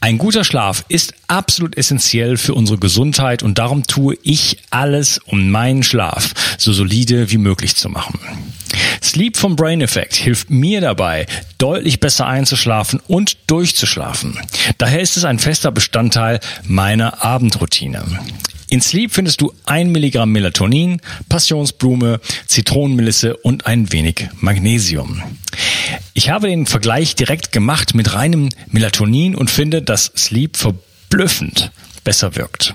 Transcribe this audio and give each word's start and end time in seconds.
Ein 0.00 0.18
guter 0.18 0.44
Schlaf 0.44 0.84
ist 0.88 1.14
absolut 1.28 1.76
essentiell 1.76 2.36
für 2.36 2.54
unsere 2.54 2.78
Gesundheit 2.78 3.42
und 3.42 3.58
darum 3.58 3.86
tue 3.86 4.16
ich 4.22 4.58
alles, 4.70 5.18
um 5.26 5.50
meinen 5.50 5.82
Schlaf 5.82 6.32
so 6.58 6.72
solide 6.72 7.30
wie 7.30 7.38
möglich 7.38 7.76
zu 7.76 7.88
machen. 7.88 8.18
Sleep 9.02 9.36
vom 9.36 9.54
Brain 9.56 9.80
Effect 9.80 10.14
hilft 10.14 10.50
mir 10.50 10.80
dabei, 10.80 11.26
deutlich 11.58 12.00
besser 12.00 12.26
einzuschlafen 12.26 13.00
und 13.06 13.36
durchzuschlafen. 13.46 14.38
Daher 14.78 15.00
ist 15.00 15.16
es 15.16 15.24
ein 15.24 15.38
fester 15.38 15.70
Bestandteil 15.70 16.40
meiner 16.64 17.22
Abendroutine. 17.24 18.04
In 18.68 18.80
Sleep 18.80 19.12
findest 19.12 19.40
du 19.40 19.52
ein 19.66 19.90
Milligramm 19.90 20.32
Melatonin, 20.32 21.00
Passionsblume, 21.28 22.20
Zitronenmelisse 22.46 23.36
und 23.36 23.66
ein 23.66 23.92
wenig 23.92 24.28
Magnesium. 24.40 25.22
Ich 26.14 26.30
habe 26.30 26.48
den 26.48 26.66
Vergleich 26.66 27.14
direkt 27.14 27.52
gemacht 27.52 27.94
mit 27.94 28.14
reinem 28.14 28.48
Melatonin 28.70 29.34
und 29.34 29.50
finde, 29.50 29.82
dass 29.82 30.12
Sleep 30.16 30.56
verblüffend 30.56 31.70
besser 32.04 32.36
wirkt. 32.36 32.74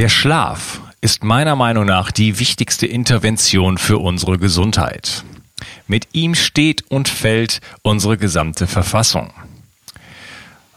Der 0.00 0.08
Schlaf 0.08 0.80
ist 1.02 1.24
meiner 1.24 1.56
Meinung 1.56 1.84
nach 1.84 2.10
die 2.10 2.38
wichtigste 2.38 2.86
Intervention 2.86 3.76
für 3.76 3.98
unsere 3.98 4.38
Gesundheit. 4.38 5.24
Mit 5.88 6.08
ihm 6.12 6.34
steht 6.34 6.90
und 6.90 7.06
fällt 7.06 7.60
unsere 7.82 8.16
gesamte 8.16 8.66
Verfassung. 8.66 9.30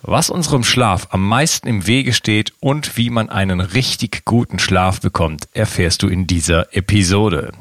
Was 0.01 0.29
unserem 0.29 0.65
Schlaf 0.65 1.07
am 1.11 1.25
meisten 1.25 1.69
im 1.69 1.87
Wege 1.87 2.11
steht 2.11 2.51
und 2.59 2.97
wie 2.97 3.09
man 3.09 3.29
einen 3.29 3.61
richtig 3.61 4.25
guten 4.25 4.59
Schlaf 4.59 4.99
bekommt, 4.99 5.47
erfährst 5.53 6.03
du 6.03 6.09
in 6.09 6.27
dieser 6.27 6.75
Episode. 6.75 7.53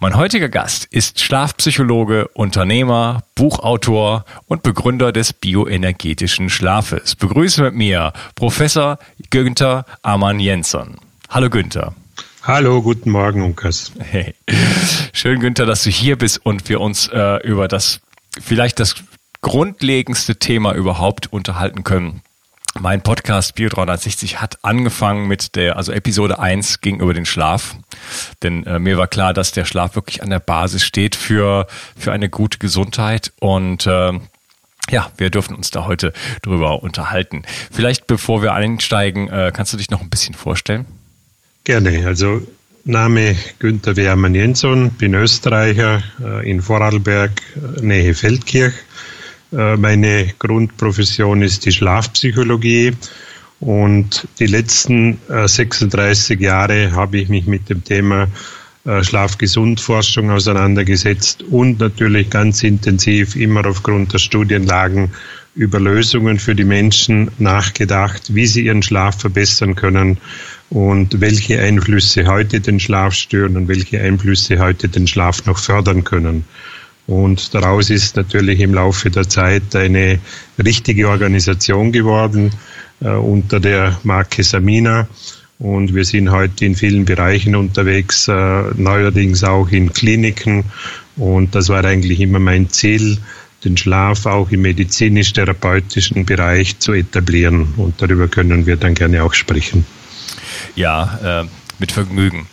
Mein 0.00 0.16
heutiger 0.16 0.48
Gast 0.48 0.86
ist 0.86 1.20
Schlafpsychologe, 1.20 2.28
Unternehmer, 2.28 3.24
Buchautor 3.34 4.24
und 4.46 4.62
Begründer 4.62 5.10
des 5.10 5.32
bioenergetischen 5.32 6.48
Schlafes. 6.50 7.16
Begrüße 7.16 7.60
mit 7.62 7.74
mir 7.74 8.12
Professor 8.36 8.98
Günther 9.30 9.84
Amann 10.02 10.40
Jensson. 10.40 10.96
Hallo 11.28 11.50
Günther. 11.50 11.94
Hallo, 12.42 12.80
guten 12.80 13.10
Morgen, 13.10 13.42
Unkas. 13.42 13.92
Hey. 13.98 14.34
Schön, 15.12 15.40
Günther, 15.40 15.66
dass 15.66 15.82
du 15.82 15.90
hier 15.90 16.16
bist 16.16 16.44
und 16.46 16.66
wir 16.70 16.80
uns 16.80 17.08
äh, 17.08 17.46
über 17.46 17.68
das 17.68 18.00
vielleicht 18.40 18.80
das 18.80 18.94
grundlegendste 19.42 20.36
Thema 20.36 20.72
überhaupt 20.72 21.30
unterhalten 21.30 21.84
können. 21.84 22.22
Mein 22.80 23.02
Podcast 23.02 23.54
Bio 23.56 23.68
360 23.68 24.40
hat 24.40 24.58
angefangen 24.62 25.28
mit 25.28 25.56
der, 25.56 25.76
also 25.76 25.92
Episode 25.92 26.38
1 26.38 26.80
ging 26.80 27.00
über 27.00 27.12
den 27.12 27.26
Schlaf. 27.26 27.76
Denn 28.42 28.64
äh, 28.64 28.78
mir 28.78 28.96
war 28.96 29.08
klar, 29.08 29.34
dass 29.34 29.52
der 29.52 29.66
Schlaf 29.66 29.94
wirklich 29.94 30.22
an 30.22 30.30
der 30.30 30.40
Basis 30.40 30.84
steht 30.84 31.16
für, 31.16 31.66
für 31.98 32.12
eine 32.12 32.30
gute 32.30 32.58
Gesundheit 32.58 33.32
und 33.40 33.86
äh, 33.86 34.12
ja, 34.90 35.10
wir 35.16 35.30
dürfen 35.30 35.54
uns 35.54 35.70
da 35.70 35.86
heute 35.86 36.12
drüber 36.42 36.82
unterhalten. 36.82 37.42
Vielleicht 37.70 38.06
bevor 38.06 38.42
wir 38.42 38.54
einsteigen, 38.54 39.28
äh, 39.28 39.52
kannst 39.54 39.72
du 39.72 39.76
dich 39.76 39.90
noch 39.90 40.00
ein 40.00 40.10
bisschen 40.10 40.34
vorstellen? 40.34 40.86
Gerne. 41.64 42.06
Also 42.06 42.42
Name 42.84 43.36
Günther 43.58 43.96
Wehrmann 43.96 44.34
Jensson, 44.34 44.90
bin 44.90 45.14
Österreicher 45.14 46.02
äh, 46.22 46.50
in 46.50 46.62
Vorarlberg, 46.62 47.32
äh, 47.56 47.80
Nähe 47.82 48.14
Feldkirch. 48.14 48.74
Meine 49.50 50.34
Grundprofession 50.38 51.40
ist 51.40 51.64
die 51.64 51.72
Schlafpsychologie 51.72 52.92
und 53.60 54.28
die 54.38 54.44
letzten 54.44 55.18
36 55.26 56.38
Jahre 56.38 56.92
habe 56.92 57.16
ich 57.16 57.30
mich 57.30 57.46
mit 57.46 57.70
dem 57.70 57.82
Thema 57.82 58.28
Schlafgesundforschung 59.02 60.30
auseinandergesetzt 60.30 61.42
und 61.42 61.80
natürlich 61.80 62.30
ganz 62.30 62.62
intensiv 62.62 63.36
immer 63.36 63.66
aufgrund 63.66 64.12
der 64.12 64.18
Studienlagen 64.18 65.10
über 65.54 65.80
Lösungen 65.80 66.38
für 66.38 66.54
die 66.54 66.64
Menschen 66.64 67.30
nachgedacht, 67.38 68.34
wie 68.34 68.46
sie 68.46 68.66
ihren 68.66 68.82
Schlaf 68.82 69.20
verbessern 69.20 69.74
können 69.74 70.18
und 70.70 71.20
welche 71.20 71.60
Einflüsse 71.60 72.26
heute 72.26 72.60
den 72.60 72.78
Schlaf 72.78 73.14
stören 73.14 73.56
und 73.56 73.68
welche 73.68 74.00
Einflüsse 74.00 74.58
heute 74.58 74.88
den 74.88 75.06
Schlaf 75.06 75.44
noch 75.46 75.58
fördern 75.58 76.04
können. 76.04 76.44
Und 77.08 77.54
daraus 77.54 77.90
ist 77.90 78.16
natürlich 78.16 78.60
im 78.60 78.74
Laufe 78.74 79.10
der 79.10 79.28
Zeit 79.28 79.74
eine 79.74 80.20
richtige 80.62 81.08
Organisation 81.08 81.90
geworden 81.90 82.50
äh, 83.00 83.08
unter 83.08 83.60
der 83.60 83.98
Marke 84.02 84.44
Samina. 84.44 85.08
Und 85.58 85.92
wir 85.94 86.04
sind 86.04 86.30
heute 86.30 86.64
in 86.64 86.76
vielen 86.76 87.04
Bereichen 87.04 87.56
unterwegs, 87.56 88.28
äh, 88.28 88.62
neuerdings 88.76 89.42
auch 89.42 89.68
in 89.70 89.92
Kliniken. 89.92 90.64
Und 91.16 91.54
das 91.54 91.68
war 91.68 91.84
eigentlich 91.84 92.20
immer 92.20 92.38
mein 92.38 92.70
Ziel, 92.70 93.18
den 93.64 93.76
Schlaf 93.76 94.26
auch 94.26 94.50
im 94.52 94.62
medizinisch-therapeutischen 94.62 96.24
Bereich 96.24 96.78
zu 96.78 96.92
etablieren. 96.92 97.74
Und 97.76 98.00
darüber 98.00 98.28
können 98.28 98.66
wir 98.66 98.76
dann 98.76 98.94
gerne 98.94 99.24
auch 99.24 99.34
sprechen. 99.34 99.84
Ja, 100.76 101.42
äh, 101.42 101.46
mit 101.80 101.90
Vergnügen. 101.90 102.46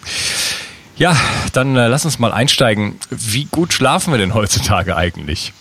Ja, 0.98 1.16
dann 1.54 1.76
äh, 1.76 1.88
lass 1.88 2.06
uns 2.06 2.20
mal 2.20 2.32
einsteigen. 2.32 2.96
Wie 3.12 3.46
gut 3.46 3.74
schlafen 3.74 4.14
wir 4.14 4.18
denn 4.18 4.34
heutzutage 4.34 4.96
eigentlich? 4.96 5.54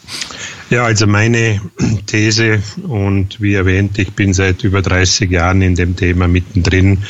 Ja, 0.75 0.87
also 0.87 1.07
meine 1.07 1.61
These 2.07 2.61
und 2.83 3.41
wie 3.41 3.55
erwähnt, 3.55 3.97
ich 3.97 4.11
bin 4.15 4.35
seit 4.35 4.65
über 4.65 4.83
30 4.83 5.31
Jahren 5.31 5.63
in 5.63 5.77
dem 5.77 5.95
Thema 5.95 6.27
mittendrin. 6.27 7.05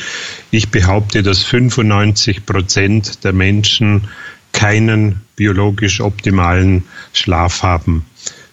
Ich 0.51 0.69
behaupte, 0.69 1.23
dass 1.23 1.41
95 1.41 2.45
Prozent 2.45 3.23
der 3.23 3.33
Menschen 3.33 4.07
keinen 4.51 5.21
biologisch 5.35 5.99
optimalen 5.99 6.83
Schlaf 7.11 7.63
haben. 7.63 8.05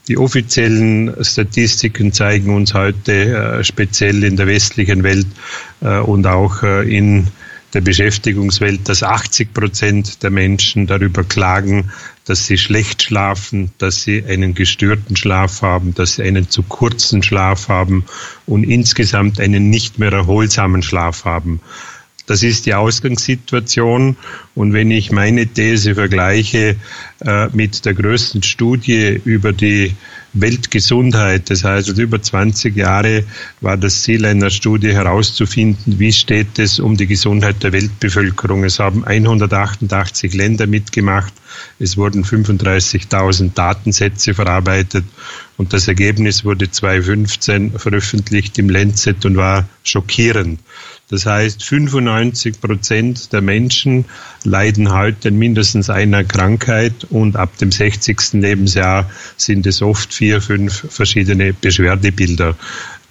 Die 0.09 0.17
offiziellen 0.17 1.15
Statistiken 1.23 2.15
zeigen 2.15 2.57
uns 2.57 2.73
heute 2.73 3.13
äh, 3.13 3.65
speziell 3.65 4.25
in 4.25 4.39
der 4.39 4.47
westlichen 4.47 5.03
Welt 5.03 5.27
äh, 5.83 5.99
und 5.99 6.27
auch 6.27 6.63
äh, 6.63 6.89
in 6.89 7.27
der 7.75 7.81
Beschäftigungswelt, 7.81 8.89
dass 8.89 9.03
80 9.03 9.55
Prozent 9.55 10.23
der 10.23 10.31
Menschen 10.31 10.87
darüber 10.87 11.25
klagen, 11.25 11.91
dass 12.25 12.47
sie 12.47 12.59
schlecht 12.59 13.03
schlafen, 13.03 13.71
dass 13.79 14.03
sie 14.03 14.25
einen 14.25 14.55
gestörten 14.55 15.17
Schlaf 15.17 15.63
haben, 15.63 15.95
dass 15.95 16.17
sie 16.17 16.23
einen 16.23 16.51
zu 16.51 16.63
kurzen 16.63 17.23
Schlaf 17.23 17.69
haben 17.69 18.05
und 18.47 18.65
insgesamt 18.65 19.41
einen 19.41 19.71
nicht 19.71 19.99
mehr 19.99 20.13
erholsamen 20.13 20.83
Schlaf 20.83 21.25
haben. 21.25 21.61
Das 22.27 22.43
ist 22.43 22.67
die 22.67 22.75
Ausgangssituation. 22.75 24.17
Und 24.55 24.73
wenn 24.73 24.91
ich 24.91 25.11
meine 25.11 25.47
These 25.47 25.95
vergleiche 25.97 26.77
äh, 27.21 27.49
mit 27.53 27.85
der 27.85 27.95
größten 27.95 28.43
Studie 28.43 29.21
über 29.25 29.53
die 29.53 29.95
Weltgesundheit, 30.35 31.51
das 31.51 31.63
heißt 31.63 31.99
über 31.99 32.23
20 32.23 32.75
Jahre 32.75 33.25
war 33.61 33.77
das 33.77 34.03
Ziel 34.03 34.25
einer 34.25 34.51
Studie 34.51 34.93
herauszufinden, 34.93 35.99
wie 35.99 36.13
steht 36.13 36.59
es 36.59 36.79
um 36.79 36.97
die 36.97 37.07
Gesundheit 37.07 37.63
der 37.63 37.73
Weltbevölkerung. 37.73 38.65
Es 38.65 38.79
haben 38.79 39.05
188 39.05 40.33
Länder 40.33 40.67
mitgemacht, 40.67 41.35
es 41.79 41.97
wurden 41.97 42.25
35.000 42.25 43.53
Datensätze 43.55 44.33
verarbeitet 44.33 45.05
und 45.59 45.73
das 45.73 45.87
Ergebnis 45.87 46.45
wurde 46.45 46.71
2015 46.71 47.79
veröffentlicht 47.79 48.59
im 48.59 48.71
Lancet 48.71 49.25
und 49.27 49.37
war 49.37 49.69
schockierend. 49.85 50.61
Das 51.13 51.27
heißt, 51.27 51.63
95 51.63 52.59
Prozent 52.59 53.35
der 53.35 53.43
Menschen 53.43 54.07
leiden 54.45 54.91
heute 54.91 55.29
an 55.29 55.37
mindestens 55.37 55.91
einer 55.91 56.25
Krankheit 56.25 57.05
und 57.11 57.37
ab 57.37 57.59
dem 57.59 57.71
60. 57.71 58.33
Lebensjahr 58.33 59.11
sind 59.37 59.67
es 59.67 59.83
oft 59.83 60.15
vier, 60.15 60.41
fünf 60.41 60.87
verschiedene 60.89 61.53
Beschwerdebilder. 61.53 62.57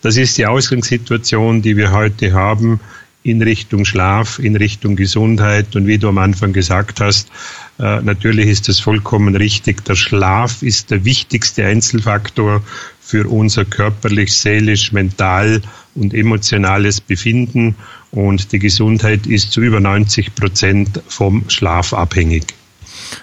Das 0.01 0.18
ist 0.18 0.36
die 0.39 0.48
Ausgangssituation, 0.48 1.62
die 1.62 1.77
wir 1.77 1.92
heute 1.92 2.33
haben 2.33 2.80
in 3.21 3.44
Richtung 3.44 3.86
Schlaf, 3.86 4.39
in 4.39 4.56
Richtung 4.56 4.95
Gesundheit. 4.95 5.75
Und 5.75 5.86
wie 5.86 6.00
du 6.00 6.09
am 6.09 6.18
Anfang 6.18 6.54
gesagt 6.54 7.01
hast, 7.01 7.30
äh, 7.77 8.01
natürlich 8.01 8.47
ist 8.47 8.68
es 8.68 8.80
vollkommen 8.80 9.36
richtig. 9.36 9.86
Der 9.86 9.95
Schlaf 9.95 10.63
ist 10.63 10.89
der 10.89 11.06
wichtigste 11.06 11.65
Einzelfaktor 11.65 12.63
für 13.00 13.30
unser 13.30 13.63
körperlich, 13.63 14.33
seelisch, 14.33 14.92
mental 14.92 15.62
und 15.96 16.14
emotionales 16.14 17.02
Befinden. 17.02 17.76
Und 18.12 18.52
die 18.52 18.60
Gesundheit 18.60 19.26
ist 19.26 19.52
zu 19.52 19.62
über 19.62 19.80
90 19.80 20.36
Prozent 20.36 21.02
vom 21.08 21.50
Schlaf 21.50 21.94
abhängig. 21.94 22.46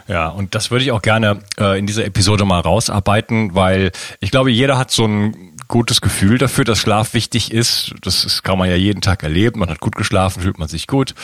Ja, 0.06 0.28
und 0.28 0.54
das 0.54 0.70
würde 0.70 0.84
ich 0.84 0.92
auch 0.92 1.02
gerne 1.02 1.40
äh, 1.58 1.78
in 1.78 1.86
dieser 1.86 2.04
Episode 2.04 2.44
mal 2.44 2.60
rausarbeiten, 2.60 3.54
weil 3.54 3.92
ich 4.20 4.30
glaube, 4.30 4.50
jeder 4.50 4.78
hat 4.78 4.90
so 4.90 5.06
ein 5.06 5.54
gutes 5.68 6.00
Gefühl 6.00 6.38
dafür, 6.38 6.64
dass 6.64 6.78
Schlaf 6.78 7.12
wichtig 7.12 7.52
ist. 7.52 7.94
Das 8.00 8.24
ist, 8.24 8.42
kann 8.42 8.58
man 8.58 8.70
ja 8.70 8.76
jeden 8.76 9.02
Tag 9.02 9.22
erleben. 9.22 9.60
Man 9.60 9.68
hat 9.68 9.80
gut 9.80 9.96
geschlafen, 9.96 10.42
fühlt 10.42 10.58
man 10.58 10.68
sich 10.68 10.86
gut. 10.86 11.14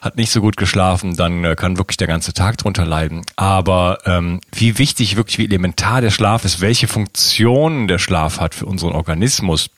Hat 0.00 0.16
nicht 0.16 0.32
so 0.32 0.40
gut 0.40 0.56
geschlafen, 0.56 1.16
dann 1.16 1.44
äh, 1.44 1.54
kann 1.54 1.76
wirklich 1.76 1.98
der 1.98 2.06
ganze 2.06 2.32
Tag 2.32 2.56
drunter 2.56 2.86
leiden. 2.86 3.22
Aber 3.36 3.98
ähm, 4.06 4.40
wie 4.52 4.78
wichtig, 4.78 5.16
wirklich 5.16 5.38
wie 5.38 5.44
elementar 5.44 6.00
der 6.00 6.10
Schlaf 6.10 6.44
ist, 6.46 6.62
welche 6.62 6.88
Funktionen 6.88 7.88
der 7.88 7.98
Schlaf 7.98 8.40
hat 8.40 8.54
für 8.54 8.66
unseren 8.66 8.92
Organismus, 8.92 9.68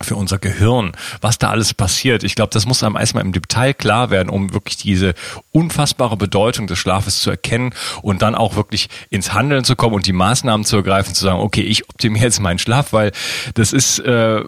für 0.00 0.16
unser 0.16 0.38
Gehirn, 0.38 0.92
was 1.20 1.38
da 1.38 1.50
alles 1.50 1.74
passiert. 1.74 2.24
Ich 2.24 2.34
glaube, 2.34 2.50
das 2.52 2.66
muss 2.66 2.82
einem 2.82 2.96
erstmal 2.96 3.24
im 3.24 3.32
Detail 3.32 3.74
klar 3.74 4.10
werden, 4.10 4.28
um 4.28 4.52
wirklich 4.52 4.76
diese 4.76 5.14
unfassbare 5.52 6.16
Bedeutung 6.16 6.66
des 6.66 6.78
Schlafes 6.78 7.20
zu 7.20 7.30
erkennen 7.30 7.74
und 8.02 8.22
dann 8.22 8.34
auch 8.34 8.56
wirklich 8.56 8.88
ins 9.10 9.32
Handeln 9.32 9.64
zu 9.64 9.76
kommen 9.76 9.94
und 9.94 10.06
die 10.06 10.12
Maßnahmen 10.12 10.64
zu 10.64 10.76
ergreifen, 10.76 11.14
zu 11.14 11.24
sagen, 11.24 11.40
okay, 11.40 11.62
ich 11.62 11.88
optimiere 11.88 12.24
jetzt 12.24 12.40
meinen 12.40 12.58
Schlaf, 12.58 12.92
weil 12.92 13.12
das 13.54 13.72
ist, 13.72 13.98
äh, 14.00 14.42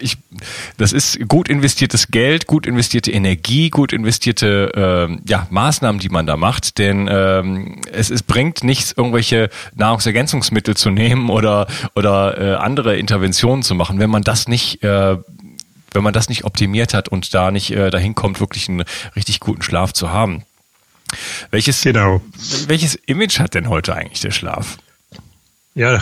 ich, 0.00 0.16
das 0.76 0.92
ist 0.92 1.28
gut 1.28 1.48
investiertes 1.48 2.08
Geld, 2.08 2.46
gut 2.46 2.66
investierte 2.66 3.10
Energie, 3.10 3.70
gut 3.70 3.92
investierte 3.92 5.08
äh, 5.08 5.18
ja, 5.28 5.46
Maßnahmen, 5.50 6.00
die 6.00 6.08
man 6.08 6.26
da 6.26 6.36
macht, 6.36 6.78
denn 6.78 7.08
ähm, 7.10 7.80
es, 7.92 8.10
es 8.10 8.22
bringt 8.22 8.64
nichts, 8.64 8.92
irgendwelche 8.96 9.50
Nahrungsergänzungsmittel 9.74 10.76
zu 10.76 10.90
nehmen 10.90 11.30
oder, 11.30 11.66
oder 11.94 12.38
äh, 12.38 12.54
andere 12.56 12.96
Interventionen 12.96 13.62
zu 13.62 13.74
machen, 13.74 13.98
wenn 13.98 14.10
man 14.10 14.22
das 14.22 14.48
nicht 14.48 14.82
äh, 14.82 14.89
äh, 14.90 15.16
wenn 15.92 16.04
man 16.04 16.12
das 16.12 16.28
nicht 16.28 16.44
optimiert 16.44 16.94
hat 16.94 17.08
und 17.08 17.34
da 17.34 17.50
nicht 17.50 17.70
äh, 17.72 17.90
dahin 17.90 18.14
kommt, 18.14 18.40
wirklich 18.40 18.68
einen 18.68 18.84
richtig 19.16 19.40
guten 19.40 19.62
Schlaf 19.62 19.92
zu 19.92 20.10
haben. 20.10 20.44
Welches, 21.50 21.82
genau. 21.82 22.20
welches 22.68 22.94
Image 22.94 23.40
hat 23.40 23.54
denn 23.54 23.68
heute 23.68 23.94
eigentlich 23.94 24.20
der 24.20 24.30
Schlaf? 24.30 24.78
Ja, 25.74 26.00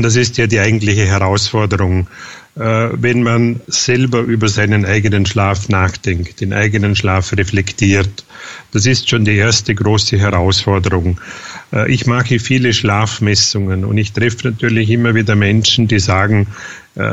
das 0.00 0.16
ist 0.16 0.38
ja 0.38 0.46
die 0.46 0.60
eigentliche 0.60 1.06
Herausforderung. 1.06 2.08
Äh, 2.56 2.88
wenn 2.92 3.22
man 3.22 3.60
selber 3.68 4.20
über 4.20 4.48
seinen 4.48 4.84
eigenen 4.84 5.24
Schlaf 5.24 5.68
nachdenkt, 5.68 6.40
den 6.40 6.52
eigenen 6.52 6.96
Schlaf 6.96 7.32
reflektiert, 7.32 8.24
das 8.72 8.86
ist 8.86 9.08
schon 9.08 9.24
die 9.24 9.36
erste 9.36 9.74
große 9.74 10.18
Herausforderung. 10.18 11.20
Äh, 11.72 11.92
ich 11.92 12.06
mache 12.06 12.40
viele 12.40 12.72
Schlafmessungen 12.72 13.84
und 13.84 13.98
ich 13.98 14.12
treffe 14.12 14.48
natürlich 14.48 14.90
immer 14.90 15.14
wieder 15.14 15.36
Menschen, 15.36 15.86
die 15.86 16.00
sagen, 16.00 16.48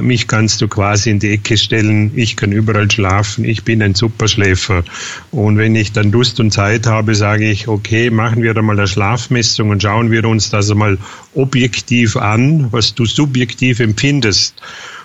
mich 0.02 0.28
kannst 0.28 0.62
du 0.62 0.68
quasi 0.68 1.12
in 1.12 1.20
die 1.20 1.32
Ecke 1.32 1.56
stellen, 1.56 2.12
ich 2.16 2.36
kann 2.36 2.52
überall 2.52 2.90
schlafen, 2.90 3.46
ich 3.46 3.64
bin 3.64 3.82
ein 3.84 3.94
Superschläfer. 3.94 4.84
Und 5.32 5.58
wenn 5.58 5.76
ich 5.76 5.92
dann 5.92 6.12
Lust 6.12 6.40
und 6.40 6.52
Zeit 6.52 6.88
habe, 6.88 7.14
sage 7.14 7.50
ich, 7.50 7.68
okay, 7.68 8.10
machen 8.10 8.42
wir 8.42 8.54
da 8.54 8.62
mal 8.62 8.78
eine 8.78 8.88
Schlafmessung 8.88 9.70
und 9.70 9.84
schauen 9.84 10.10
wir 10.10 10.26
uns 10.26 10.50
das 10.50 10.72
einmal 10.72 10.98
objektiv 11.36 12.18
an, 12.18 12.72
was 12.72 12.96
du 12.96 13.06
subjektiv 13.06 13.80
empfindest. 13.80 14.56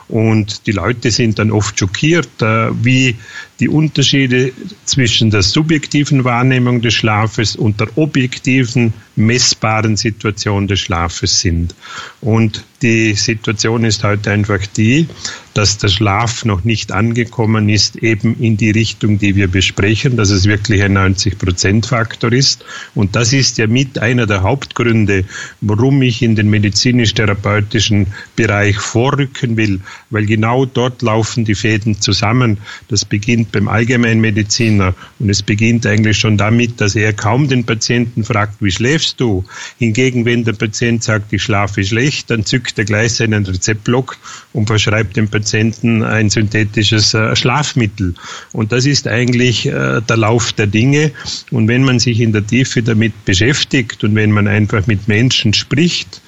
Und 0.09 0.67
die 0.67 0.73
Leute 0.73 1.11
sind 1.11 1.39
dann 1.39 1.51
oft 1.51 1.79
schockiert, 1.79 2.43
äh, 2.43 2.69
wie 2.85 3.17
die 3.63 3.69
Unterschiede 3.69 4.53
zwischen 4.87 5.31
der 5.31 5.43
subjektiven 5.43 6.25
Wahrnehmung 6.25 6.83
des 6.83 6.95
Schlafes 6.95 7.55
und 7.55 7.79
der 7.79 7.97
objektiven, 7.97 8.93
messbaren 9.15 9.97
Situation 9.97 10.67
des 10.67 10.81
Schlafes 10.81 11.41
sind. 11.41 11.77
Und 12.21 12.65
die 12.83 13.15
Situation 13.15 13.85
ist 13.85 14.03
heute 14.03 14.33
einfach 14.33 14.67
die, 14.67 15.07
dass 15.55 15.79
der 15.79 15.89
Schlaf 15.89 16.45
noch 16.45 16.65
nicht 16.65 16.91
angekommen 16.91 17.69
ist, 17.69 17.97
eben 17.97 18.37
in 18.41 18.57
die 18.57 18.71
Richtung, 18.71 19.19
die 19.19 19.37
wir 19.37 19.49
besprechen, 19.49 20.17
dass 20.17 20.31
es 20.31 20.47
wirklich 20.47 20.83
ein 20.83 20.97
90-Prozent-Faktor 20.97 22.33
ist. 22.33 22.65
Und 22.95 23.15
das 23.15 23.33
ist 23.33 23.59
ja 23.59 23.67
mit 23.67 23.99
einer 23.99 24.27
der 24.27 24.43
Hauptgründe, 24.43 25.25
warum 25.61 26.03
ich 26.03 26.23
in 26.23 26.35
den 26.35 26.51
medizinisch-therapeutischen 26.51 28.09
Bereich 28.35 28.79
vorrücken 28.79 29.57
will, 29.57 29.81
weil 30.11 30.27
genau 30.27 30.65
dort 30.65 31.03
laufen 31.03 31.45
die 31.45 31.55
Fäden 31.55 32.01
zusammen. 32.01 32.59
Das 32.89 33.05
beginnt 33.05 33.52
beim 33.53 33.69
Allgemeinmediziner 33.69 34.95
und 35.19 35.31
es 35.31 35.43
beginnt 35.43 35.87
eigentlich 35.87 36.19
schon 36.19 36.37
damit, 36.37 36.81
dass 36.81 36.97
er 36.97 37.13
kaum 37.13 37.49
den 37.49 37.65
Patienten 37.65 38.25
fragt, 38.25 38.57
wie 38.61 38.71
schläfst 38.71 39.21
du? 39.21 39.45
Hingegen, 39.79 40.25
wenn 40.25 40.45
der 40.45 40.55
Patient 40.55 41.03
sagt, 41.03 41.33
ich 41.33 41.43
schlafe 41.43 41.85
schlecht, 41.85 42.31
dann 42.31 42.45
zückt 42.45 42.79
er 42.79 42.85
gleich 42.85 43.15
seinen 43.15 43.45
Rezeptblock 43.45 44.17
und 44.53 44.67
verschreibt 44.67 45.17
dem 45.17 45.29
Patienten 45.29 46.03
ein 46.03 46.31
synthetisches 46.31 47.15
äh, 47.15 47.37
Schlafmittel. 47.37 48.15
Und 48.53 48.73
das 48.73 48.87
ist 48.87 49.07
eigentlich 49.07 49.67
äh, 49.67 50.01
der 50.01 50.17
Lauf 50.17 50.53
der 50.53 50.67
Dinge. 50.67 51.13
Und 51.51 51.69
wenn 51.69 51.85
man 51.85 51.99
sich 51.99 52.21
in 52.21 52.33
der 52.33 52.47
Tiefe 52.47 52.83
damit 52.83 53.25
beschäftigt 53.25 54.03
und 54.05 54.15
wenn 54.15 54.33
man 54.33 54.49
einfach 54.49 54.87
mit 54.87 55.09
Menschen 55.09 55.53
spricht, 55.55 56.21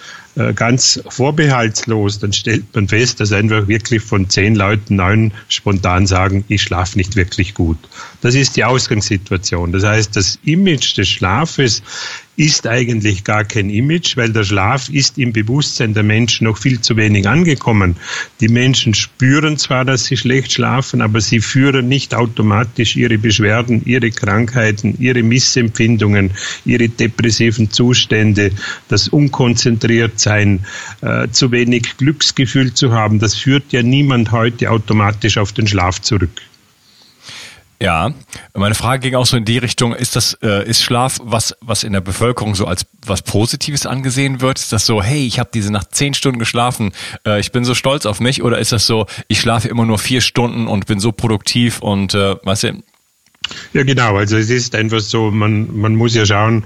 ganz 0.54 1.00
vorbehaltslos, 1.08 2.18
dann 2.18 2.32
stellt 2.32 2.74
man 2.74 2.88
fest, 2.88 3.20
dass 3.20 3.32
einfach 3.32 3.68
wirklich 3.68 4.02
von 4.02 4.28
zehn 4.28 4.56
Leuten 4.56 4.96
neun 4.96 5.32
spontan 5.48 6.06
sagen, 6.06 6.44
ich 6.48 6.62
schlafe 6.62 6.98
nicht 6.98 7.14
wirklich 7.14 7.54
gut. 7.54 7.78
Das 8.20 8.34
ist 8.34 8.56
die 8.56 8.64
Ausgangssituation. 8.64 9.72
Das 9.72 9.84
heißt, 9.84 10.16
das 10.16 10.38
Image 10.44 10.96
des 10.96 11.08
Schlafes 11.08 11.82
ist 12.36 12.66
eigentlich 12.66 13.24
gar 13.24 13.44
kein 13.44 13.70
Image, 13.70 14.16
weil 14.16 14.32
der 14.32 14.44
Schlaf 14.44 14.88
ist 14.88 15.18
im 15.18 15.32
Bewusstsein 15.32 15.94
der 15.94 16.02
Menschen 16.02 16.44
noch 16.44 16.58
viel 16.58 16.80
zu 16.80 16.96
wenig 16.96 17.28
angekommen. 17.28 17.96
Die 18.40 18.48
Menschen 18.48 18.94
spüren 18.94 19.56
zwar, 19.56 19.84
dass 19.84 20.06
sie 20.06 20.16
schlecht 20.16 20.52
schlafen, 20.52 21.00
aber 21.00 21.20
sie 21.20 21.40
führen 21.40 21.88
nicht 21.88 22.14
automatisch 22.14 22.96
ihre 22.96 23.18
Beschwerden, 23.18 23.82
ihre 23.84 24.10
Krankheiten, 24.10 24.96
ihre 24.98 25.22
Missempfindungen, 25.22 26.32
ihre 26.64 26.88
depressiven 26.88 27.70
Zustände, 27.70 28.50
das 28.88 29.08
Unkonzentriertsein, 29.08 30.60
äh, 31.02 31.28
zu 31.30 31.52
wenig 31.52 31.96
Glücksgefühl 31.96 32.74
zu 32.74 32.92
haben. 32.92 33.18
Das 33.18 33.34
führt 33.34 33.72
ja 33.72 33.82
niemand 33.82 34.32
heute 34.32 34.70
automatisch 34.70 35.38
auf 35.38 35.52
den 35.52 35.66
Schlaf 35.66 36.00
zurück. 36.00 36.42
Ja, 37.84 38.14
meine 38.54 38.74
Frage 38.74 39.00
ging 39.00 39.14
auch 39.14 39.26
so 39.26 39.36
in 39.36 39.44
die 39.44 39.58
Richtung, 39.58 39.94
ist 39.94 40.16
das, 40.16 40.38
äh, 40.42 40.66
ist 40.66 40.82
Schlaf 40.82 41.18
was, 41.22 41.54
was 41.60 41.82
in 41.82 41.92
der 41.92 42.00
Bevölkerung 42.00 42.54
so 42.54 42.66
als 42.66 42.86
was 43.04 43.20
Positives 43.20 43.84
angesehen 43.84 44.40
wird? 44.40 44.58
Ist 44.58 44.72
das 44.72 44.86
so, 44.86 45.02
hey, 45.02 45.26
ich 45.26 45.38
habe 45.38 45.50
diese 45.52 45.70
Nacht 45.70 45.94
zehn 45.94 46.14
Stunden 46.14 46.38
geschlafen, 46.38 46.94
äh, 47.26 47.40
ich 47.40 47.52
bin 47.52 47.66
so 47.66 47.74
stolz 47.74 48.06
auf 48.06 48.20
mich? 48.20 48.42
Oder 48.42 48.56
ist 48.56 48.72
das 48.72 48.86
so, 48.86 49.04
ich 49.28 49.38
schlafe 49.38 49.68
immer 49.68 49.84
nur 49.84 49.98
vier 49.98 50.22
Stunden 50.22 50.66
und 50.66 50.86
bin 50.86 50.98
so 50.98 51.12
produktiv 51.12 51.80
und 51.80 52.14
äh, 52.14 52.36
weißt 52.42 52.62
du, 52.62 52.82
Ja, 53.72 53.82
genau. 53.82 54.16
Also 54.16 54.36
es 54.36 54.50
ist 54.50 54.74
einfach 54.74 55.00
so, 55.00 55.30
man, 55.30 55.76
man 55.76 55.96
muss 55.96 56.14
ja 56.14 56.24
schauen, 56.24 56.64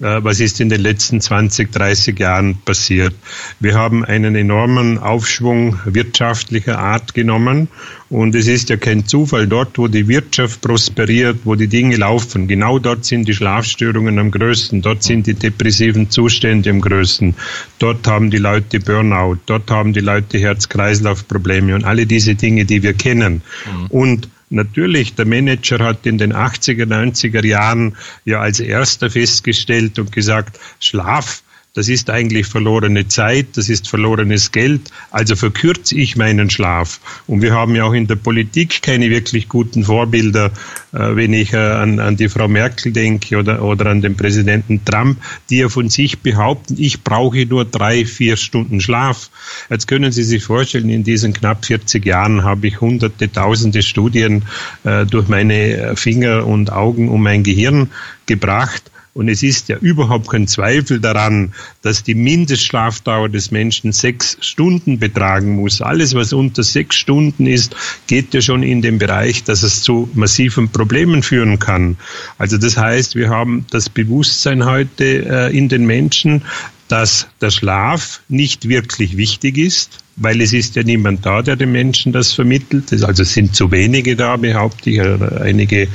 äh, 0.00 0.22
was 0.22 0.40
ist 0.40 0.60
in 0.60 0.68
den 0.68 0.80
letzten 0.80 1.20
20, 1.20 1.70
30 1.70 2.18
Jahren 2.18 2.56
passiert. 2.64 3.14
Wir 3.60 3.74
haben 3.74 4.04
einen 4.04 4.34
enormen 4.34 4.98
Aufschwung 4.98 5.78
wirtschaftlicher 5.84 6.78
Art 6.78 7.14
genommen 7.14 7.68
und 8.08 8.34
es 8.34 8.46
ist 8.46 8.70
ja 8.70 8.76
kein 8.76 9.06
Zufall, 9.06 9.46
dort, 9.46 9.78
wo 9.78 9.88
die 9.88 10.08
Wirtschaft 10.08 10.60
prosperiert, 10.60 11.40
wo 11.44 11.56
die 11.56 11.66
Dinge 11.66 11.96
laufen, 11.96 12.46
genau 12.48 12.78
dort 12.78 13.04
sind 13.04 13.26
die 13.26 13.34
Schlafstörungen 13.34 14.18
am 14.18 14.30
größten, 14.30 14.80
dort 14.82 15.02
sind 15.02 15.26
die 15.26 15.34
depressiven 15.34 16.10
Zustände 16.10 16.70
am 16.70 16.80
größten, 16.80 17.34
dort 17.78 18.06
haben 18.06 18.30
die 18.30 18.38
Leute 18.38 18.80
Burnout, 18.80 19.38
dort 19.46 19.70
haben 19.70 19.92
die 19.92 20.00
Leute 20.00 20.38
Herz-Kreislauf-Probleme 20.38 21.74
und 21.74 21.84
alle 21.84 22.06
diese 22.06 22.34
Dinge, 22.34 22.64
die 22.64 22.82
wir 22.82 22.94
kennen. 22.94 23.42
Mhm. 23.66 23.86
Und 23.88 24.28
Natürlich, 24.48 25.14
der 25.14 25.26
Manager 25.26 25.80
hat 25.80 26.06
in 26.06 26.18
den 26.18 26.32
80er, 26.32 26.84
90er 26.84 27.44
Jahren 27.44 27.96
ja 28.24 28.40
als 28.40 28.60
erster 28.60 29.10
festgestellt 29.10 29.98
und 29.98 30.12
gesagt, 30.12 30.60
Schlaf 30.78 31.42
das 31.76 31.90
ist 31.90 32.08
eigentlich 32.08 32.46
verlorene 32.46 33.06
Zeit, 33.06 33.48
das 33.56 33.68
ist 33.68 33.86
verlorenes 33.86 34.50
Geld, 34.50 34.90
also 35.10 35.36
verkürze 35.36 35.94
ich 35.94 36.16
meinen 36.16 36.48
Schlaf. 36.48 37.00
Und 37.26 37.42
wir 37.42 37.52
haben 37.52 37.74
ja 37.74 37.84
auch 37.84 37.92
in 37.92 38.06
der 38.06 38.16
Politik 38.16 38.80
keine 38.80 39.10
wirklich 39.10 39.46
guten 39.50 39.84
Vorbilder, 39.84 40.46
äh, 40.94 41.14
wenn 41.14 41.34
ich 41.34 41.52
äh, 41.52 41.58
an, 41.58 42.00
an 42.00 42.16
die 42.16 42.30
Frau 42.30 42.48
Merkel 42.48 42.92
denke 42.92 43.36
oder, 43.36 43.62
oder 43.62 43.90
an 43.90 44.00
den 44.00 44.16
Präsidenten 44.16 44.86
Trump, 44.86 45.18
die 45.50 45.58
ja 45.58 45.68
von 45.68 45.90
sich 45.90 46.20
behaupten, 46.20 46.76
ich 46.78 47.04
brauche 47.04 47.44
nur 47.44 47.66
drei, 47.66 48.06
vier 48.06 48.38
Stunden 48.38 48.80
Schlaf. 48.80 49.28
Jetzt 49.68 49.86
können 49.86 50.12
Sie 50.12 50.24
sich 50.24 50.44
vorstellen, 50.44 50.88
in 50.88 51.04
diesen 51.04 51.34
knapp 51.34 51.66
40 51.66 52.06
Jahren 52.06 52.42
habe 52.42 52.68
ich 52.68 52.80
hunderte, 52.80 53.30
tausende 53.30 53.82
Studien 53.82 54.44
äh, 54.84 55.04
durch 55.04 55.28
meine 55.28 55.92
Finger 55.96 56.46
und 56.46 56.72
Augen 56.72 57.10
um 57.10 57.22
mein 57.22 57.42
Gehirn 57.42 57.90
gebracht. 58.24 58.90
Und 59.16 59.30
es 59.30 59.42
ist 59.42 59.70
ja 59.70 59.78
überhaupt 59.78 60.28
kein 60.28 60.46
Zweifel 60.46 61.00
daran, 61.00 61.54
dass 61.80 62.02
die 62.02 62.14
Mindestschlafdauer 62.14 63.30
des 63.30 63.50
Menschen 63.50 63.92
sechs 63.92 64.36
Stunden 64.42 64.98
betragen 64.98 65.56
muss. 65.56 65.80
Alles, 65.80 66.14
was 66.14 66.34
unter 66.34 66.62
sechs 66.62 66.96
Stunden 66.96 67.46
ist, 67.46 67.74
geht 68.08 68.34
ja 68.34 68.42
schon 68.42 68.62
in 68.62 68.82
den 68.82 68.98
Bereich, 68.98 69.42
dass 69.42 69.62
es 69.62 69.82
zu 69.82 70.10
massiven 70.12 70.68
Problemen 70.68 71.22
führen 71.22 71.58
kann. 71.58 71.96
Also 72.36 72.58
das 72.58 72.76
heißt, 72.76 73.14
wir 73.14 73.30
haben 73.30 73.64
das 73.70 73.88
Bewusstsein 73.88 74.66
heute 74.66 75.24
äh, 75.24 75.56
in 75.56 75.70
den 75.70 75.86
Menschen, 75.86 76.42
dass 76.88 77.26
der 77.40 77.50
Schlaf 77.50 78.20
nicht 78.28 78.68
wirklich 78.68 79.16
wichtig 79.16 79.56
ist, 79.56 80.04
weil 80.16 80.40
es 80.40 80.52
ist 80.52 80.76
ja 80.76 80.82
niemand 80.82 81.24
da, 81.24 81.42
der 81.42 81.56
den 81.56 81.72
Menschen 81.72 82.12
das 82.12 82.32
vermittelt. 82.32 82.92
Also 83.04 83.22
es 83.22 83.34
sind 83.34 83.54
zu 83.54 83.70
wenige 83.70 84.16
da, 84.16 84.36
behaupte 84.36 84.90
ich. 84.90 85.00
Einige 85.00 85.88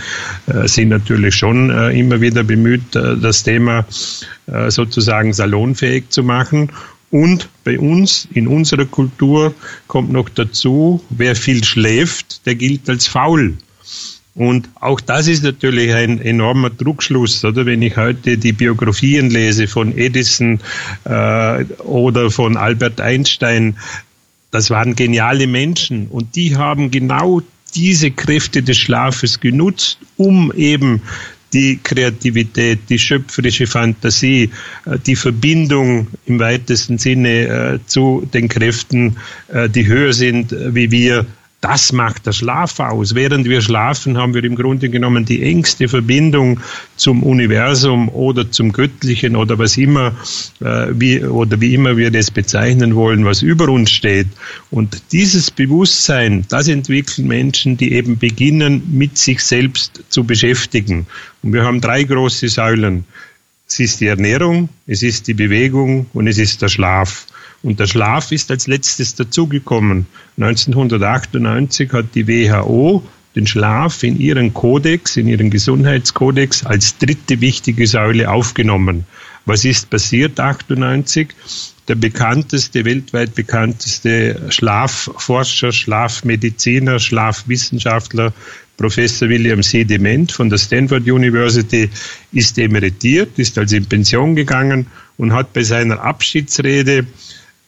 äh, 0.48 0.68
sind 0.68 0.90
natürlich 0.90 1.36
schon 1.36 1.70
äh, 1.72 2.00
immer 2.00 2.22
wieder 2.22 2.44
bemüht, 2.44 2.96
äh, 2.96 3.18
das 3.18 3.44
Thema 3.44 3.86
sozusagen 4.68 5.32
salonfähig 5.32 6.10
zu 6.10 6.24
machen. 6.24 6.72
Und 7.10 7.48
bei 7.64 7.80
uns, 7.80 8.28
in 8.34 8.48
unserer 8.48 8.86
Kultur, 8.86 9.54
kommt 9.88 10.12
noch 10.12 10.28
dazu, 10.28 11.02
wer 11.10 11.38
viel 11.38 11.64
schläft, 11.64 12.46
der 12.46 12.56
gilt 12.56 12.90
als 12.90 13.08
faul. 13.08 13.56
Und 14.34 14.70
auch 14.80 15.02
das 15.02 15.28
ist 15.28 15.44
natürlich 15.44 15.94
ein 15.94 16.22
enormer 16.22 16.70
Druckschluss, 16.70 17.44
oder? 17.44 17.66
Wenn 17.66 17.82
ich 17.82 17.98
heute 17.98 18.38
die 18.38 18.54
Biografien 18.54 19.30
lese 19.30 19.68
von 19.68 19.98
Edison 19.98 20.60
äh, 21.04 21.66
oder 21.80 22.32
von 22.32 22.56
Albert 22.56 23.02
Einstein, 23.02 23.76
das 24.52 24.70
waren 24.70 24.96
geniale 24.96 25.48
Menschen. 25.48 26.08
Und 26.08 26.36
die 26.36 26.56
haben 26.56 26.92
genau 26.92 27.42
diese 27.74 28.12
Kräfte 28.12 28.62
des 28.62 28.78
Schlafes 28.78 29.40
genutzt, 29.40 29.98
um 30.18 30.52
eben 30.54 31.02
die 31.54 31.80
Kreativität, 31.82 32.80
die 32.90 33.00
schöpferische 33.00 33.68
Fantasie, 33.68 34.50
äh, 34.86 34.98
die 35.06 35.16
Verbindung 35.16 36.08
im 36.26 36.40
weitesten 36.40 36.98
Sinne 36.98 37.48
äh, 37.48 37.80
zu 37.86 38.28
den 38.34 38.48
Kräften, 38.48 39.18
äh, 39.50 39.70
die 39.70 39.86
höher 39.86 40.14
sind 40.14 40.56
wie 40.58 40.92
wir, 40.92 41.26
das 41.62 41.94
macht 41.94 42.26
der 42.26 42.32
Schlaf 42.32 42.80
aus. 42.80 43.14
Während 43.14 43.48
wir 43.48 43.62
schlafen, 43.62 44.18
haben 44.18 44.34
wir 44.34 44.44
im 44.44 44.56
Grunde 44.56 44.90
genommen 44.90 45.26
die 45.26 45.44
engste 45.44 45.88
Verbindung 45.88 46.60
zum 46.96 47.22
Universum 47.22 48.10
oder 48.10 48.50
zum 48.50 48.72
Göttlichen 48.72 49.36
oder 49.36 49.60
was 49.60 49.78
immer, 49.78 50.16
äh, 50.60 50.88
wie, 50.94 51.24
oder 51.24 51.62
wie 51.62 51.76
immer 51.76 51.98
wir 51.98 52.10
das 52.10 52.32
bezeichnen 52.32 52.96
wollen, 52.96 53.26
was 53.26 53.44
über 53.44 53.70
uns 53.70 53.92
steht. 53.92 54.28
Und 54.72 55.04
dieses 55.12 55.52
Bewusstsein, 55.52 56.46
das 56.50 56.68
entwickeln 56.68 57.28
Menschen, 57.28 57.78
die 57.78 57.94
eben 57.94 58.18
beginnen, 58.18 58.82
mit 58.92 59.20
sich 59.20 59.42
selbst 59.42 60.04
zu 60.10 60.24
beschäftigen. 60.24 61.06
Und 61.44 61.54
wir 61.54 61.64
haben 61.64 61.80
drei 61.80 62.04
große 62.04 62.50
Säulen. 62.50 63.06
Es 63.68 63.80
ist 63.80 64.02
die 64.02 64.08
Ernährung, 64.08 64.68
es 64.88 65.04
ist 65.04 65.28
die 65.28 65.36
Bewegung 65.36 66.08
und 66.14 66.26
es 66.26 66.40
ist 66.40 66.62
der 66.64 66.70
Schlaf. 66.70 67.28
Und 67.64 67.80
der 67.80 67.88
Schlaf 67.88 68.32
ist 68.32 68.50
als 68.50 68.68
letztes 68.68 69.16
dazugekommen. 69.16 70.08
1998 70.38 71.92
hat 71.94 72.16
die 72.16 72.28
WHO 72.28 73.04
den 73.36 73.48
Schlaf 73.48 74.04
in 74.04 74.20
ihren 74.20 74.54
Kodex, 74.54 75.16
in 75.16 75.28
ihren 75.28 75.50
Gesundheitskodex 75.50 76.66
als 76.66 76.98
dritte 76.98 77.40
wichtige 77.40 77.88
Säule 77.88 78.30
aufgenommen. 78.30 79.06
Was 79.46 79.66
ist 79.66 79.90
passiert 79.90 80.40
98? 80.40 81.30
Der 81.88 81.96
bekannteste, 81.96 82.86
weltweit 82.86 83.36
bekannteste 83.36 84.40
Schlafforscher, 84.50 85.72
Schlafmediziner, 85.72 87.00
Schlafwissenschaftler, 87.00 88.34
Professor 88.78 89.30
William 89.30 89.62
C. 89.62 89.84
Dement 89.84 90.32
von 90.32 90.50
der 90.50 90.58
Stanford 90.58 91.04
University, 91.04 91.90
ist 92.32 92.58
emeritiert, 92.58 93.38
ist 93.38 93.58
also 93.58 93.76
in 93.76 93.86
Pension 93.86 94.36
gegangen 94.36 94.88
und 95.18 95.34
hat 95.34 95.54
bei 95.54 95.64
seiner 95.64 96.02
Abschiedsrede 96.02 97.06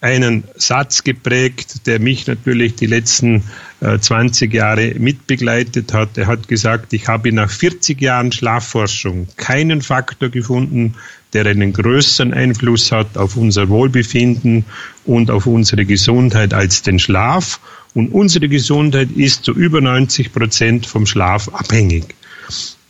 einen 0.04 0.44
Satz 0.54 1.02
geprägt, 1.02 1.86
der 1.86 1.98
mich 1.98 2.26
natürlich 2.26 2.74
die 2.74 2.84
letzten 2.84 3.42
äh, 3.80 3.98
20 3.98 4.52
Jahre 4.52 4.94
mitbegleitet 4.98 5.94
hat. 5.94 6.18
Er 6.18 6.26
hat 6.26 6.46
gesagt, 6.46 6.92
ich 6.92 7.08
habe 7.08 7.32
nach 7.32 7.48
40 7.48 8.02
Jahren 8.02 8.30
Schlafforschung 8.30 9.28
keinen 9.36 9.80
Faktor 9.80 10.28
gefunden, 10.28 10.94
der 11.32 11.46
einen 11.46 11.72
größeren 11.72 12.34
Einfluss 12.34 12.92
hat 12.92 13.16
auf 13.16 13.38
unser 13.38 13.70
Wohlbefinden 13.70 14.66
und 15.06 15.30
auf 15.30 15.46
unsere 15.46 15.86
Gesundheit 15.86 16.52
als 16.52 16.82
den 16.82 16.98
Schlaf. 16.98 17.58
Und 17.94 18.08
unsere 18.10 18.50
Gesundheit 18.50 19.10
ist 19.10 19.44
zu 19.44 19.52
über 19.52 19.80
90 19.80 20.34
Prozent 20.34 20.84
vom 20.84 21.06
Schlaf 21.06 21.48
abhängig. 21.48 22.14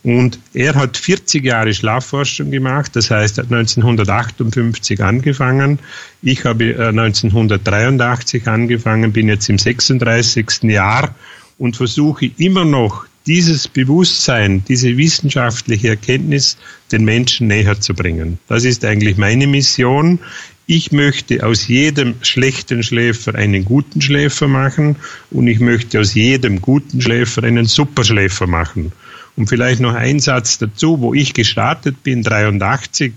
Und 0.05 0.37
er 0.53 0.75
hat 0.75 0.97
40 0.97 1.43
Jahre 1.43 1.73
Schlafforschung 1.73 2.51
gemacht, 2.51 2.95
das 2.95 3.09
heißt, 3.09 3.39
er 3.39 3.45
hat 3.45 3.51
1958 3.51 5.01
angefangen. 5.01 5.79
Ich 6.21 6.45
habe 6.45 6.75
1983 6.89 8.45
äh, 8.45 8.49
angefangen, 8.51 9.11
bin 9.11 9.29
jetzt 9.29 9.49
im 9.49 9.57
36. 9.57 10.61
Jahr 10.65 11.15
und 11.57 11.75
versuche 11.75 12.29
immer 12.37 12.65
noch 12.65 13.07
dieses 13.25 13.67
Bewusstsein, 13.67 14.63
diese 14.67 14.95
wissenschaftliche 14.95 15.89
Erkenntnis 15.89 16.55
den 16.91 17.03
Menschen 17.03 17.47
näher 17.47 17.81
zu 17.81 17.95
bringen. 17.95 18.37
Das 18.47 18.63
ist 18.63 18.85
eigentlich 18.85 19.17
meine 19.17 19.47
Mission. 19.47 20.19
Ich 20.67 20.91
möchte 20.91 21.43
aus 21.43 21.67
jedem 21.67 22.13
schlechten 22.21 22.83
Schläfer 22.83 23.33
einen 23.33 23.65
guten 23.65 24.01
Schläfer 24.01 24.47
machen 24.47 24.97
und 25.31 25.47
ich 25.47 25.59
möchte 25.59 25.99
aus 25.99 26.13
jedem 26.13 26.61
guten 26.61 27.01
Schläfer 27.01 27.43
einen 27.43 27.65
Superschläfer 27.65 28.45
machen. 28.45 28.91
Und 29.37 29.47
vielleicht 29.47 29.81
noch 29.81 29.93
ein 29.93 30.19
Satz 30.19 30.57
dazu, 30.57 31.01
wo 31.01 31.13
ich 31.13 31.33
gestartet 31.33 32.03
bin, 32.03 32.23
83, 32.23 33.13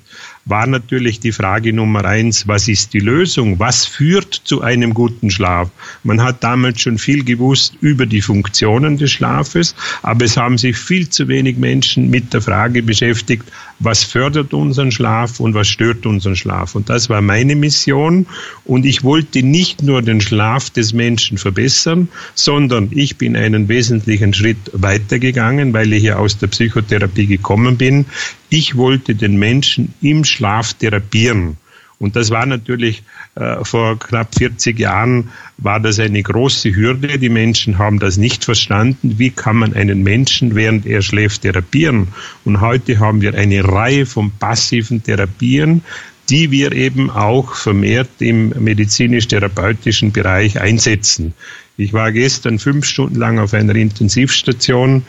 war 0.48 0.66
natürlich 0.66 1.20
die 1.20 1.32
Frage 1.32 1.72
Nummer 1.72 2.04
eins, 2.04 2.48
was 2.48 2.68
ist 2.68 2.94
die 2.94 3.00
Lösung? 3.00 3.58
Was 3.58 3.84
führt 3.84 4.32
zu 4.32 4.62
einem 4.62 4.94
guten 4.94 5.30
Schlaf? 5.30 5.70
Man 6.02 6.22
hat 6.22 6.42
damals 6.42 6.80
schon 6.80 6.98
viel 6.98 7.22
gewusst 7.22 7.74
über 7.80 8.06
die 8.06 8.22
Funktionen 8.22 8.96
des 8.96 9.12
Schlafes, 9.12 9.74
aber 10.02 10.24
es 10.24 10.36
haben 10.36 10.58
sich 10.58 10.76
viel 10.76 11.08
zu 11.08 11.28
wenig 11.28 11.58
Menschen 11.58 12.08
mit 12.08 12.32
der 12.32 12.40
Frage 12.40 12.82
beschäftigt, 12.82 13.44
was 13.80 14.04
fördert 14.04 14.52
unseren 14.54 14.90
Schlaf 14.90 15.40
und 15.40 15.54
was 15.54 15.68
stört 15.68 16.06
unseren 16.06 16.36
Schlaf. 16.36 16.74
Und 16.74 16.88
das 16.88 17.08
war 17.08 17.20
meine 17.20 17.54
Mission. 17.54 18.26
Und 18.64 18.84
ich 18.84 19.04
wollte 19.04 19.42
nicht 19.42 19.82
nur 19.82 20.02
den 20.02 20.20
Schlaf 20.20 20.70
des 20.70 20.92
Menschen 20.92 21.38
verbessern, 21.38 22.08
sondern 22.34 22.88
ich 22.92 23.16
bin 23.16 23.36
einen 23.36 23.68
wesentlichen 23.68 24.34
Schritt 24.34 24.70
weitergegangen, 24.72 25.72
weil 25.72 25.92
ich 25.92 26.04
ja 26.04 26.16
aus 26.16 26.38
der 26.38 26.48
Psychotherapie 26.48 27.26
gekommen 27.26 27.76
bin. 27.76 28.06
Ich 28.48 28.76
wollte 28.76 29.14
den 29.14 29.36
Menschen 29.36 29.94
im 30.00 30.24
Schlaf 30.24 30.74
therapieren. 30.74 31.56
Und 31.98 32.14
das 32.14 32.30
war 32.30 32.46
natürlich 32.46 33.02
äh, 33.34 33.64
vor 33.64 33.98
knapp 33.98 34.34
40 34.36 34.78
Jahren 34.78 35.30
war 35.56 35.80
das 35.80 35.98
eine 35.98 36.22
große 36.22 36.74
Hürde. 36.74 37.18
Die 37.18 37.28
Menschen 37.28 37.78
haben 37.78 37.98
das 37.98 38.16
nicht 38.16 38.44
verstanden. 38.44 39.18
Wie 39.18 39.30
kann 39.30 39.56
man 39.56 39.74
einen 39.74 40.04
Menschen, 40.04 40.54
während 40.54 40.86
er 40.86 41.02
schläft, 41.02 41.42
therapieren? 41.42 42.08
Und 42.44 42.60
heute 42.60 43.00
haben 43.00 43.20
wir 43.20 43.34
eine 43.34 43.64
Reihe 43.64 44.06
von 44.06 44.30
passiven 44.30 45.02
Therapien, 45.02 45.82
die 46.30 46.50
wir 46.50 46.72
eben 46.72 47.10
auch 47.10 47.54
vermehrt 47.54 48.10
im 48.18 48.50
medizinisch-therapeutischen 48.50 50.12
Bereich 50.12 50.60
einsetzen. 50.60 51.34
Ich 51.80 51.92
war 51.92 52.10
gestern 52.10 52.58
fünf 52.58 52.86
Stunden 52.86 53.14
lang 53.14 53.38
auf 53.38 53.54
einer 53.54 53.76
Intensivstation 53.76 55.04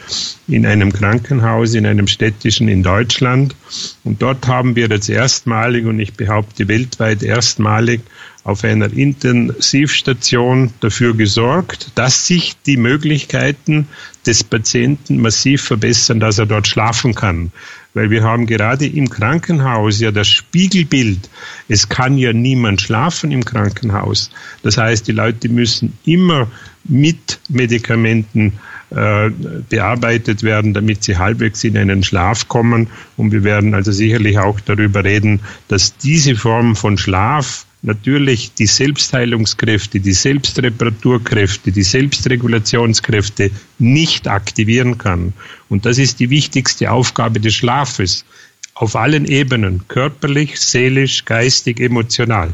in 0.48 0.68
einem 0.68 0.94
Krankenhaus, 0.94 1.74
in 1.74 1.88
einem 1.88 2.06
städtischen 2.06 2.68
in 2.68 2.84
Deutschland. 2.84 3.56
Und 4.04 4.22
dort 4.22 4.48
haben 4.48 4.76
wir 4.76 4.88
jetzt 4.88 5.10
erstmalig, 5.10 5.86
und 5.86 6.00
ich 6.00 6.14
behaupte 6.14 6.68
weltweit 6.68 7.24
erstmalig, 7.24 8.02
auf 8.44 8.64
einer 8.64 8.94
Intensivstation 8.94 10.72
dafür 10.80 11.16
gesorgt, 11.16 11.92
dass 11.96 12.28
sich 12.28 12.56
die 12.66 12.78
Möglichkeiten 12.78 13.88
des 14.28 14.44
Patienten 14.44 15.22
massiv 15.22 15.64
verbessern, 15.64 16.20
dass 16.20 16.38
er 16.38 16.46
dort 16.46 16.68
schlafen 16.68 17.16
kann. 17.16 17.52
Weil 18.00 18.12
wir 18.12 18.24
haben 18.24 18.46
gerade 18.46 18.86
im 18.86 19.10
Krankenhaus 19.10 20.00
ja 20.00 20.12
das 20.12 20.30
Spiegelbild. 20.30 21.30
Es 21.68 21.90
kann 21.90 22.18
ja 22.18 22.32
niemand 22.32 22.80
schlafen 22.80 23.30
im 23.30 23.44
Krankenhaus. 23.44 24.32
Das 24.64 24.78
heißt, 24.78 25.06
die 25.06 25.12
Leute 25.12 25.50
müssen 25.50 25.98
immer 26.06 26.48
mit 26.86 27.42
Medikamenten 27.50 28.54
äh, 28.92 29.32
bearbeitet 29.68 30.44
werden, 30.44 30.74
damit 30.74 31.04
sie 31.04 31.18
halbwegs 31.18 31.66
in 31.66 31.78
einen 31.78 32.02
Schlaf 32.02 32.48
kommen. 32.48 32.88
Und 33.18 33.34
wir 33.34 33.44
werden 33.44 33.74
also 33.74 33.92
sicherlich 33.92 34.40
auch 34.40 34.62
darüber 34.62 35.04
reden, 35.04 35.42
dass 35.68 35.98
diese 35.98 36.38
Form 36.38 36.78
von 36.78 36.98
Schlaf 36.98 37.66
natürlich 37.82 38.54
die 38.54 38.66
Selbstheilungskräfte, 38.66 40.00
die 40.00 40.14
Selbstreparaturkräfte, 40.14 41.72
die 41.72 41.84
Selbstregulationskräfte 41.84 43.52
nicht 43.78 44.28
aktivieren 44.28 44.98
kann. 44.98 45.34
Und 45.70 45.86
das 45.86 45.98
ist 45.98 46.20
die 46.20 46.30
wichtigste 46.30 46.92
Aufgabe 46.92 47.40
des 47.40 47.56
Schlafes 47.56 48.26
auf 48.74 48.96
allen 48.96 49.26
Ebenen, 49.26 49.88
körperlich, 49.88 50.60
seelisch, 50.60 51.26
geistig, 51.26 51.80
emotional. 51.80 52.54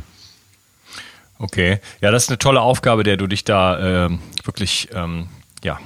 Okay, 1.38 1.79
ja, 2.01 2.12
das 2.12 2.24
ist 2.24 2.29
eine 2.29 2.39
tolle 2.39 2.62
Aufgabe, 2.62 3.03
der 3.03 3.17
du 3.17 3.27
dich 3.27 3.44
da 3.44 4.05
äh, 4.05 4.10
wirklich 4.44 4.89
ähm, 4.94 5.27
ja, 5.63 5.79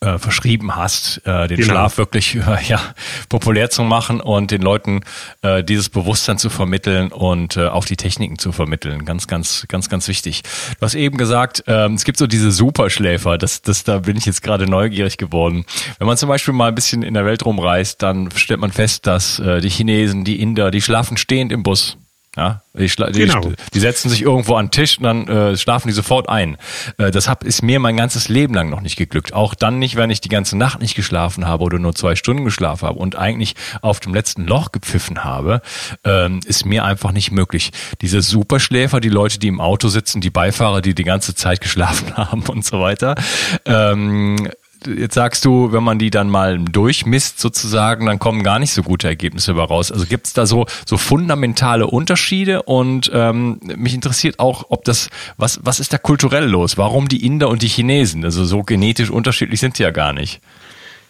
äh, 0.00 0.18
verschrieben 0.18 0.76
hast, 0.76 1.22
äh, 1.24 1.48
den 1.48 1.56
genau. 1.56 1.72
Schlaf 1.72 1.98
wirklich 1.98 2.36
äh, 2.36 2.62
ja, 2.68 2.80
populär 3.28 3.68
zu 3.70 3.82
machen 3.82 4.20
und 4.20 4.50
den 4.50 4.62
Leuten 4.62 5.00
äh, 5.42 5.64
dieses 5.64 5.88
Bewusstsein 5.88 6.38
zu 6.38 6.50
vermitteln 6.50 7.10
und 7.10 7.56
äh, 7.56 7.66
auch 7.66 7.84
die 7.84 7.96
Techniken 7.96 8.38
zu 8.38 8.52
vermitteln. 8.52 9.04
Ganz, 9.04 9.26
ganz, 9.26 9.66
ganz, 9.68 9.88
ganz 9.88 10.06
wichtig. 10.06 10.42
Du 10.78 10.82
hast 10.82 10.94
eben 10.94 11.16
gesagt, 11.16 11.64
ähm, 11.66 11.94
es 11.94 12.04
gibt 12.04 12.18
so 12.18 12.26
diese 12.26 12.52
Superschläfer, 12.52 13.38
das, 13.38 13.62
das, 13.62 13.84
da 13.84 13.98
bin 13.98 14.16
ich 14.16 14.26
jetzt 14.26 14.42
gerade 14.42 14.66
neugierig 14.66 15.18
geworden. 15.18 15.64
Wenn 15.98 16.06
man 16.06 16.16
zum 16.16 16.28
Beispiel 16.28 16.54
mal 16.54 16.68
ein 16.68 16.74
bisschen 16.74 17.02
in 17.02 17.14
der 17.14 17.24
Welt 17.24 17.44
rumreist, 17.44 18.02
dann 18.02 18.30
stellt 18.36 18.60
man 18.60 18.70
fest, 18.70 19.06
dass 19.06 19.40
äh, 19.40 19.60
die 19.60 19.70
Chinesen, 19.70 20.24
die 20.24 20.40
Inder, 20.40 20.70
die 20.70 20.80
schlafen 20.80 21.16
stehend 21.16 21.50
im 21.50 21.62
Bus. 21.62 21.96
Ja, 22.38 22.62
die, 22.72 22.86
die, 22.86 23.26
genau. 23.26 23.50
die, 23.74 23.80
setzen 23.80 24.08
sich 24.10 24.22
irgendwo 24.22 24.54
an 24.54 24.66
den 24.66 24.70
Tisch 24.70 24.98
und 24.98 25.02
dann 25.02 25.26
äh, 25.26 25.56
schlafen 25.56 25.88
die 25.88 25.92
sofort 25.92 26.28
ein. 26.28 26.56
Äh, 26.96 27.10
das 27.10 27.26
hab, 27.26 27.42
ist 27.42 27.62
mir 27.62 27.80
mein 27.80 27.96
ganzes 27.96 28.28
Leben 28.28 28.54
lang 28.54 28.70
noch 28.70 28.80
nicht 28.80 28.94
geglückt. 28.94 29.32
Auch 29.32 29.56
dann 29.56 29.80
nicht, 29.80 29.96
wenn 29.96 30.08
ich 30.10 30.20
die 30.20 30.28
ganze 30.28 30.56
Nacht 30.56 30.80
nicht 30.80 30.94
geschlafen 30.94 31.48
habe 31.48 31.64
oder 31.64 31.80
nur 31.80 31.96
zwei 31.96 32.14
Stunden 32.14 32.44
geschlafen 32.44 32.86
habe 32.86 33.00
und 33.00 33.16
eigentlich 33.16 33.56
auf 33.82 33.98
dem 33.98 34.14
letzten 34.14 34.46
Loch 34.46 34.70
gepfiffen 34.70 35.24
habe, 35.24 35.62
ähm, 36.04 36.38
ist 36.46 36.64
mir 36.64 36.84
einfach 36.84 37.10
nicht 37.10 37.32
möglich. 37.32 37.72
Diese 38.02 38.22
Superschläfer, 38.22 39.00
die 39.00 39.08
Leute, 39.08 39.40
die 39.40 39.48
im 39.48 39.60
Auto 39.60 39.88
sitzen, 39.88 40.20
die 40.20 40.30
Beifahrer, 40.30 40.80
die 40.80 40.94
die 40.94 41.02
ganze 41.02 41.34
Zeit 41.34 41.60
geschlafen 41.60 42.16
haben 42.16 42.42
und 42.42 42.64
so 42.64 42.78
weiter, 42.78 43.16
ähm, 43.64 44.48
jetzt 44.86 45.14
sagst 45.14 45.44
du, 45.44 45.72
wenn 45.72 45.82
man 45.82 45.98
die 45.98 46.10
dann 46.10 46.28
mal 46.30 46.58
durchmisst 46.58 47.40
sozusagen, 47.40 48.06
dann 48.06 48.18
kommen 48.18 48.42
gar 48.42 48.58
nicht 48.58 48.72
so 48.72 48.82
gute 48.82 49.08
Ergebnisse 49.08 49.52
über 49.52 49.64
raus. 49.64 49.90
Also 49.92 50.06
gibt 50.06 50.26
es 50.26 50.32
da 50.32 50.46
so, 50.46 50.66
so 50.86 50.96
fundamentale 50.96 51.86
Unterschiede 51.86 52.62
und 52.62 53.10
ähm, 53.12 53.60
mich 53.62 53.94
interessiert 53.94 54.38
auch, 54.38 54.66
ob 54.68 54.84
das, 54.84 55.10
was, 55.36 55.60
was 55.62 55.80
ist 55.80 55.92
da 55.92 55.98
kulturell 55.98 56.46
los? 56.46 56.78
Warum 56.78 57.08
die 57.08 57.24
Inder 57.24 57.48
und 57.48 57.62
die 57.62 57.68
Chinesen? 57.68 58.24
Also 58.24 58.44
so 58.44 58.62
genetisch 58.62 59.10
unterschiedlich 59.10 59.60
sind 59.60 59.76
sie 59.76 59.82
ja 59.82 59.90
gar 59.90 60.12
nicht. 60.12 60.40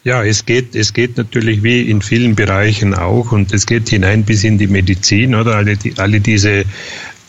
Ja, 0.05 0.23
es 0.23 0.45
geht, 0.45 0.75
es 0.75 0.93
geht 0.93 1.17
natürlich 1.17 1.61
wie 1.61 1.81
in 1.81 2.01
vielen 2.01 2.33
Bereichen 2.33 2.93
auch 2.93 3.33
und 3.33 3.51
es 3.53 3.65
geht 3.65 3.89
hinein 3.89 4.23
bis 4.23 4.45
in 4.45 4.57
die 4.57 4.67
Medizin, 4.67 5.35
oder? 5.35 5.55
Alle, 5.55 5.75
die, 5.75 5.93
alle 5.97 6.21
diese 6.21 6.63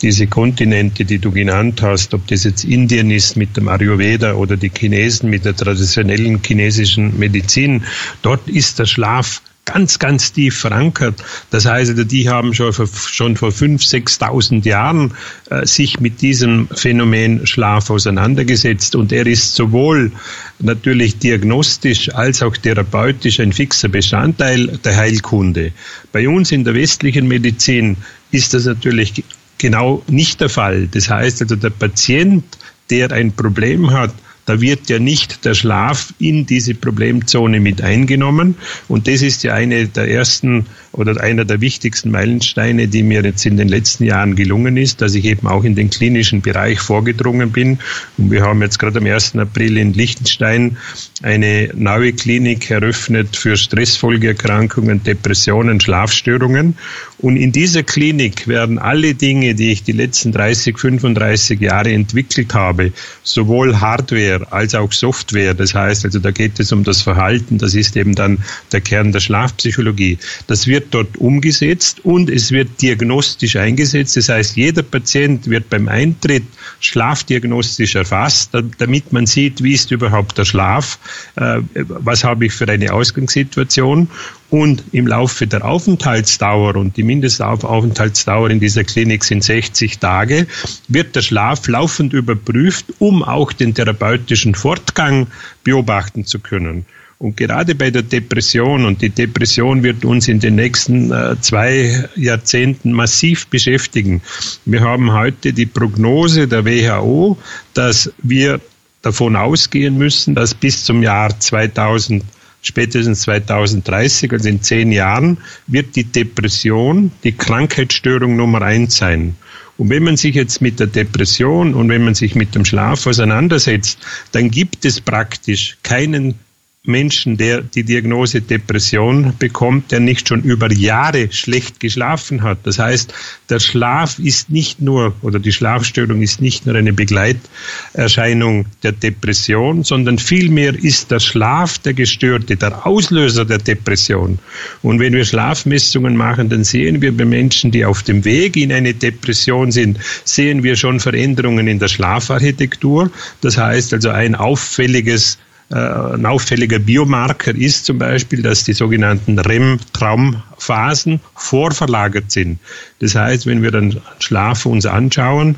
diese 0.01 0.27
Kontinente, 0.27 1.05
die 1.05 1.19
du 1.19 1.31
genannt 1.31 1.81
hast, 1.81 2.13
ob 2.13 2.27
das 2.27 2.43
jetzt 2.43 2.63
Indien 2.63 3.11
ist 3.11 3.37
mit 3.37 3.55
dem 3.57 3.67
Ayurveda 3.67 4.33
oder 4.33 4.57
die 4.57 4.71
Chinesen 4.75 5.29
mit 5.29 5.45
der 5.45 5.55
traditionellen 5.55 6.41
chinesischen 6.43 7.17
Medizin, 7.19 7.83
dort 8.21 8.47
ist 8.49 8.79
der 8.79 8.85
Schlaf 8.85 9.41
ganz, 9.65 9.99
ganz 9.99 10.33
tief 10.33 10.57
verankert. 10.57 11.23
Das 11.49 11.65
heißt, 11.65 11.93
die 12.11 12.29
haben 12.29 12.53
schon 12.53 12.73
vor, 12.73 12.87
schon 12.87 13.37
vor 13.37 13.49
5.000, 13.49 14.19
6.000 14.19 14.65
Jahren 14.65 15.13
äh, 15.49 15.65
sich 15.65 15.99
mit 15.99 16.21
diesem 16.21 16.67
Phänomen 16.73 17.45
Schlaf 17.45 17.89
auseinandergesetzt 17.89 18.95
und 18.95 19.11
er 19.11 19.27
ist 19.27 19.55
sowohl 19.55 20.11
natürlich 20.59 21.19
diagnostisch 21.19 22.13
als 22.13 22.41
auch 22.41 22.57
therapeutisch 22.57 23.39
ein 23.39 23.53
fixer 23.53 23.89
Bestandteil 23.89 24.79
der 24.83 24.97
Heilkunde. 24.97 25.71
Bei 26.11 26.27
uns 26.27 26.51
in 26.51 26.63
der 26.63 26.73
westlichen 26.73 27.27
Medizin 27.27 27.97
ist 28.31 28.53
das 28.53 28.65
natürlich 28.65 29.23
genau 29.61 30.01
nicht 30.07 30.41
der 30.41 30.49
Fall. 30.49 30.87
Das 30.87 31.09
heißt 31.09 31.41
also, 31.41 31.55
der 31.55 31.69
Patient, 31.69 32.43
der 32.89 33.11
ein 33.11 33.31
Problem 33.31 33.91
hat, 33.91 34.13
da 34.45 34.59
wird 34.59 34.89
ja 34.89 34.99
nicht 34.99 35.45
der 35.45 35.53
Schlaf 35.53 36.13
in 36.19 36.45
diese 36.45 36.73
Problemzone 36.73 37.59
mit 37.59 37.81
eingenommen. 37.81 38.55
Und 38.87 39.07
das 39.07 39.21
ist 39.21 39.43
ja 39.43 39.53
eine 39.53 39.87
der 39.87 40.09
ersten 40.09 40.65
oder 40.93 41.21
einer 41.21 41.45
der 41.45 41.61
wichtigsten 41.61 42.11
Meilensteine, 42.11 42.87
die 42.87 43.03
mir 43.03 43.23
jetzt 43.23 43.45
in 43.45 43.55
den 43.55 43.69
letzten 43.69 44.03
Jahren 44.03 44.35
gelungen 44.35 44.75
ist, 44.77 45.01
dass 45.01 45.15
ich 45.15 45.25
eben 45.25 45.47
auch 45.47 45.63
in 45.63 45.75
den 45.75 45.89
klinischen 45.89 46.41
Bereich 46.41 46.79
vorgedrungen 46.79 47.51
bin. 47.51 47.79
Und 48.17 48.31
wir 48.31 48.43
haben 48.43 48.61
jetzt 48.61 48.77
gerade 48.77 48.99
am 48.99 49.05
1. 49.05 49.37
April 49.37 49.77
in 49.77 49.93
Liechtenstein 49.93 50.77
eine 51.21 51.69
neue 51.75 52.13
Klinik 52.13 52.69
eröffnet 52.69 53.35
für 53.35 53.55
Stressfolgeerkrankungen, 53.55 55.03
Depressionen, 55.03 55.79
Schlafstörungen. 55.79 56.75
Und 57.19 57.37
in 57.37 57.51
dieser 57.51 57.83
Klinik 57.83 58.47
werden 58.47 58.79
alle 58.79 59.13
Dinge, 59.13 59.55
die 59.55 59.71
ich 59.71 59.83
die 59.83 59.91
letzten 59.91 60.31
30, 60.31 60.77
35 60.77 61.61
Jahre 61.61 61.91
entwickelt 61.91 62.53
habe, 62.53 62.91
sowohl 63.23 63.79
Hardware 63.79 64.30
als 64.51 64.75
auch 64.75 64.91
Software, 64.91 65.53
das 65.53 65.73
heißt 65.73 66.05
also, 66.05 66.19
da 66.19 66.31
geht 66.31 66.59
es 66.59 66.71
um 66.71 66.83
das 66.83 67.01
Verhalten, 67.01 67.57
das 67.57 67.73
ist 67.73 67.95
eben 67.95 68.15
dann 68.15 68.39
der 68.71 68.81
Kern 68.81 69.11
der 69.11 69.19
Schlafpsychologie. 69.19 70.17
Das 70.47 70.67
wird 70.67 70.93
dort 70.93 71.17
umgesetzt 71.17 72.03
und 72.03 72.29
es 72.29 72.51
wird 72.51 72.81
diagnostisch 72.81 73.55
eingesetzt. 73.55 74.17
Das 74.17 74.29
heißt, 74.29 74.55
jeder 74.55 74.83
Patient 74.83 75.49
wird 75.49 75.69
beim 75.69 75.87
Eintritt 75.87 76.43
schlafdiagnostisch 76.79 77.95
erfasst, 77.95 78.51
damit 78.77 79.11
man 79.11 79.25
sieht, 79.25 79.63
wie 79.63 79.73
ist 79.73 79.91
überhaupt 79.91 80.37
der 80.37 80.45
Schlaf, 80.45 80.99
äh, 81.35 81.59
was 81.73 82.23
habe 82.23 82.45
ich 82.45 82.53
für 82.53 82.67
eine 82.67 82.93
Ausgangssituation 82.93 84.09
und 84.51 84.83
im 84.91 85.07
Laufe 85.07 85.47
der 85.47 85.65
Aufenthaltsdauer 85.65 86.75
und 86.75 86.97
die 86.97 87.03
Mindestaufenthaltsdauer 87.03 88.49
in 88.49 88.59
dieser 88.59 88.83
Klinik 88.83 89.23
sind 89.23 89.43
60 89.43 89.97
Tage, 89.97 90.45
wird 90.89 91.15
der 91.15 91.21
Schlaf 91.21 91.67
laufend 91.67 92.11
überprüft, 92.11 92.85
um 92.99 93.23
auch 93.23 93.53
den 93.53 93.73
therapeutischen 93.73 94.53
Fortgang 94.53 95.27
beobachten 95.63 96.25
zu 96.25 96.39
können. 96.39 96.85
Und 97.17 97.37
gerade 97.37 97.75
bei 97.75 97.91
der 97.91 98.01
Depression, 98.01 98.83
und 98.83 99.01
die 99.01 99.11
Depression 99.11 99.83
wird 99.83 100.03
uns 100.03 100.27
in 100.27 100.39
den 100.39 100.55
nächsten 100.55 101.11
äh, 101.11 101.35
zwei 101.39 102.09
Jahrzehnten 102.15 102.91
massiv 102.91 103.47
beschäftigen. 103.47 104.21
Wir 104.65 104.81
haben 104.81 105.13
heute 105.13 105.53
die 105.53 105.67
Prognose 105.67 106.47
der 106.47 106.65
WHO, 106.65 107.37
dass 107.73 108.11
wir 108.21 108.59
davon 109.01 109.35
ausgehen 109.35 109.97
müssen, 109.97 110.35
dass 110.35 110.53
bis 110.53 110.83
zum 110.83 111.03
Jahr 111.03 111.39
2000 111.39 112.23
spätestens 112.61 113.21
2030, 113.21 114.31
also 114.31 114.47
in 114.47 114.61
zehn 114.61 114.91
Jahren, 114.91 115.37
wird 115.67 115.95
die 115.95 116.03
Depression 116.03 117.11
die 117.23 117.31
Krankheitsstörung 117.31 118.35
Nummer 118.35 118.61
eins 118.61 118.97
sein. 118.97 119.35
Und 119.77 119.89
wenn 119.89 120.03
man 120.03 120.17
sich 120.17 120.35
jetzt 120.35 120.61
mit 120.61 120.79
der 120.79 120.87
Depression 120.87 121.73
und 121.73 121.89
wenn 121.89 122.03
man 122.03 122.13
sich 122.13 122.35
mit 122.35 122.53
dem 122.53 122.65
Schlaf 122.65 123.07
auseinandersetzt, 123.07 123.99
dann 124.31 124.51
gibt 124.51 124.85
es 124.85 125.01
praktisch 125.01 125.77
keinen 125.81 126.35
Menschen, 126.83 127.37
der 127.37 127.61
die 127.61 127.83
Diagnose 127.83 128.41
Depression 128.41 129.33
bekommt, 129.37 129.91
der 129.91 129.99
nicht 129.99 130.27
schon 130.27 130.41
über 130.41 130.71
Jahre 130.71 131.31
schlecht 131.31 131.79
geschlafen 131.79 132.41
hat. 132.41 132.57
Das 132.63 132.79
heißt, 132.79 133.13
der 133.51 133.59
Schlaf 133.59 134.17
ist 134.17 134.49
nicht 134.49 134.81
nur 134.81 135.13
oder 135.21 135.37
die 135.37 135.51
Schlafstörung 135.51 136.23
ist 136.23 136.41
nicht 136.41 136.65
nur 136.65 136.73
eine 136.73 136.91
Begleiterscheinung 136.91 138.65
der 138.81 138.93
Depression, 138.93 139.83
sondern 139.83 140.17
vielmehr 140.17 140.73
ist 140.73 141.11
der 141.11 141.19
Schlaf 141.19 141.77
der 141.77 141.93
Gestörte, 141.93 142.55
der 142.57 142.87
Auslöser 142.87 143.45
der 143.45 143.59
Depression. 143.59 144.39
Und 144.81 144.99
wenn 144.99 145.13
wir 145.13 145.23
Schlafmessungen 145.23 146.17
machen, 146.17 146.49
dann 146.49 146.63
sehen 146.63 146.99
wir 146.99 147.15
bei 147.15 147.25
Menschen, 147.25 147.69
die 147.69 147.85
auf 147.85 148.01
dem 148.01 148.25
Weg 148.25 148.57
in 148.57 148.73
eine 148.73 148.95
Depression 148.95 149.71
sind, 149.71 149.99
sehen 150.23 150.63
wir 150.63 150.75
schon 150.75 150.99
Veränderungen 150.99 151.67
in 151.67 151.77
der 151.77 151.89
Schlafarchitektur. 151.89 153.11
Das 153.41 153.59
heißt 153.59 153.93
also 153.93 154.09
ein 154.09 154.33
auffälliges 154.33 155.37
ein 155.73 156.25
auffälliger 156.25 156.79
Biomarker 156.79 157.55
ist 157.55 157.85
zum 157.85 157.97
Beispiel, 157.97 158.41
dass 158.41 158.65
die 158.65 158.73
sogenannten 158.73 159.39
REM-Traumphasen 159.39 161.21
vorverlagert 161.35 162.31
sind. 162.31 162.59
Das 162.99 163.15
heißt, 163.15 163.45
wenn 163.45 163.63
wir 163.63 163.71
dann 163.71 164.01
Schlaf 164.19 164.65
uns 164.65 164.85
anschauen, 164.85 165.55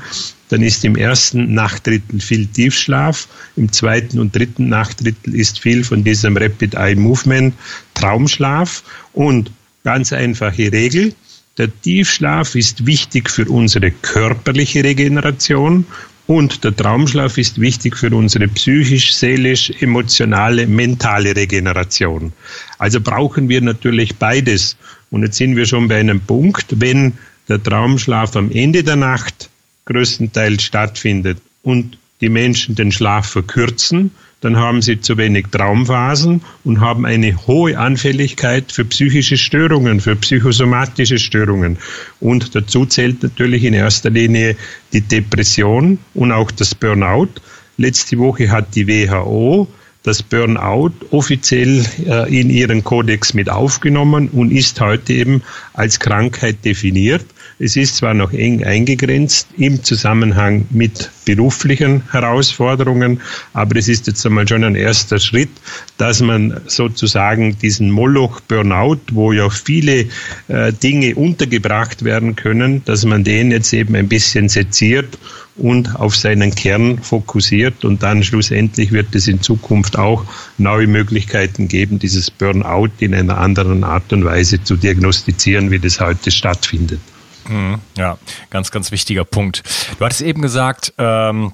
dann 0.49 0.61
ist 0.61 0.85
im 0.85 0.95
ersten 0.95 1.55
Nachtdrittel 1.55 2.19
viel 2.19 2.45
Tiefschlaf, 2.45 3.27
im 3.55 3.71
zweiten 3.71 4.19
und 4.19 4.35
dritten 4.35 4.69
Nachtdrittel 4.69 5.33
ist 5.33 5.59
viel 5.59 5.83
von 5.83 6.03
diesem 6.03 6.37
Rapid 6.37 6.75
Eye 6.75 6.95
Movement 6.95 7.55
Traumschlaf 7.95 8.83
und 9.13 9.51
ganz 9.83 10.13
einfache 10.13 10.71
Regel, 10.71 11.15
der 11.57 11.69
Tiefschlaf 11.81 12.55
ist 12.55 12.87
wichtig 12.87 13.29
für 13.29 13.47
unsere 13.47 13.91
körperliche 13.91 14.83
Regeneration 14.83 15.85
und 16.25 16.63
der 16.63 16.75
Traumschlaf 16.75 17.37
ist 17.37 17.59
wichtig 17.59 17.97
für 17.97 18.15
unsere 18.15 18.47
psychisch, 18.47 19.13
seelisch, 19.13 19.71
emotionale, 19.81 20.67
mentale 20.67 21.35
Regeneration. 21.35 22.31
Also 22.77 23.01
brauchen 23.01 23.49
wir 23.49 23.61
natürlich 23.61 24.15
beides. 24.15 24.77
Und 25.11 25.23
jetzt 25.23 25.37
sind 25.37 25.55
wir 25.55 25.65
schon 25.65 25.89
bei 25.89 25.99
einem 25.99 26.21
Punkt, 26.21 26.67
wenn 26.79 27.13
der 27.49 27.61
Traumschlaf 27.61 28.35
am 28.37 28.51
Ende 28.51 28.83
der 28.83 28.95
Nacht 28.95 29.49
größtenteils 29.85 30.63
stattfindet 30.63 31.39
und 31.61 31.97
die 32.21 32.29
Menschen 32.29 32.75
den 32.75 32.93
Schlaf 32.93 33.27
verkürzen, 33.27 34.11
dann 34.43 34.57
haben 34.57 34.81
sie 34.81 34.99
zu 34.99 35.17
wenig 35.17 35.47
Traumphasen 35.51 36.41
und 36.65 36.81
haben 36.81 37.05
eine 37.05 37.47
hohe 37.47 37.77
Anfälligkeit 37.77 38.73
für 38.73 38.83
psychische 38.83 39.37
Störungen, 39.37 40.01
für 40.01 40.17
psychosomatische 40.17 41.17
Störungen. 41.17 41.77
Und 42.19 42.53
dazu 42.53 42.85
zählt 42.85 43.23
natürlich 43.23 43.63
in 43.63 43.73
erster 43.73 44.09
Linie 44.09 44.57
die 44.91 44.99
Depression 44.99 45.97
und 46.13 46.33
auch 46.33 46.51
das 46.51 46.75
Burnout. 46.75 47.29
Letzte 47.77 48.17
Woche 48.17 48.51
hat 48.51 48.75
die 48.75 48.87
WHO 48.87 49.69
das 50.03 50.21
Burnout 50.21 50.91
offiziell 51.11 51.85
äh, 52.05 52.39
in 52.39 52.49
ihren 52.49 52.83
Kodex 52.83 53.33
mit 53.33 53.49
aufgenommen 53.49 54.27
und 54.27 54.51
ist 54.51 54.81
heute 54.81 55.13
eben 55.13 55.41
als 55.73 56.01
Krankheit 56.01 56.65
definiert. 56.65 57.25
Es 57.59 57.75
ist 57.75 57.97
zwar 57.97 58.13
noch 58.13 58.33
eng 58.33 58.63
eingegrenzt 58.63 59.47
im 59.57 59.83
Zusammenhang 59.83 60.65
mit 60.71 61.11
beruflichen 61.25 62.03
Herausforderungen, 62.11 63.21
aber 63.53 63.77
es 63.77 63.87
ist 63.87 64.07
jetzt 64.07 64.25
einmal 64.25 64.47
schon 64.47 64.63
ein 64.63 64.75
erster 64.75 65.19
Schritt, 65.19 65.51
dass 65.97 66.21
man 66.21 66.59
sozusagen 66.65 67.57
diesen 67.59 67.91
Moloch 67.91 68.39
Burnout, 68.41 68.99
wo 69.11 69.31
ja 69.31 69.49
viele 69.49 70.07
äh, 70.47 70.73
Dinge 70.73 71.15
untergebracht 71.15 72.03
werden 72.03 72.35
können, 72.35 72.83
dass 72.85 73.05
man 73.05 73.23
den 73.23 73.51
jetzt 73.51 73.71
eben 73.73 73.95
ein 73.95 74.09
bisschen 74.09 74.49
seziert 74.49 75.17
und 75.55 75.95
auf 75.95 76.15
seinen 76.15 76.55
Kern 76.55 76.97
fokussiert 76.97 77.85
und 77.85 78.01
dann 78.01 78.23
schlussendlich 78.23 78.91
wird 78.91 79.13
es 79.13 79.27
in 79.27 79.41
Zukunft 79.41 79.97
auch 79.97 80.25
neue 80.57 80.87
Möglichkeiten 80.87 81.67
geben, 81.67 81.99
dieses 81.99 82.31
Burnout 82.31 82.89
in 82.99 83.13
einer 83.13 83.37
anderen 83.37 83.83
Art 83.83 84.11
und 84.11 84.25
Weise 84.25 84.63
zu 84.63 84.75
diagnostizieren, 84.75 85.69
wie 85.69 85.79
das 85.79 85.99
heute 85.99 86.31
stattfindet. 86.31 86.99
Mhm. 87.47 87.79
Ja, 87.97 88.17
ganz, 88.49 88.71
ganz 88.71 88.91
wichtiger 88.91 89.25
Punkt. 89.25 89.63
Du 89.97 90.05
hattest 90.05 90.21
eben 90.21 90.41
gesagt, 90.41 90.93
ähm, 90.97 91.53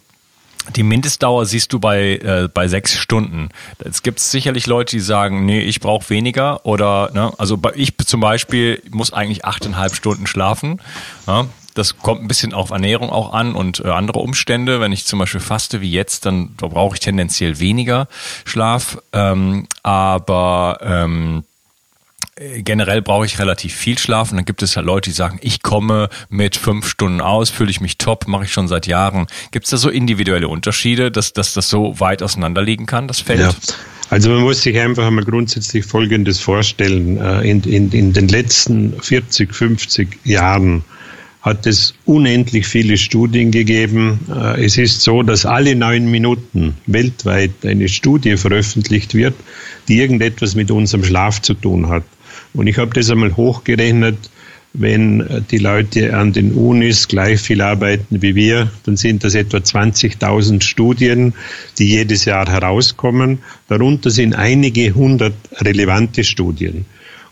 die 0.76 0.84
Mindestdauer 0.84 1.46
siehst 1.46 1.74
du 1.74 1.80
bei, 1.80 2.18
äh, 2.18 2.48
bei 2.54 2.68
sechs 2.68 2.96
Stunden. 2.96 3.50
Es 3.80 4.04
gibt 4.04 4.20
sicherlich 4.20 4.68
Leute, 4.68 4.96
die 4.96 5.00
sagen, 5.02 5.46
nee, 5.46 5.62
ich 5.62 5.80
brauche 5.80 6.10
weniger 6.10 6.66
oder, 6.66 7.10
ne, 7.14 7.34
also 7.38 7.60
ich 7.76 7.98
zum 7.98 8.22
Beispiel 8.22 8.82
muss 8.92 9.12
eigentlich 9.14 9.46
achteinhalb 9.46 9.96
Stunden 9.96 10.28
schlafen. 10.28 10.82
Ja, 11.26 11.48
das 11.74 11.98
kommt 11.98 12.22
ein 12.22 12.28
bisschen 12.28 12.54
auf 12.54 12.72
Ernährung 12.72 13.10
auch 13.10 13.34
an 13.34 13.56
und 13.56 13.80
äh, 13.80 13.90
andere 13.90 14.20
Umstände. 14.20 14.82
Wenn 14.82 14.92
ich 14.92 15.06
zum 15.06 15.20
Beispiel 15.20 15.40
faste 15.40 15.82
wie 15.82 15.92
jetzt, 15.92 16.26
dann 16.26 16.54
da 16.58 16.68
brauche 16.68 16.96
ich 16.96 17.00
tendenziell 17.00 17.60
weniger 17.60 18.08
Schlaf. 18.46 18.98
Ähm, 19.14 19.68
aber 19.82 20.80
ähm, 20.82 21.44
äh, 21.46 21.49
generell 22.64 23.02
brauche 23.02 23.26
ich 23.26 23.40
relativ 23.40 23.74
viel 23.74 23.98
Schlaf 23.98 24.32
und 24.32 24.38
dann 24.38 24.46
gibt 24.46 24.62
es 24.64 24.76
halt 24.76 24.86
Leute, 24.86 25.10
die 25.10 25.16
sagen, 25.16 25.40
ich 25.42 25.62
komme 25.62 26.10
mit 26.30 26.56
fünf 26.56 26.88
Stunden 26.88 27.22
aus, 27.22 27.50
fühle 27.50 27.70
ich 27.70 27.82
mich 27.82 27.98
top, 27.98 28.28
mache 28.28 28.46
ich 28.46 28.54
schon 28.54 28.68
seit 28.68 28.88
Jahren. 28.88 29.28
Gibt 29.52 29.66
es 29.66 29.72
da 29.72 29.78
so 29.78 29.90
individuelle 29.90 30.48
Unterschiede, 30.48 31.12
dass, 31.12 31.34
dass 31.34 31.54
das 31.54 31.70
so 31.70 32.00
weit 32.00 32.24
auseinanderliegen 32.24 32.86
kann, 32.86 33.08
das 33.08 33.20
Feld? 33.20 33.42
Ja. 33.42 33.54
Also 34.10 34.30
man 34.32 34.42
muss 34.42 34.64
sich 34.64 34.78
einfach 34.80 35.06
einmal 35.06 35.24
grundsätzlich 35.24 35.86
Folgendes 35.86 36.40
vorstellen. 36.40 37.18
Äh, 37.18 37.42
in, 37.42 37.62
in, 37.64 37.92
in 37.92 38.14
den 38.14 38.28
letzten 38.28 39.00
40, 39.02 39.54
50 39.54 40.20
Jahren 40.24 40.84
hat 41.42 41.68
es 41.68 41.94
unendlich 42.06 42.68
viele 42.68 42.98
Studien 42.98 43.52
gegeben. 43.52 44.20
Äh, 44.30 44.66
es 44.66 44.78
ist 44.78 45.02
so, 45.02 45.22
dass 45.22 45.46
alle 45.46 45.76
neun 45.76 46.10
Minuten 46.10 46.76
weltweit 46.88 47.52
eine 47.64 47.88
Studie 47.88 48.36
veröffentlicht 48.36 49.14
wird, 49.14 49.36
die 49.88 50.00
irgendetwas 50.00 50.56
mit 50.56 50.72
unserem 50.72 51.04
Schlaf 51.04 51.42
zu 51.42 51.54
tun 51.54 51.90
hat. 51.90 52.04
Und 52.54 52.68
ich 52.68 52.78
habe 52.78 52.94
das 52.94 53.10
einmal 53.10 53.36
hochgerechnet, 53.36 54.18
wenn 54.74 55.44
die 55.50 55.58
Leute 55.58 56.16
an 56.16 56.32
den 56.32 56.54
Unis 56.54 57.08
gleich 57.08 57.40
viel 57.40 57.62
arbeiten 57.62 58.22
wie 58.22 58.36
wir, 58.36 58.72
dann 58.86 58.98
sind 58.98 59.24
das 59.24 59.34
etwa 59.34 59.58
20.000 59.58 60.62
Studien, 60.62 61.34
die 61.80 61.90
jedes 61.90 62.26
Jahr 62.26 62.48
herauskommen. 62.48 63.40
Darunter 63.68 64.12
sind 64.12 64.36
einige 64.36 64.94
hundert 64.94 65.34
relevante 65.62 66.24
Studien. 66.24 66.86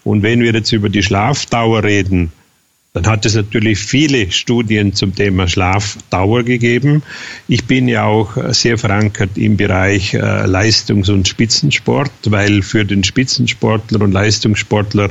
Und 0.03 0.23
wenn 0.23 0.41
wir 0.41 0.53
jetzt 0.53 0.71
über 0.71 0.89
die 0.89 1.03
Schlafdauer 1.03 1.84
reden, 1.84 2.32
dann 2.98 3.12
hat 3.12 3.28
es 3.28 3.36
natürlich 3.36 3.78
viele 3.78 4.32
Studien 4.32 4.94
zum 4.94 5.14
Thema 5.14 5.48
Schlafdauer 5.48 6.44
gegeben. 6.44 7.04
Ich 7.48 7.66
bin 7.66 7.88
ja 7.88 8.06
auch 8.06 8.38
sehr 8.54 8.80
verankert 8.80 9.32
im 9.36 9.56
Bereich 9.56 10.16
äh, 10.16 10.48
Leistungs- 10.48 11.10
und 11.10 11.28
Spitzensport, 11.28 12.12
weil 12.26 12.64
für 12.64 12.86
den 12.86 13.04
Spitzensportler 13.04 14.02
und 14.02 14.14
Leistungssportler 14.14 15.10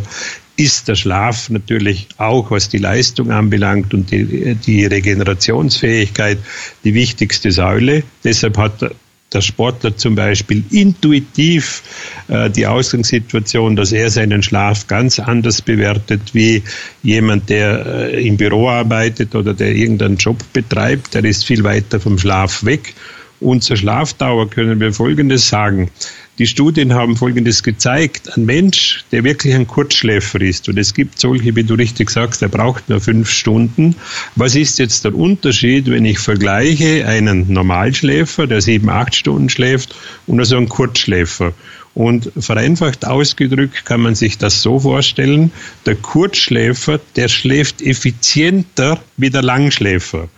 ist 0.57 0.89
der 0.89 0.97
Schlaf 0.97 1.49
natürlich 1.49 2.09
auch, 2.17 2.51
was 2.51 2.69
die 2.69 2.79
Leistung 2.79 3.31
anbelangt 3.31 3.95
und 3.95 4.11
die, 4.11 4.57
die 4.57 4.85
Regenerationsfähigkeit, 4.85 6.39
die 6.83 6.95
wichtigste 6.95 7.53
Säule. 7.53 8.03
Deshalb 8.25 8.59
hat 8.59 8.83
der 9.33 9.41
Sportler 9.41 9.97
zum 9.97 10.15
Beispiel 10.15 10.65
intuitiv 10.71 11.83
äh, 12.29 12.49
die 12.49 12.67
Ausgangssituation, 12.67 13.77
dass 13.77 13.93
er 13.93 14.11
seinen 14.11 14.43
Schlaf 14.43 14.87
ganz 14.87 15.19
anders 15.19 15.63
bewertet 15.63 16.21
wie 16.33 16.63
jemand, 17.03 17.49
der 17.49 17.87
äh, 17.87 18.27
im 18.27 18.37
Büro 18.37 18.69
arbeitet 18.69 19.35
oder 19.35 19.53
der 19.53 19.75
irgendeinen 19.75 20.17
Job 20.17 20.39
betreibt. 20.53 21.15
Der 21.15 21.25
ist 21.25 21.45
viel 21.45 21.65
weiter 21.65 21.99
vom 22.01 22.19
Schlaf 22.19 22.65
weg. 22.65 22.95
Und 23.41 23.63
zur 23.63 23.77
Schlafdauer 23.77 24.49
können 24.49 24.81
wir 24.81 24.93
Folgendes 24.93 25.49
sagen. 25.49 25.91
Die 26.39 26.47
Studien 26.47 26.93
haben 26.93 27.17
Folgendes 27.17 27.63
gezeigt. 27.63 28.37
Ein 28.37 28.45
Mensch, 28.45 29.05
der 29.11 29.25
wirklich 29.25 29.55
ein 29.55 29.67
Kurzschläfer 29.67 30.39
ist, 30.43 30.69
und 30.69 30.79
es 30.79 30.93
gibt 30.93 31.19
solche, 31.19 31.57
wie 31.57 31.65
du 31.65 31.75
richtig 31.75 32.11
sagst, 32.11 32.43
der 32.43 32.49
braucht 32.49 32.91
nur 32.91 33.01
fünf 33.01 33.31
Stunden. 33.31 33.97
Was 34.35 34.55
ist 34.55 34.79
jetzt 34.79 35.07
der 35.07 35.15
Unterschied, 35.15 35.91
wenn 35.91 36.05
ich 36.05 36.19
vergleiche 36.19 37.07
einen 37.07 37.51
Normalschläfer, 37.51 38.47
der 38.47 38.61
sieben, 38.61 38.91
acht 38.91 39.15
Stunden 39.15 39.49
schläft, 39.49 39.95
und 40.27 40.39
also 40.39 40.59
einen 40.59 40.69
Kurzschläfer? 40.69 41.55
Und 41.95 42.31
vereinfacht 42.39 43.07
ausgedrückt 43.07 43.87
kann 43.87 44.03
man 44.03 44.15
sich 44.15 44.37
das 44.37 44.61
so 44.61 44.81
vorstellen, 44.81 45.51
der 45.87 45.97
Kurzschläfer, 45.97 47.01
der 47.17 47.29
schläft 47.29 47.81
effizienter 47.81 49.03
wie 49.17 49.31
der 49.31 49.41
Langschläfer. 49.41 50.29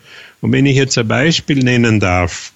Und 0.41 0.53
wenn 0.53 0.67
ich 0.67 0.77
jetzt 0.77 0.97
ein 0.97 1.09
Beispiel 1.09 1.59
nennen 1.65 1.99
darf, 1.99 2.53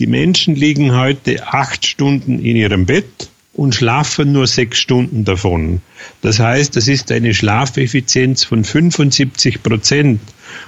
die 0.00 0.06
Menschen 0.06 0.56
liegen 0.56 0.96
heute 0.96 1.46
acht 1.46 1.86
Stunden 1.86 2.38
in 2.38 2.56
ihrem 2.56 2.86
Bett 2.86 3.28
und 3.52 3.74
schlafen 3.74 4.32
nur 4.32 4.46
sechs 4.46 4.78
Stunden 4.78 5.26
davon. 5.26 5.82
Das 6.22 6.38
heißt, 6.38 6.74
das 6.74 6.88
ist 6.88 7.12
eine 7.12 7.34
Schlafeffizienz 7.34 8.44
von 8.44 8.64
75 8.64 9.62
Prozent. 9.62 10.20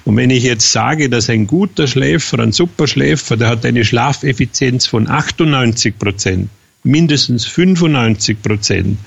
Und 0.04 0.16
wenn 0.18 0.28
ich 0.28 0.42
jetzt 0.42 0.70
sage, 0.70 1.08
dass 1.08 1.30
ein 1.30 1.46
guter 1.46 1.86
Schläfer, 1.86 2.40
ein 2.40 2.52
Superschläfer, 2.52 3.38
der 3.38 3.48
hat 3.48 3.64
eine 3.64 3.86
Schlafeffizienz 3.86 4.86
von 4.86 5.08
98 5.08 5.98
Prozent, 5.98 6.50
mindestens 6.84 7.46
95 7.46 8.42
Prozent, 8.42 8.98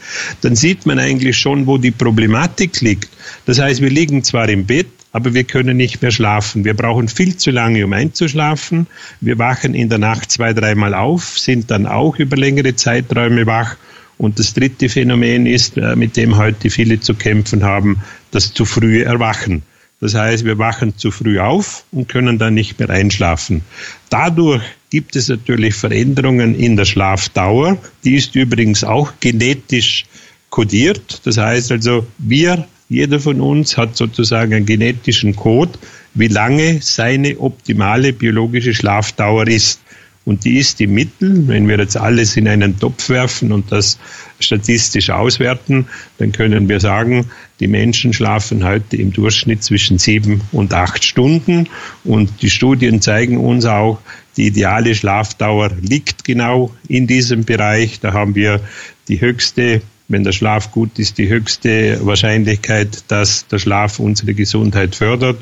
dann 0.42 0.56
sieht 0.56 0.88
man 0.88 0.98
eigentlich 0.98 1.38
schon, 1.38 1.68
wo 1.68 1.78
die 1.78 1.92
Problematik 1.92 2.82
liegt. 2.82 3.10
Das 3.46 3.60
heißt, 3.60 3.80
wir 3.80 3.92
liegen 3.92 4.24
zwar 4.24 4.50
im 4.50 4.66
Bett, 4.66 4.88
aber 5.16 5.34
wir 5.34 5.46
können 5.46 5.78
nicht 5.78 6.02
mehr 6.02 6.12
schlafen. 6.12 6.66
Wir 6.66 6.74
brauchen 6.74 7.08
viel 7.08 7.38
zu 7.38 7.50
lange, 7.50 7.86
um 7.86 7.94
einzuschlafen. 7.94 8.86
Wir 9.22 9.40
wachen 9.40 9.74
in 9.74 9.88
der 9.88 9.98
Nacht 9.98 10.30
zwei, 10.30 10.52
dreimal 10.52 10.94
auf, 10.94 11.40
sind 11.40 11.72
dann 11.72 11.86
auch 11.86 12.20
über 12.20 12.36
längere 12.36 12.76
Zeiträume 12.76 13.46
wach. 13.46 13.78
Und 14.18 14.40
das 14.40 14.54
dritte 14.54 14.90
Phänomen 14.90 15.46
ist, 15.46 15.78
äh, 15.78 15.96
mit 15.96 16.18
dem 16.18 16.36
heute 16.36 16.70
viele 16.70 17.00
zu 17.00 17.14
kämpfen 17.14 17.64
haben, 17.64 18.02
das 18.32 18.54
zu 18.54 18.66
frühe 18.66 19.06
Erwachen. 19.06 19.62
Das 20.02 20.16
heißt, 20.16 20.44
wir 20.44 20.58
wachen 20.58 20.98
zu 20.98 21.12
früh 21.12 21.40
auf 21.40 21.86
und 21.94 22.10
können 22.10 22.38
dann 22.38 22.54
nicht 22.54 22.78
mehr 22.78 22.90
einschlafen. 22.90 23.62
Dadurch 24.10 24.64
gibt 24.90 25.16
es 25.16 25.30
natürlich 25.30 25.76
Veränderungen 25.76 26.56
in 26.56 26.76
der 26.76 26.84
Schlafdauer. 26.84 27.78
Die 28.04 28.16
ist 28.16 28.36
übrigens 28.36 28.84
auch 28.84 29.14
genetisch 29.22 30.08
kodiert. 30.50 31.22
Das 31.24 31.38
heißt 31.38 31.72
also, 31.72 32.06
wir 32.18 32.68
jeder 32.90 33.20
von 33.20 33.42
uns 33.42 33.78
hat 33.78 33.98
sozusagen 33.98 34.54
einen 34.54 34.66
genetischen 34.66 35.36
Code, 35.36 35.72
wie 36.14 36.28
lange 36.28 36.80
seine 36.82 37.40
optimale 37.40 38.14
biologische 38.14 38.74
Schlafdauer 38.74 39.48
ist. 39.48 39.82
und 40.26 40.44
die 40.44 40.58
ist 40.58 40.82
im 40.82 40.96
Mittel, 40.96 41.48
wenn 41.48 41.68
wir 41.68 41.78
jetzt 41.78 41.98
alles 41.98 42.36
in 42.36 42.48
einen 42.48 42.80
Topf 42.80 43.10
werfen 43.10 43.52
und 43.52 43.72
das 43.72 44.00
statistisch 44.40 45.12
auswerten, 45.12 45.86
dann 46.18 46.32
können 46.32 46.68
wir 46.68 46.80
sagen, 46.80 47.28
die 47.60 47.68
Menschen 47.68 48.12
schlafen 48.12 48.64
heute 48.64 48.98
im 48.98 49.14
Durchschnitt 49.14 49.64
zwischen 49.64 50.00
sieben 50.00 50.42
und 50.52 50.74
acht 50.74 51.04
Stunden 51.04 51.70
und 52.04 52.42
die 52.42 52.50
Studien 52.50 53.02
zeigen 53.02 53.38
uns 53.38 53.66
auch, 53.66 54.00
die 54.36 54.48
ideale 54.48 54.96
Schlafdauer 54.96 55.72
liegt 55.82 56.26
genau 56.26 56.72
in 56.88 57.06
diesem 57.06 57.46
Bereich. 57.46 58.00
Da 58.00 58.12
haben 58.12 58.34
wir 58.34 58.62
die 59.08 59.22
höchste 59.22 59.82
wenn 60.08 60.24
der 60.24 60.32
Schlaf 60.32 60.72
gut 60.72 61.00
ist, 61.00 61.18
die 61.18 61.30
höchste 61.30 62.06
Wahrscheinlichkeit, 62.06 63.04
dass 63.08 63.48
der 63.48 63.60
Schlaf 63.60 64.00
unsere 64.00 64.34
Gesundheit 64.34 64.96
fördert 64.96 65.38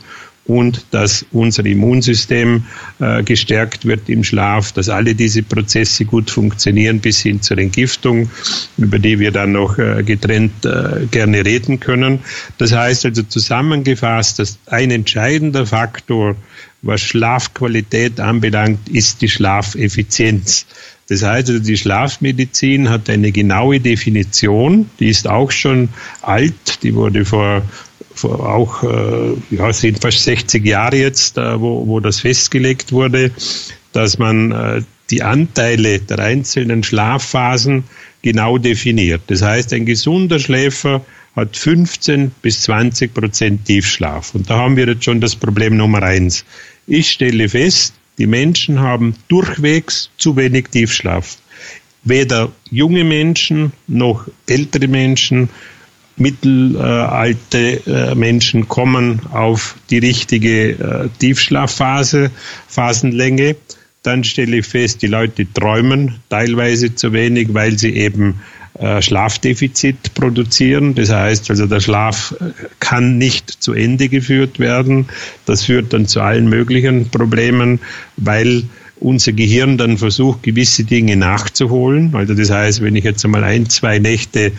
und 0.46 0.86
dass 0.92 1.26
unser 1.32 1.66
Immunsystem 1.66 2.66
äh, 3.00 3.24
gestärkt 3.24 3.86
wird 3.86 4.10
im 4.10 4.24
Schlaf, 4.24 4.74
dass 4.74 4.90
alle 4.90 5.16
diese 5.16 5.42
Prozesse 5.42 6.06
gut 6.06 6.30
funktionieren 6.30 7.00
bis 7.00 7.22
hin 7.22 7.42
zur 7.42 7.58
Entgiftung, 7.58 8.30
über 8.78 9.00
die 9.00 9.20
wir 9.20 9.32
dann 9.32 9.54
noch 9.54 9.78
äh, 9.78 10.04
getrennt 10.04 10.66
äh, 10.66 11.06
gerne 11.10 11.46
reden 11.46 11.80
können. 11.80 12.20
Das 12.58 12.74
heißt 12.74 13.06
also 13.06 13.24
zusammengefasst, 13.24 14.40
dass 14.40 14.60
ein 14.66 14.92
entscheidender 14.92 15.66
Faktor, 15.66 16.36
was 16.82 17.00
Schlafqualität 17.00 18.20
anbelangt, 18.20 18.90
ist 18.90 19.22
die 19.22 19.30
Schlafeffizienz. 19.30 20.66
Das 21.10 21.24
heißt, 21.24 21.50
also 21.50 21.60
die 21.60 21.78
Schlafmedizin 21.78 22.90
hat 22.90 23.10
eine 23.10 23.32
genaue 23.32 23.80
Definition, 23.80 24.90
die 25.00 25.10
ist 25.10 25.28
auch 25.28 25.52
schon 25.52 25.90
alt, 26.22 26.84
die 26.84 26.96
wurde 26.96 27.26
vor 27.26 27.64
auch, 28.22 28.84
äh, 28.84 29.34
ja, 29.50 29.74
sind 29.74 30.00
fast 30.00 30.24
60 30.24 30.66
Jahre 30.66 30.98
jetzt, 30.98 31.36
wo, 31.36 31.88
wo 31.88 32.00
das 32.00 32.20
festgelegt 32.20 32.92
wurde, 32.92 33.32
dass 33.92 34.18
man 34.18 34.52
äh, 34.52 34.82
die 35.10 35.24
Anteile 35.24 36.00
der 36.00 36.20
einzelnen 36.20 36.84
Schlafphasen 36.84 37.84
genau 38.22 38.58
definiert. 38.58 39.22
Das 39.28 39.42
heißt, 39.42 39.74
ein 39.74 39.86
gesunder 39.86 40.40
Schläfer 40.40 41.06
hat 41.36 41.58
15 41.58 42.32
bis 42.42 42.62
20 42.62 43.14
Prozent 43.14 43.66
Tiefschlaf. 43.66 44.36
Und 44.36 44.50
da 44.50 44.58
haben 44.58 44.78
wir 44.78 44.88
jetzt 44.88 45.04
schon 45.04 45.20
das 45.20 45.36
Problem 45.36 45.76
Nummer 45.78 46.04
eins. 46.04 46.46
Ich 46.88 47.12
stelle 47.12 47.50
fest, 47.50 47.94
die 48.18 48.28
Menschen 48.28 48.80
haben 48.80 49.16
durchwegs 49.28 50.10
zu 50.18 50.36
wenig 50.36 50.68
Tiefschlaf. 50.70 51.38
Weder 52.04 52.52
junge 52.70 53.04
Menschen 53.04 53.72
noch 53.88 54.28
ältere 54.48 54.88
Menschen 54.88 55.50
mittelalte 56.16 57.82
äh, 57.88 58.16
Menschen 58.16 58.68
kommen 58.68 59.22
auf 59.32 59.76
die 59.90 59.98
richtige 59.98 60.72
äh, 60.72 61.10
Tiefschlafphase, 61.20 62.30
Phasenlänge. 62.68 63.56
Dann 64.04 64.24
stelle 64.24 64.58
ich 64.58 64.66
fest, 64.66 65.02
die 65.02 65.08
Leute 65.08 65.52
träumen 65.52 66.20
teilweise 66.30 66.94
zu 66.94 67.14
wenig, 67.14 67.54
weil 67.54 67.80
sie 67.80 67.96
eben 67.96 68.42
Schlafdefizit 69.00 70.16
produzieren. 70.16 70.96
Das 70.96 71.12
heißt 71.12 71.50
also, 71.52 71.68
der 71.68 71.80
Schlaf 71.80 72.36
kann 72.80 73.20
nicht 73.20 73.50
zu 73.50 73.74
Ende 73.74 74.10
geführt 74.10 74.58
werden. 74.58 75.08
Das 75.46 75.66
führt 75.66 75.94
dann 75.94 76.08
zu 76.08 76.22
allen 76.22 76.50
möglichen 76.50 77.10
Problemen, 77.10 77.80
weil 78.18 78.64
unser 79.04 79.34
Gehirn 79.34 79.78
dann 79.78 79.98
versucht, 79.98 80.44
gewisse 80.44 80.86
Dinge 80.86 81.16
nachzuholen. 81.16 82.16
Also 82.16 82.34
das 82.34 82.50
heißt, 82.50 82.82
wenn 82.82 82.96
ich 82.96 83.04
jetzt 83.04 83.24
einmal 83.26 83.44
ein, 83.44 83.70
zwei 83.70 84.00
Nächte 84.00 84.54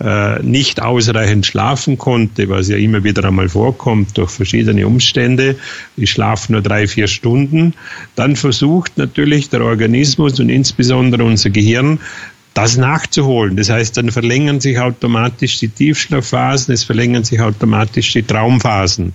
äh, 0.00 0.40
nicht 0.42 0.80
ausreichend 0.80 1.44
schlafen 1.44 1.98
konnte, 1.98 2.48
was 2.48 2.68
ja 2.68 2.76
immer 2.76 3.02
wieder 3.02 3.24
einmal 3.24 3.48
vorkommt 3.48 4.16
durch 4.16 4.30
verschiedene 4.30 4.86
Umstände, 4.86 5.56
ich 5.96 6.12
schlafe 6.12 6.52
nur 6.52 6.62
drei, 6.62 6.86
vier 6.86 7.08
Stunden, 7.08 7.74
dann 8.14 8.36
versucht 8.36 8.96
natürlich 8.96 9.50
der 9.50 9.62
Organismus 9.62 10.38
und 10.38 10.48
insbesondere 10.48 11.24
unser 11.24 11.50
Gehirn, 11.50 11.98
das 12.54 12.76
nachzuholen. 12.76 13.56
Das 13.56 13.70
heißt, 13.70 13.96
dann 13.96 14.10
verlängern 14.10 14.60
sich 14.60 14.78
automatisch 14.78 15.58
die 15.58 15.68
Tiefschlafphasen, 15.68 16.74
es 16.74 16.84
verlängern 16.84 17.24
sich 17.24 17.40
automatisch 17.40 18.12
die 18.12 18.22
Traumphasen. 18.22 19.12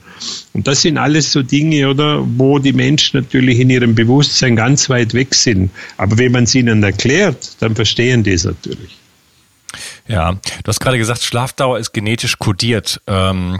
Und 0.53 0.67
das 0.67 0.81
sind 0.81 0.97
alles 0.97 1.31
so 1.31 1.43
Dinge, 1.43 1.89
oder, 1.89 2.23
wo 2.37 2.59
die 2.59 2.73
Menschen 2.73 3.19
natürlich 3.19 3.59
in 3.59 3.69
ihrem 3.69 3.95
Bewusstsein 3.95 4.55
ganz 4.55 4.89
weit 4.89 5.13
weg 5.13 5.35
sind. 5.35 5.71
Aber 5.97 6.17
wenn 6.17 6.31
man 6.31 6.45
es 6.45 6.55
ihnen 6.55 6.83
erklärt, 6.83 7.61
dann 7.61 7.75
verstehen 7.75 8.23
die 8.23 8.31
es 8.31 8.45
natürlich. 8.45 8.97
Ja, 10.07 10.33
du 10.33 10.67
hast 10.67 10.79
gerade 10.79 10.97
gesagt, 10.97 11.23
Schlafdauer 11.23 11.79
ist 11.79 11.93
genetisch 11.93 12.37
kodiert. 12.37 13.01
Ähm, 13.07 13.59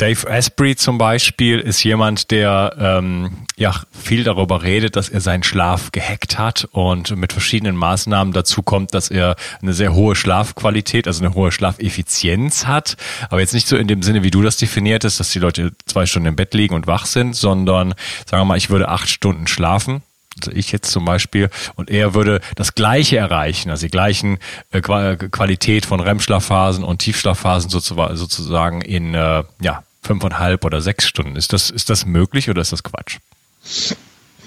Dave 0.00 0.30
Asprey 0.30 0.76
zum 0.76 0.96
Beispiel 0.96 1.58
ist 1.58 1.84
jemand, 1.84 2.30
der 2.30 2.74
ähm, 2.78 3.32
ja 3.58 3.74
viel 3.92 4.24
darüber 4.24 4.62
redet, 4.62 4.96
dass 4.96 5.10
er 5.10 5.20
seinen 5.20 5.42
Schlaf 5.42 5.92
gehackt 5.92 6.38
hat 6.38 6.66
und 6.72 7.14
mit 7.16 7.34
verschiedenen 7.34 7.76
Maßnahmen 7.76 8.32
dazu 8.32 8.62
kommt, 8.62 8.94
dass 8.94 9.10
er 9.10 9.36
eine 9.60 9.74
sehr 9.74 9.92
hohe 9.92 10.16
Schlafqualität, 10.16 11.06
also 11.06 11.22
eine 11.22 11.34
hohe 11.34 11.52
Schlafeffizienz 11.52 12.66
hat. 12.66 12.96
Aber 13.28 13.40
jetzt 13.40 13.52
nicht 13.52 13.68
so 13.68 13.76
in 13.76 13.88
dem 13.88 14.02
Sinne, 14.02 14.22
wie 14.22 14.30
du 14.30 14.40
das 14.40 14.56
definiert 14.56 15.04
hast, 15.04 15.20
dass 15.20 15.32
die 15.32 15.38
Leute 15.38 15.72
zwei 15.84 16.06
Stunden 16.06 16.28
im 16.28 16.36
Bett 16.36 16.54
liegen 16.54 16.74
und 16.74 16.86
wach 16.86 17.04
sind, 17.04 17.36
sondern 17.36 17.94
sagen 18.24 18.40
wir 18.40 18.46
mal, 18.46 18.56
ich 18.56 18.70
würde 18.70 18.88
acht 18.88 19.10
Stunden 19.10 19.46
schlafen 19.46 20.02
also 20.38 20.52
ich 20.52 20.72
jetzt 20.72 20.90
zum 20.90 21.04
Beispiel, 21.04 21.50
und 21.74 21.90
er 21.90 22.14
würde 22.14 22.40
das 22.54 22.74
Gleiche 22.74 23.18
erreichen, 23.18 23.68
also 23.68 23.84
die 23.84 23.90
gleichen 23.90 24.38
äh, 24.70 24.80
Qualität 24.80 25.84
von 25.84 26.00
REM-Schlafphasen 26.00 26.84
und 26.84 27.00
Tiefschlafphasen 27.00 27.68
sozusagen 27.68 28.80
in 28.80 29.14
äh, 29.14 29.44
ja, 29.60 29.82
fünfeinhalb 30.02 30.64
oder 30.64 30.80
sechs 30.80 31.06
Stunden. 31.06 31.36
Ist 31.36 31.52
das, 31.52 31.70
ist 31.70 31.90
das 31.90 32.06
möglich 32.06 32.48
oder 32.50 32.62
ist 32.62 32.72
das 32.72 32.82
Quatsch? 32.82 33.18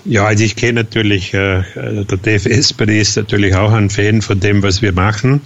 Ja, 0.05 0.25
also 0.25 0.43
ich 0.43 0.55
kenne 0.55 0.83
natürlich, 0.83 1.33
äh, 1.33 1.63
der 1.75 2.17
Dave 2.17 2.49
Esper 2.49 2.87
ist 2.89 3.15
natürlich 3.15 3.55
auch 3.55 3.71
ein 3.71 3.89
Fan 3.89 4.21
von 4.21 4.39
dem, 4.39 4.61
was 4.61 4.81
wir 4.81 4.91
machen. 4.91 5.41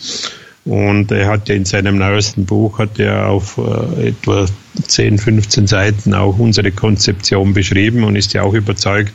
Und 0.65 1.11
er 1.11 1.27
hat 1.27 1.47
ja 1.47 1.55
in 1.55 1.63
seinem 1.63 1.97
neuesten 1.97 2.45
Buch, 2.45 2.79
hat 2.79 2.99
er 2.99 3.27
auf 3.27 3.57
äh, 3.57 4.09
etwa 4.09 4.45
10, 4.85 5.17
15 5.17 5.65
Seiten 5.65 6.13
auch 6.13 6.37
unsere 6.39 6.71
Konzeption 6.71 7.53
beschrieben 7.53 8.03
und 8.03 8.17
ist 8.17 8.33
ja 8.33 8.41
auch 8.41 8.53
überzeugt, 8.53 9.13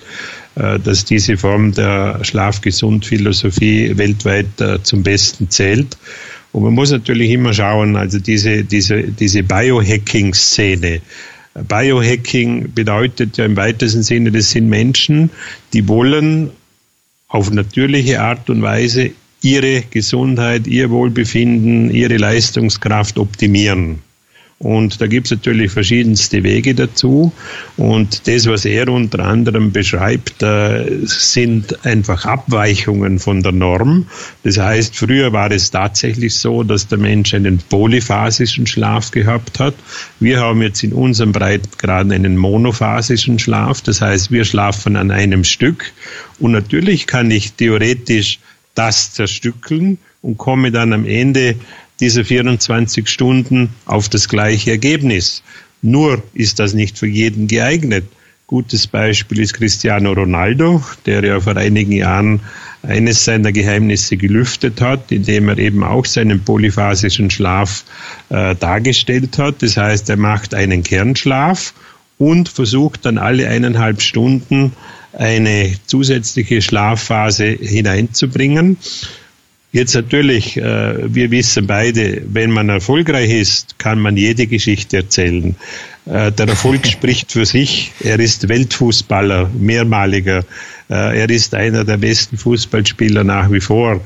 äh, 0.54 0.78
dass 0.78 1.04
diese 1.04 1.36
Form 1.36 1.72
der 1.72 2.24
Schlafgesund-Philosophie 2.24 3.98
weltweit 3.98 4.60
äh, 4.60 4.82
zum 4.82 5.02
Besten 5.02 5.50
zählt. 5.50 5.98
Und 6.52 6.64
man 6.64 6.74
muss 6.74 6.90
natürlich 6.90 7.30
immer 7.30 7.54
schauen, 7.54 7.96
also 7.96 8.18
diese, 8.18 8.64
diese, 8.64 9.02
diese 9.04 9.42
Biohacking-Szene. 9.42 11.00
Biohacking 11.54 12.72
bedeutet 12.74 13.36
ja 13.36 13.44
im 13.44 13.56
weitesten 13.56 14.02
Sinne, 14.02 14.32
das 14.32 14.50
sind 14.50 14.68
Menschen, 14.68 15.30
die 15.72 15.88
wollen 15.88 16.50
auf 17.28 17.50
natürliche 17.50 18.20
Art 18.20 18.50
und 18.50 18.62
Weise 18.62 19.10
ihre 19.42 19.82
Gesundheit, 19.90 20.66
ihr 20.66 20.90
Wohlbefinden, 20.90 21.90
ihre 21.90 22.16
Leistungskraft 22.16 23.18
optimieren. 23.18 24.00
Und 24.62 25.00
da 25.00 25.08
gibt 25.08 25.26
es 25.26 25.32
natürlich 25.32 25.72
verschiedenste 25.72 26.44
Wege 26.44 26.74
dazu. 26.74 27.32
Und 27.76 28.28
das, 28.28 28.46
was 28.46 28.64
er 28.64 28.88
unter 28.88 29.18
anderem 29.18 29.72
beschreibt, 29.72 30.40
äh, 30.40 31.00
sind 31.02 31.84
einfach 31.84 32.24
Abweichungen 32.24 33.18
von 33.18 33.42
der 33.42 33.50
Norm. 33.50 34.06
Das 34.44 34.58
heißt, 34.58 34.96
früher 34.96 35.32
war 35.32 35.50
es 35.50 35.72
tatsächlich 35.72 36.36
so, 36.36 36.62
dass 36.62 36.86
der 36.86 36.98
Mensch 36.98 37.34
einen 37.34 37.58
polyphasischen 37.58 38.68
Schlaf 38.68 39.10
gehabt 39.10 39.58
hat. 39.58 39.74
Wir 40.20 40.38
haben 40.38 40.62
jetzt 40.62 40.84
in 40.84 40.92
unserem 40.92 41.32
Breitengrad 41.32 42.12
einen 42.12 42.36
monophasischen 42.36 43.40
Schlaf. 43.40 43.80
Das 43.80 44.00
heißt, 44.00 44.30
wir 44.30 44.44
schlafen 44.44 44.94
an 44.94 45.10
einem 45.10 45.42
Stück. 45.42 45.92
Und 46.38 46.52
natürlich 46.52 47.08
kann 47.08 47.32
ich 47.32 47.54
theoretisch 47.54 48.38
das 48.76 49.12
zerstückeln 49.12 49.98
und 50.22 50.38
komme 50.38 50.70
dann 50.70 50.92
am 50.92 51.04
Ende 51.04 51.56
dieser 52.02 52.24
24 52.24 53.08
Stunden 53.08 53.70
auf 53.86 54.08
das 54.08 54.28
gleiche 54.28 54.72
Ergebnis. 54.72 55.42
Nur 55.82 56.20
ist 56.34 56.58
das 56.58 56.74
nicht 56.74 56.98
für 56.98 57.06
jeden 57.06 57.46
geeignet. 57.46 58.04
Gutes 58.48 58.88
Beispiel 58.88 59.38
ist 59.38 59.54
Cristiano 59.54 60.12
Ronaldo, 60.12 60.82
der 61.06 61.24
ja 61.24 61.40
vor 61.40 61.56
einigen 61.56 61.92
Jahren 61.92 62.40
eines 62.82 63.24
seiner 63.24 63.52
Geheimnisse 63.52 64.16
gelüftet 64.16 64.80
hat, 64.80 65.12
indem 65.12 65.48
er 65.48 65.58
eben 65.58 65.84
auch 65.84 66.04
seinen 66.04 66.42
polyphasischen 66.44 67.30
Schlaf 67.30 67.84
äh, 68.30 68.56
dargestellt 68.56 69.38
hat. 69.38 69.62
Das 69.62 69.76
heißt, 69.76 70.10
er 70.10 70.16
macht 70.16 70.54
einen 70.54 70.82
Kernschlaf 70.82 71.72
und 72.18 72.48
versucht 72.48 73.06
dann 73.06 73.16
alle 73.16 73.48
eineinhalb 73.48 74.02
Stunden 74.02 74.72
eine 75.12 75.72
zusätzliche 75.86 76.62
Schlafphase 76.62 77.44
hineinzubringen. 77.44 78.76
Jetzt 79.72 79.94
natürlich, 79.94 80.58
äh, 80.58 81.14
wir 81.14 81.30
wissen 81.30 81.66
beide, 81.66 82.22
wenn 82.26 82.50
man 82.50 82.68
erfolgreich 82.68 83.30
ist, 83.30 83.78
kann 83.78 83.98
man 84.00 84.18
jede 84.18 84.46
Geschichte 84.46 84.98
erzählen. 84.98 85.56
Äh, 86.04 86.30
der 86.30 86.48
Erfolg 86.48 86.86
spricht 86.86 87.32
für 87.32 87.46
sich. 87.46 87.90
Er 88.00 88.20
ist 88.20 88.50
Weltfußballer, 88.50 89.50
mehrmaliger. 89.58 90.44
Äh, 90.90 91.20
er 91.20 91.30
ist 91.30 91.54
einer 91.54 91.84
der 91.84 91.96
besten 91.96 92.36
Fußballspieler 92.36 93.24
nach 93.24 93.50
wie 93.50 93.60
vor. 93.60 94.00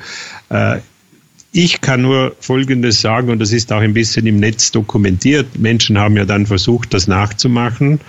ich 1.50 1.80
kann 1.80 2.02
nur 2.02 2.36
Folgendes 2.38 3.00
sagen, 3.00 3.30
und 3.30 3.40
das 3.40 3.50
ist 3.50 3.72
auch 3.72 3.80
ein 3.80 3.94
bisschen 3.94 4.26
im 4.26 4.38
Netz 4.38 4.70
dokumentiert. 4.70 5.58
Menschen 5.58 5.98
haben 5.98 6.16
ja 6.16 6.24
dann 6.24 6.46
versucht, 6.46 6.94
das 6.94 7.08
nachzumachen, 7.08 8.00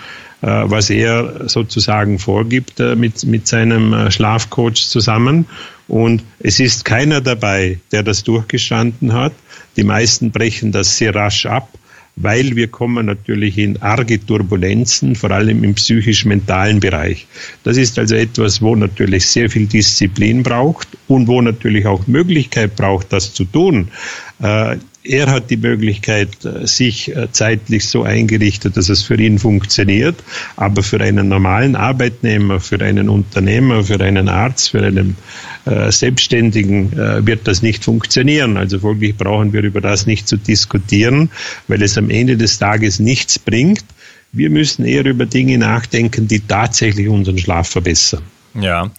was 0.41 0.91
er 0.91 1.49
sozusagen 1.49 2.19
vorgibt 2.19 2.77
mit, 2.77 3.25
mit 3.25 3.47
seinem 3.47 4.11
Schlafcoach 4.11 4.87
zusammen. 4.87 5.47
Und 5.87 6.23
es 6.39 6.59
ist 6.59 6.85
keiner 6.85 7.21
dabei, 7.21 7.79
der 7.91 8.03
das 8.03 8.23
durchgestanden 8.23 9.13
hat. 9.13 9.33
Die 9.77 9.83
meisten 9.83 10.31
brechen 10.31 10.71
das 10.71 10.97
sehr 10.97 11.15
rasch 11.15 11.45
ab 11.45 11.69
weil 12.17 12.55
wir 12.55 12.67
kommen 12.67 13.05
natürlich 13.05 13.57
in 13.57 13.81
arge 13.81 14.19
Turbulenzen, 14.23 15.15
vor 15.15 15.31
allem 15.31 15.63
im 15.63 15.75
psychisch-mentalen 15.75 16.79
Bereich. 16.79 17.27
Das 17.63 17.77
ist 17.77 17.97
also 17.99 18.15
etwas, 18.15 18.61
wo 18.61 18.75
natürlich 18.75 19.27
sehr 19.27 19.49
viel 19.49 19.67
Disziplin 19.67 20.43
braucht 20.43 20.87
und 21.07 21.27
wo 21.27 21.41
natürlich 21.41 21.85
auch 21.85 22.07
Möglichkeit 22.07 22.75
braucht, 22.75 23.13
das 23.13 23.33
zu 23.33 23.45
tun. 23.45 23.89
Er 25.07 25.31
hat 25.31 25.49
die 25.49 25.57
Möglichkeit, 25.57 26.43
äh, 26.43 26.67
sich 26.67 27.15
äh, 27.15 27.31
zeitlich 27.31 27.85
so 27.85 28.03
eingerichtet, 28.03 28.75
dass 28.75 28.89
es 28.89 29.03
für 29.03 29.15
ihn 29.15 29.39
funktioniert. 29.39 30.15
Aber 30.57 30.83
für 30.83 30.99
einen 30.99 31.29
normalen 31.29 31.75
Arbeitnehmer, 31.75 32.59
für 32.59 32.81
einen 32.81 33.07
Unternehmer, 33.07 33.83
für 33.83 34.01
einen 34.01 34.27
Arzt, 34.27 34.71
für 34.71 34.83
einen 34.83 35.15
äh, 35.65 35.91
Selbstständigen 35.91 36.91
äh, 36.93 37.25
wird 37.25 37.47
das 37.47 37.61
nicht 37.61 37.85
funktionieren. 37.85 38.57
Also 38.57 38.79
folglich 38.79 39.15
brauchen 39.15 39.53
wir 39.53 39.63
über 39.63 39.79
das 39.79 40.05
nicht 40.05 40.27
zu 40.27 40.37
diskutieren, 40.37 41.29
weil 41.67 41.81
es 41.81 41.97
am 41.97 42.09
Ende 42.09 42.35
des 42.35 42.59
Tages 42.59 42.99
nichts 42.99 43.39
bringt. 43.39 43.85
Wir 44.33 44.49
müssen 44.49 44.83
eher 44.83 45.05
über 45.05 45.25
Dinge 45.25 45.57
nachdenken, 45.57 46.27
die 46.27 46.41
tatsächlich 46.41 47.07
unseren 47.07 47.37
Schlaf 47.37 47.69
verbessern. 47.69 48.23
Ja, 48.59 48.89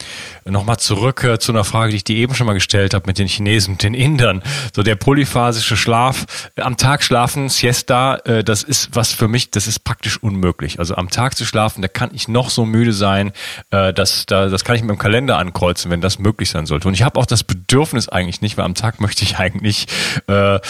nochmal 0.44 0.78
zurück 0.78 1.24
äh, 1.24 1.40
zu 1.40 1.50
einer 1.50 1.64
Frage, 1.64 1.90
die 1.90 1.96
ich 1.96 2.04
dir 2.04 2.16
eben 2.16 2.32
schon 2.36 2.46
mal 2.46 2.52
gestellt 2.52 2.94
habe 2.94 3.06
mit 3.08 3.18
den 3.18 3.26
Chinesen 3.26 3.72
und 3.74 3.82
den 3.82 3.92
Indern. 3.92 4.40
So 4.72 4.84
der 4.84 4.94
polyphasische 4.94 5.76
Schlaf, 5.76 6.50
äh, 6.54 6.62
am 6.62 6.76
Tag 6.76 7.02
schlafen, 7.02 7.48
Siesta, 7.48 8.16
äh, 8.24 8.44
das 8.44 8.62
ist 8.62 8.90
was 8.94 9.12
für 9.12 9.26
mich, 9.26 9.50
das 9.50 9.66
ist 9.66 9.80
praktisch 9.80 10.22
unmöglich. 10.22 10.78
Also 10.78 10.94
am 10.94 11.10
Tag 11.10 11.36
zu 11.36 11.44
schlafen, 11.44 11.82
da 11.82 11.88
kann 11.88 12.10
ich 12.12 12.28
noch 12.28 12.50
so 12.50 12.64
müde 12.64 12.92
sein, 12.92 13.32
äh, 13.70 13.92
das, 13.92 14.26
da, 14.26 14.48
das 14.48 14.64
kann 14.64 14.76
ich 14.76 14.82
mit 14.82 14.90
dem 14.90 14.98
Kalender 14.98 15.38
ankreuzen, 15.38 15.90
wenn 15.90 16.00
das 16.00 16.20
möglich 16.20 16.50
sein 16.50 16.66
sollte. 16.66 16.86
Und 16.86 16.94
ich 16.94 17.02
habe 17.02 17.18
auch 17.18 17.26
das 17.26 17.42
Bedürfnis 17.42 18.08
eigentlich 18.08 18.40
nicht, 18.40 18.58
weil 18.58 18.64
am 18.64 18.74
Tag 18.74 19.00
möchte 19.00 19.24
ich 19.24 19.38
eigentlich 19.38 19.88
äh, 20.28 20.60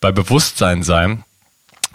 bei 0.00 0.10
Bewusstsein 0.10 0.82
sein. 0.82 1.22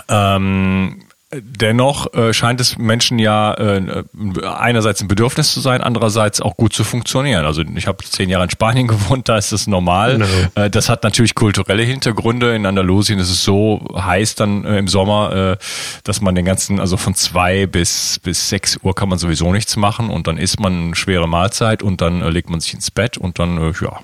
Ähm, 0.08 1.04
Dennoch 1.42 2.14
äh, 2.14 2.34
scheint 2.34 2.60
es 2.62 2.78
Menschen 2.78 3.20
ja 3.20 3.54
äh, 3.54 4.04
einerseits 4.44 5.02
ein 5.02 5.08
Bedürfnis 5.08 5.54
zu 5.54 5.62
sein, 5.62 5.82
andererseits 5.82 6.42
auch 6.42 6.58
gut 6.58 6.74
zu 6.74 6.84
funktionieren. 6.84 7.46
Also 7.46 7.64
ich 7.76 7.88
habe 7.88 8.04
zehn 8.04 8.30
Jahre 8.30 8.46
in 8.46 8.50
Spanien 8.50 8.88
gewohnt, 8.90 9.30
da 9.30 9.38
ist 9.38 9.52
das 9.52 9.68
normal. 9.68 10.20
No. 10.20 10.26
Äh, 10.56 10.70
das 10.70 10.90
hat 10.90 11.04
natürlich 11.04 11.36
kulturelle 11.36 11.84
Hintergründe. 11.84 12.56
In 12.56 12.66
Andalusien 12.66 13.20
ist 13.20 13.30
es 13.30 13.44
so 13.44 13.86
heiß 13.96 14.36
dann 14.36 14.66
äh, 14.66 14.78
im 14.78 14.88
Sommer, 14.88 15.54
äh, 15.54 15.58
dass 16.04 16.22
man 16.22 16.36
den 16.36 16.46
ganzen, 16.46 16.80
also 16.80 16.98
von 16.98 17.16
zwei 17.16 17.66
bis 17.66 18.20
bis 18.20 18.50
sechs 18.50 18.78
Uhr 18.82 18.96
kann 18.96 19.10
man 19.10 19.18
sowieso 19.18 19.52
nichts 19.52 19.76
machen 19.76 20.10
und 20.10 20.28
dann 20.28 20.38
isst 20.38 20.60
man 20.60 20.88
eine 20.88 20.96
schwere 20.96 21.28
Mahlzeit 21.28 21.84
und 21.84 22.02
dann 22.02 22.22
äh, 22.22 22.30
legt 22.30 22.50
man 22.50 22.60
sich 22.60 22.74
ins 22.74 22.92
Bett 22.92 23.18
und 23.18 23.40
dann 23.40 23.58
äh, 23.58 23.74
ja 23.82 24.00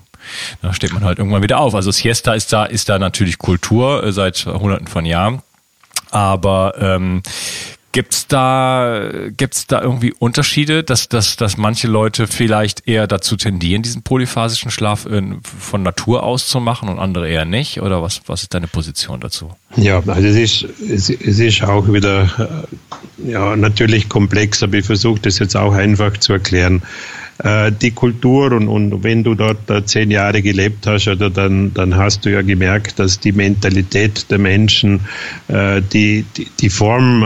da 0.62 0.74
steht 0.74 0.94
man 0.94 1.04
halt 1.04 1.18
irgendwann 1.18 1.44
wieder 1.44 1.60
auf. 1.60 1.76
Also 1.76 1.92
Siesta 1.92 2.34
ist 2.34 2.52
da 2.52 2.66
ist 2.66 2.90
da 2.90 3.00
natürlich 3.00 3.38
Kultur 3.38 4.04
äh, 4.04 4.12
seit 4.12 4.46
Hunderten 4.46 4.88
von 4.88 5.06
Jahren. 5.06 5.42
Aber 6.12 6.74
ähm, 6.80 7.22
Gibt's 7.92 8.28
da, 8.28 9.10
gibt's 9.36 9.66
da 9.66 9.82
irgendwie 9.82 10.14
Unterschiede, 10.14 10.84
dass, 10.84 11.10
dass, 11.10 11.38
dass 11.38 11.58
manche 11.58 11.88
Leute 11.88 12.28
vielleicht 12.28 12.88
eher 12.88 13.08
dazu 13.08 13.36
tendieren, 13.36 13.82
diesen 13.82 14.04
polyphasischen 14.04 14.70
Schlaf 14.70 15.08
von 15.42 15.82
Natur 15.82 16.22
aus 16.22 16.48
zu 16.48 16.60
machen 16.60 16.88
und 16.88 17.00
andere 17.00 17.28
eher 17.28 17.46
nicht? 17.46 17.82
Oder 17.82 18.04
was, 18.04 18.22
was 18.28 18.44
ist 18.44 18.54
deine 18.54 18.68
Position 18.68 19.20
dazu? 19.20 19.56
Ja, 19.76 20.04
also 20.06 20.28
es 20.28 20.36
ist, 20.36 20.68
es, 20.88 21.10
es 21.10 21.40
ist 21.40 21.64
auch 21.64 21.92
wieder, 21.92 22.66
äh, 23.26 23.32
ja, 23.32 23.56
natürlich 23.56 24.08
komplex, 24.08 24.62
aber 24.62 24.76
ich 24.76 24.86
versuche 24.86 25.22
das 25.22 25.40
jetzt 25.40 25.58
auch 25.58 25.74
einfach 25.74 26.16
zu 26.18 26.34
erklären. 26.34 26.84
Äh, 27.42 27.72
die 27.72 27.92
Kultur 27.92 28.52
und, 28.52 28.68
und 28.68 29.04
wenn 29.04 29.24
du 29.24 29.34
dort 29.34 29.70
äh, 29.70 29.86
zehn 29.86 30.12
Jahre 30.12 30.42
gelebt 30.42 30.86
hast, 30.86 31.08
oder 31.08 31.30
dann, 31.30 31.74
dann 31.74 31.96
hast 31.96 32.26
du 32.26 32.32
ja 32.32 32.42
gemerkt, 32.42 33.00
dass 33.00 33.22
die 33.22 33.32
Mentalität 33.32 34.30
der 34.30 34.40
Menschen, 34.40 35.02
äh, 35.48 35.82
die, 35.82 36.26
die, 36.36 36.48
die 36.60 36.70
Form, 36.70 37.24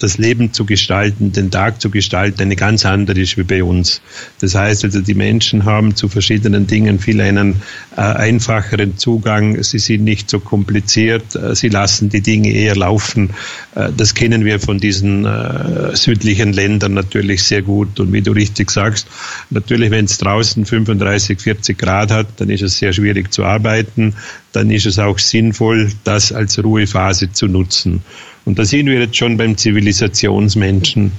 das 0.00 0.16
Leben 0.16 0.52
zu 0.52 0.64
gestalten, 0.64 1.30
den 1.30 1.50
Tag 1.50 1.80
zu 1.80 1.90
gestalten, 1.90 2.40
eine 2.40 2.56
ganz 2.56 2.86
andere 2.86 3.20
ist 3.20 3.36
wie 3.36 3.42
bei 3.42 3.62
uns. 3.62 4.00
Das 4.40 4.54
heißt 4.54 4.84
also, 4.84 5.00
die 5.00 5.14
Menschen 5.14 5.66
haben 5.66 5.94
zu 5.94 6.08
verschiedenen 6.08 6.66
Dingen 6.66 6.98
viel 6.98 7.20
einen 7.20 7.56
äh, 7.96 8.00
einfacheren 8.00 8.96
Zugang. 8.96 9.62
Sie 9.62 9.78
sind 9.78 10.04
nicht 10.04 10.30
so 10.30 10.40
kompliziert. 10.40 11.36
Äh, 11.36 11.54
sie 11.54 11.68
lassen 11.68 12.08
die 12.08 12.22
Dinge 12.22 12.50
eher 12.50 12.76
laufen. 12.76 13.30
Äh, 13.74 13.90
das 13.94 14.14
kennen 14.14 14.46
wir 14.46 14.58
von 14.58 14.80
diesen 14.80 15.26
äh, 15.26 15.94
südlichen 15.94 16.54
Ländern 16.54 16.94
natürlich 16.94 17.42
sehr 17.42 17.60
gut. 17.60 18.00
Und 18.00 18.10
wie 18.14 18.22
du 18.22 18.32
richtig 18.32 18.70
sagst, 18.70 19.06
natürlich, 19.50 19.90
wenn 19.90 20.06
es 20.06 20.16
draußen 20.16 20.64
35, 20.64 21.38
40 21.38 21.76
Grad 21.76 22.10
hat, 22.10 22.26
dann 22.38 22.48
ist 22.48 22.62
es 22.62 22.78
sehr 22.78 22.94
schwierig 22.94 23.32
zu 23.34 23.44
arbeiten. 23.44 24.14
Dann 24.52 24.70
ist 24.70 24.86
es 24.86 24.98
auch 24.98 25.18
sinnvoll, 25.18 25.92
das 26.04 26.32
als 26.32 26.62
Ruhephase 26.62 27.32
zu 27.32 27.46
nutzen. 27.48 28.02
Und 28.50 28.58
da 28.58 28.64
sind 28.64 28.86
wir 28.86 28.98
jetzt 28.98 29.16
schon 29.16 29.36
beim 29.36 29.56
Zivilisationsmenschen. 29.56 31.12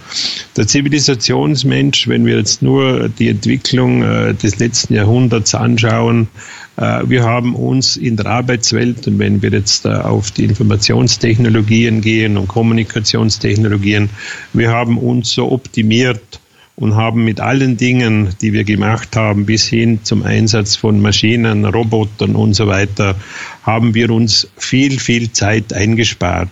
Der 0.57 0.67
Zivilisationsmensch, 0.67 2.09
wenn 2.09 2.25
wir 2.25 2.35
jetzt 2.35 2.61
nur 2.61 3.07
die 3.07 3.29
Entwicklung 3.29 4.03
äh, 4.03 4.33
des 4.33 4.59
letzten 4.59 4.95
Jahrhunderts 4.95 5.55
anschauen, 5.55 6.27
äh, 6.75 7.03
wir 7.05 7.23
haben 7.23 7.55
uns 7.55 7.95
in 7.95 8.17
der 8.17 8.25
Arbeitswelt, 8.25 9.07
und 9.07 9.17
wenn 9.19 9.41
wir 9.41 9.49
jetzt 9.49 9.85
äh, 9.85 9.93
auf 9.93 10.31
die 10.31 10.43
Informationstechnologien 10.43 12.01
gehen 12.01 12.35
und 12.35 12.49
Kommunikationstechnologien, 12.49 14.09
wir 14.51 14.69
haben 14.71 14.97
uns 14.97 15.31
so 15.31 15.53
optimiert, 15.53 16.41
und 16.75 16.95
haben 16.95 17.23
mit 17.23 17.39
allen 17.39 17.77
Dingen, 17.77 18.29
die 18.41 18.53
wir 18.53 18.63
gemacht 18.63 19.15
haben, 19.15 19.45
bis 19.45 19.67
hin 19.67 19.99
zum 20.03 20.23
Einsatz 20.23 20.75
von 20.75 20.99
Maschinen, 20.99 21.63
Robotern 21.63 22.35
und 22.35 22.55
so 22.55 22.65
weiter, 22.65 23.15
haben 23.61 23.93
wir 23.93 24.09
uns 24.09 24.47
viel, 24.57 24.99
viel 24.99 25.31
Zeit 25.31 25.73
eingespart. 25.73 26.49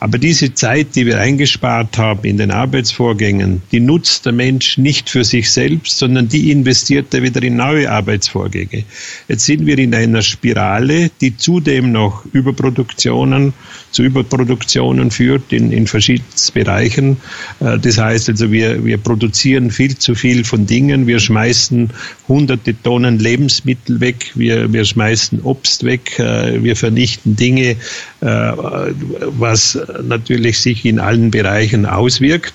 Aber 0.00 0.18
diese 0.18 0.54
Zeit, 0.54 0.94
die 0.94 1.06
wir 1.06 1.18
eingespart 1.18 1.98
haben 1.98 2.24
in 2.24 2.38
den 2.38 2.50
Arbeitsvorgängen, 2.50 3.62
die 3.72 3.80
nutzt 3.80 4.26
der 4.26 4.32
Mensch 4.32 4.78
nicht 4.78 5.10
für 5.10 5.24
sich 5.24 5.50
selbst, 5.50 5.98
sondern 5.98 6.28
die 6.28 6.50
investiert 6.50 7.12
er 7.14 7.22
wieder 7.22 7.42
in 7.42 7.56
neue 7.56 7.90
Arbeitsvorgänge. 7.90 8.84
Jetzt 9.28 9.46
sind 9.46 9.66
wir 9.66 9.78
in 9.78 9.94
einer 9.94 10.22
Spirale, 10.22 11.10
die 11.20 11.36
zudem 11.36 11.92
noch 11.92 12.24
Überproduktionen 12.32 13.52
zu 13.90 14.02
Überproduktionen 14.02 15.10
führt 15.10 15.52
in, 15.52 15.72
in 15.72 15.86
verschiedensten 15.86 16.54
Bereichen. 16.54 17.16
Äh, 17.60 17.78
das 17.78 17.98
heißt 17.98 18.28
also, 18.28 18.52
wir, 18.52 18.84
wir 18.84 18.98
produzieren 18.98 19.70
viel 19.70 19.96
zu 19.98 20.14
viel 20.14 20.44
von 20.44 20.66
Dingen. 20.66 21.06
Wir 21.06 21.18
schmeißen 21.18 21.90
hunderte 22.28 22.80
Tonnen 22.82 23.18
Lebensmittel 23.18 24.00
weg. 24.00 24.32
Wir, 24.34 24.72
wir 24.72 24.84
schmeißen 24.84 25.40
Obst 25.42 25.84
weg. 25.84 26.18
Äh, 26.18 26.62
wir 26.62 26.76
vernichten 26.76 27.36
Dinge, 27.36 27.76
äh, 28.20 28.52
natürlich 30.02 30.60
sich 30.60 30.84
in 30.84 30.98
allen 30.98 31.30
Bereichen 31.30 31.86
auswirkt 31.86 32.54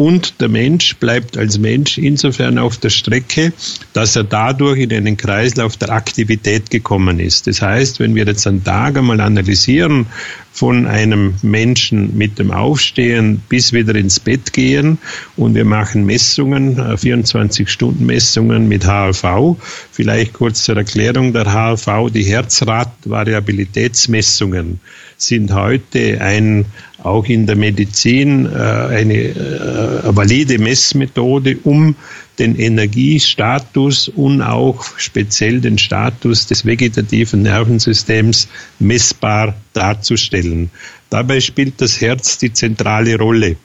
und 0.00 0.40
der 0.40 0.48
Mensch 0.48 0.96
bleibt 0.96 1.36
als 1.36 1.58
Mensch 1.58 1.98
insofern 1.98 2.56
auf 2.56 2.78
der 2.78 2.88
Strecke, 2.88 3.52
dass 3.92 4.16
er 4.16 4.24
dadurch 4.24 4.78
in 4.78 4.90
einen 4.94 5.18
Kreislauf 5.18 5.76
der 5.76 5.90
Aktivität 5.90 6.70
gekommen 6.70 7.20
ist. 7.20 7.46
Das 7.46 7.60
heißt, 7.60 8.00
wenn 8.00 8.14
wir 8.14 8.24
jetzt 8.24 8.46
einen 8.46 8.64
Tag 8.64 8.96
einmal 8.96 9.20
analysieren, 9.20 10.06
von 10.52 10.86
einem 10.86 11.34
Menschen 11.42 12.16
mit 12.16 12.38
dem 12.38 12.50
Aufstehen 12.50 13.42
bis 13.48 13.74
wieder 13.74 13.94
ins 13.94 14.20
Bett 14.20 14.54
gehen 14.54 14.96
und 15.36 15.54
wir 15.54 15.66
machen 15.66 16.06
Messungen, 16.06 16.78
24-Stunden-Messungen 16.78 18.64
äh, 18.64 18.66
mit 18.66 18.86
HRV. 18.86 19.56
Vielleicht 19.92 20.32
kurz 20.32 20.64
zur 20.64 20.78
Erklärung 20.78 21.34
der 21.34 21.44
HRV, 21.44 22.10
die 22.12 22.24
Herzratvariabilitätsmessungen 22.24 24.80
sind 25.22 25.52
heute 25.52 26.20
ein 26.20 26.66
auch 27.02 27.26
in 27.26 27.46
der 27.46 27.56
Medizin 27.56 28.46
äh, 28.46 28.58
eine 28.58 29.14
äh, 29.14 30.16
valide 30.16 30.58
Messmethode, 30.58 31.58
um 31.62 31.94
den 32.38 32.56
Energiestatus 32.56 34.08
und 34.08 34.42
auch 34.42 34.98
speziell 34.98 35.60
den 35.60 35.78
Status 35.78 36.46
des 36.46 36.64
vegetativen 36.64 37.42
Nervensystems 37.42 38.48
messbar 38.78 39.54
darzustellen. 39.72 40.70
Dabei 41.10 41.40
spielt 41.40 41.80
das 41.80 42.00
Herz 42.00 42.38
die 42.38 42.52
zentrale 42.52 43.18
Rolle. 43.18 43.56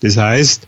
Das 0.00 0.16
heißt, 0.16 0.66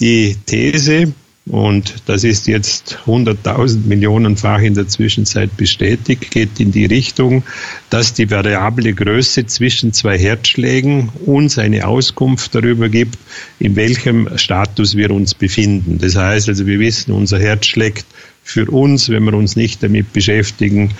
die 0.00 0.36
These, 0.46 1.12
und 1.48 1.94
das 2.06 2.24
ist 2.24 2.48
jetzt 2.48 2.98
100.000 3.06 3.86
Millionenfach 3.86 4.60
in 4.60 4.74
der 4.74 4.88
Zwischenzeit 4.88 5.56
bestätigt, 5.56 6.32
geht 6.32 6.58
in 6.58 6.72
die 6.72 6.86
Richtung, 6.86 7.44
dass 7.88 8.14
die 8.14 8.28
variable 8.28 8.92
Größe 8.92 9.46
zwischen 9.46 9.92
zwei 9.92 10.18
Herzschlägen 10.18 11.10
uns 11.24 11.56
eine 11.56 11.86
Auskunft 11.86 12.52
darüber 12.56 12.88
gibt, 12.88 13.18
in 13.60 13.76
welchem 13.76 14.28
Status 14.36 14.96
wir 14.96 15.12
uns 15.12 15.34
befinden. 15.34 15.98
Das 15.98 16.16
heißt 16.16 16.48
also, 16.48 16.66
wir 16.66 16.80
wissen, 16.80 17.12
unser 17.12 17.38
Herz 17.38 17.66
schlägt 17.66 18.06
für 18.42 18.68
uns, 18.68 19.08
wenn 19.08 19.22
wir 19.22 19.34
uns 19.34 19.54
nicht 19.54 19.84
damit 19.84 20.12
beschäftigen, 20.12 20.90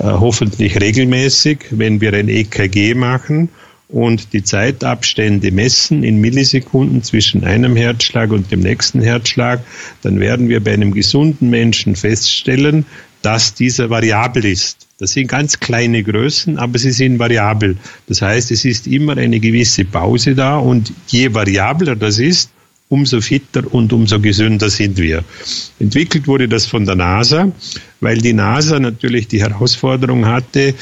äh, 0.00 0.04
hoffentlich 0.04 0.80
regelmäßig, 0.80 1.60
wenn 1.70 2.02
wir 2.02 2.12
ein 2.12 2.28
EKG 2.28 2.94
machen 2.94 3.48
und 3.94 4.32
die 4.32 4.42
Zeitabstände 4.42 5.52
messen 5.52 6.02
in 6.02 6.20
Millisekunden 6.20 7.04
zwischen 7.04 7.44
einem 7.44 7.76
Herzschlag 7.76 8.32
und 8.32 8.50
dem 8.50 8.58
nächsten 8.58 9.00
Herzschlag, 9.00 9.60
dann 10.02 10.18
werden 10.18 10.48
wir 10.48 10.62
bei 10.62 10.72
einem 10.72 10.92
gesunden 10.92 11.48
Menschen 11.48 11.94
feststellen, 11.94 12.86
dass 13.22 13.54
dieser 13.54 13.90
variabel 13.90 14.46
ist. 14.46 14.88
Das 14.98 15.12
sind 15.12 15.28
ganz 15.28 15.60
kleine 15.60 16.02
Größen, 16.02 16.58
aber 16.58 16.76
sie 16.76 16.90
sind 16.90 17.20
variabel. 17.20 17.76
Das 18.08 18.20
heißt, 18.20 18.50
es 18.50 18.64
ist 18.64 18.88
immer 18.88 19.16
eine 19.16 19.38
gewisse 19.38 19.84
Pause 19.84 20.34
da 20.34 20.56
und 20.56 20.92
je 21.06 21.32
variabler 21.32 21.94
das 21.94 22.18
ist, 22.18 22.50
umso 22.88 23.20
fitter 23.20 23.62
und 23.72 23.92
umso 23.92 24.20
gesünder 24.20 24.70
sind 24.70 24.98
wir. 24.98 25.24
Entwickelt 25.78 26.26
wurde 26.26 26.48
das 26.48 26.66
von 26.66 26.84
der 26.84 26.96
NASA, 26.96 27.52
weil 28.00 28.18
die 28.18 28.32
NASA 28.32 28.78
natürlich 28.78 29.28
die 29.28 29.40
Herausforderung 29.40 30.26
hatte, 30.26 30.74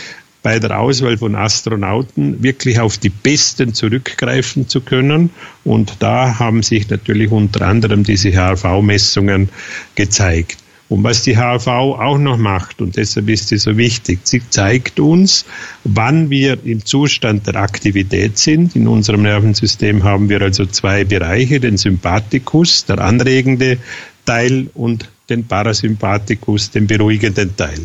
bei 0.42 0.58
der 0.58 0.78
Auswahl 0.78 1.16
von 1.18 1.34
Astronauten 1.34 2.42
wirklich 2.42 2.80
auf 2.80 2.98
die 2.98 3.10
Besten 3.10 3.74
zurückgreifen 3.74 4.68
zu 4.68 4.80
können. 4.80 5.30
Und 5.64 5.96
da 6.00 6.38
haben 6.38 6.62
sich 6.62 6.90
natürlich 6.90 7.30
unter 7.30 7.62
anderem 7.62 8.02
diese 8.02 8.32
HRV-Messungen 8.32 9.50
gezeigt. 9.94 10.58
Und 10.88 11.04
was 11.04 11.22
die 11.22 11.38
HRV 11.38 11.68
auch 11.68 12.18
noch 12.18 12.36
macht, 12.36 12.82
und 12.82 12.96
deshalb 12.96 13.30
ist 13.30 13.48
sie 13.48 13.56
so 13.56 13.78
wichtig, 13.78 14.18
sie 14.24 14.42
zeigt 14.50 15.00
uns, 15.00 15.46
wann 15.84 16.28
wir 16.28 16.58
im 16.66 16.84
Zustand 16.84 17.46
der 17.46 17.56
Aktivität 17.56 18.36
sind. 18.36 18.76
In 18.76 18.86
unserem 18.86 19.22
Nervensystem 19.22 20.04
haben 20.04 20.28
wir 20.28 20.42
also 20.42 20.66
zwei 20.66 21.04
Bereiche, 21.04 21.60
den 21.60 21.78
Sympathikus, 21.78 22.84
der 22.84 22.98
anregende 22.98 23.78
Teil 24.26 24.68
und 24.74 25.08
den 25.32 25.46
Parasympathikus, 25.46 26.70
den 26.70 26.86
beruhigenden 26.86 27.56
Teil. 27.56 27.80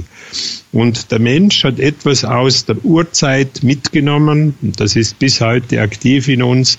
Und 0.71 1.11
der 1.11 1.19
Mensch 1.19 1.63
hat 1.63 1.79
etwas 1.79 2.25
aus 2.25 2.65
der 2.65 2.85
Urzeit 2.85 3.63
mitgenommen, 3.63 4.53
und 4.61 4.79
das 4.79 4.95
ist 4.95 5.17
bis 5.17 5.41
heute 5.41 5.81
aktiv 5.81 6.27
in 6.27 6.43
uns, 6.43 6.77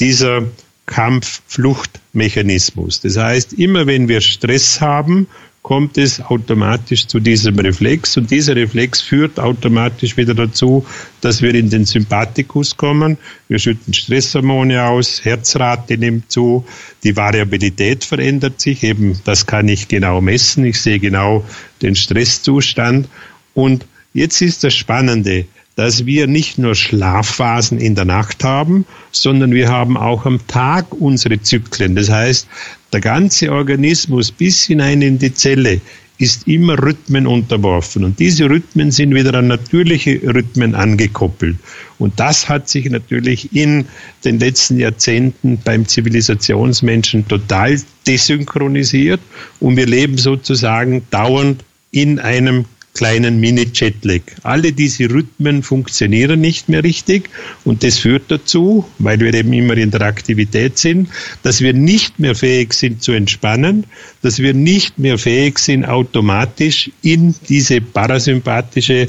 dieser 0.00 0.42
Kampf-Flucht-Mechanismus. 0.86 3.00
Das 3.00 3.16
heißt, 3.16 3.52
immer 3.54 3.86
wenn 3.86 4.08
wir 4.08 4.20
Stress 4.20 4.80
haben, 4.80 5.28
kommt 5.66 5.98
es 5.98 6.20
automatisch 6.20 7.08
zu 7.08 7.18
diesem 7.18 7.58
Reflex. 7.58 8.16
Und 8.16 8.30
dieser 8.30 8.54
Reflex 8.54 9.00
führt 9.00 9.40
automatisch 9.40 10.16
wieder 10.16 10.32
dazu, 10.32 10.86
dass 11.22 11.42
wir 11.42 11.52
in 11.56 11.70
den 11.70 11.84
Sympathikus 11.84 12.76
kommen. 12.76 13.18
Wir 13.48 13.58
schütten 13.58 13.92
Stresshormone 13.92 14.84
aus, 14.84 15.24
Herzrate 15.24 15.98
nimmt 15.98 16.30
zu, 16.30 16.64
die 17.02 17.16
Variabilität 17.16 18.04
verändert 18.04 18.60
sich, 18.60 18.84
eben 18.84 19.18
das 19.24 19.46
kann 19.46 19.66
ich 19.66 19.88
genau 19.88 20.20
messen, 20.20 20.64
ich 20.64 20.80
sehe 20.80 21.00
genau 21.00 21.44
den 21.82 21.96
Stresszustand. 21.96 23.08
Und 23.52 23.86
jetzt 24.14 24.40
ist 24.42 24.62
das 24.62 24.72
Spannende, 24.72 25.46
dass 25.76 26.06
wir 26.06 26.26
nicht 26.26 26.58
nur 26.58 26.74
Schlafphasen 26.74 27.78
in 27.78 27.94
der 27.94 28.06
Nacht 28.06 28.42
haben, 28.42 28.86
sondern 29.12 29.52
wir 29.52 29.68
haben 29.68 29.96
auch 29.96 30.24
am 30.24 30.44
Tag 30.48 30.92
unsere 30.92 31.40
Zyklen. 31.40 31.94
Das 31.94 32.10
heißt, 32.10 32.48
der 32.92 33.00
ganze 33.00 33.52
Organismus 33.52 34.32
bis 34.32 34.64
hinein 34.64 35.02
in 35.02 35.18
die 35.18 35.32
Zelle 35.32 35.80
ist 36.18 36.48
immer 36.48 36.82
Rhythmen 36.82 37.26
unterworfen. 37.26 38.04
Und 38.04 38.18
diese 38.18 38.48
Rhythmen 38.48 38.90
sind 38.90 39.14
wieder 39.14 39.34
an 39.34 39.48
natürliche 39.48 40.18
Rhythmen 40.22 40.74
angekoppelt. 40.74 41.58
Und 41.98 42.18
das 42.18 42.48
hat 42.48 42.70
sich 42.70 42.88
natürlich 42.88 43.54
in 43.54 43.84
den 44.24 44.38
letzten 44.38 44.78
Jahrzehnten 44.78 45.58
beim 45.62 45.86
Zivilisationsmenschen 45.86 47.28
total 47.28 47.78
desynchronisiert. 48.06 49.20
Und 49.60 49.76
wir 49.76 49.86
leben 49.86 50.16
sozusagen 50.16 51.02
dauernd 51.10 51.62
in 51.90 52.18
einem 52.18 52.64
kleinen 52.96 53.38
Mini-Jetlag. 53.38 54.22
Alle 54.42 54.72
diese 54.72 55.10
Rhythmen 55.10 55.62
funktionieren 55.62 56.40
nicht 56.40 56.68
mehr 56.68 56.82
richtig 56.82 57.28
und 57.64 57.84
das 57.84 57.98
führt 57.98 58.24
dazu, 58.28 58.84
weil 58.98 59.20
wir 59.20 59.32
eben 59.34 59.52
immer 59.52 59.76
in 59.76 59.90
der 59.90 60.00
Aktivität 60.00 60.78
sind, 60.78 61.08
dass 61.42 61.60
wir 61.60 61.74
nicht 61.74 62.18
mehr 62.18 62.34
fähig 62.34 62.72
sind 62.72 63.02
zu 63.02 63.12
entspannen, 63.12 63.84
dass 64.22 64.38
wir 64.38 64.54
nicht 64.54 64.98
mehr 64.98 65.18
fähig 65.18 65.58
sind, 65.58 65.84
automatisch 65.84 66.90
in 67.02 67.34
diese 67.48 67.80
parasympathische 67.80 69.08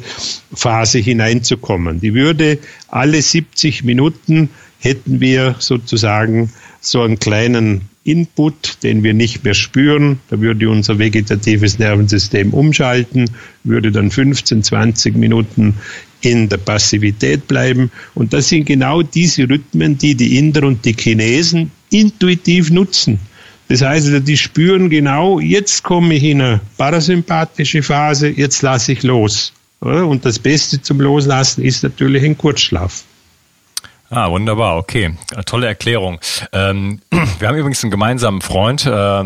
Phase 0.53 0.99
hineinzukommen. 0.99 2.01
Die 2.01 2.13
würde 2.13 2.59
alle 2.89 3.21
70 3.21 3.83
Minuten 3.83 4.49
hätten 4.79 5.19
wir 5.21 5.55
sozusagen 5.59 6.51
so 6.81 7.01
einen 7.01 7.19
kleinen 7.19 7.89
Input, 8.07 8.83
den 8.83 9.03
wir 9.03 9.13
nicht 9.13 9.43
mehr 9.43 9.53
spüren. 9.53 10.19
Da 10.29 10.39
würde 10.39 10.69
unser 10.69 10.97
vegetatives 10.97 11.77
Nervensystem 11.77 12.53
umschalten, 12.53 13.29
würde 13.63 13.91
dann 13.91 14.11
15, 14.11 14.63
20 14.63 15.15
Minuten 15.15 15.75
in 16.21 16.49
der 16.49 16.57
Passivität 16.57 17.47
bleiben. 17.47 17.91
Und 18.15 18.33
das 18.33 18.49
sind 18.49 18.65
genau 18.65 19.01
diese 19.01 19.49
Rhythmen, 19.49 19.97
die 19.97 20.15
die 20.15 20.37
Inder 20.37 20.63
und 20.63 20.85
die 20.85 20.93
Chinesen 20.93 21.71
intuitiv 21.89 22.71
nutzen. 22.71 23.19
Das 23.67 23.81
heißt, 23.81 24.07
also, 24.07 24.19
die 24.19 24.37
spüren 24.37 24.89
genau, 24.89 25.39
jetzt 25.39 25.83
komme 25.83 26.15
ich 26.15 26.23
in 26.23 26.41
eine 26.41 26.61
parasympathische 26.77 27.83
Phase, 27.83 28.29
jetzt 28.29 28.61
lasse 28.61 28.93
ich 28.93 29.03
los. 29.03 29.51
Und 29.79 30.25
das 30.25 30.39
Beste 30.39 30.81
zum 30.81 31.01
Loslassen 31.01 31.63
ist 31.63 31.83
natürlich 31.83 32.23
ein 32.23 32.37
Kurzschlaf. 32.37 33.03
Ah, 34.09 34.29
wunderbar, 34.29 34.77
okay. 34.77 35.13
Tolle 35.45 35.67
Erklärung. 35.67 36.19
Ähm, 36.53 37.01
wir 37.39 37.47
haben 37.47 37.57
übrigens 37.57 37.83
einen 37.83 37.91
gemeinsamen 37.91 38.41
Freund, 38.41 38.85
äh, 38.85 39.23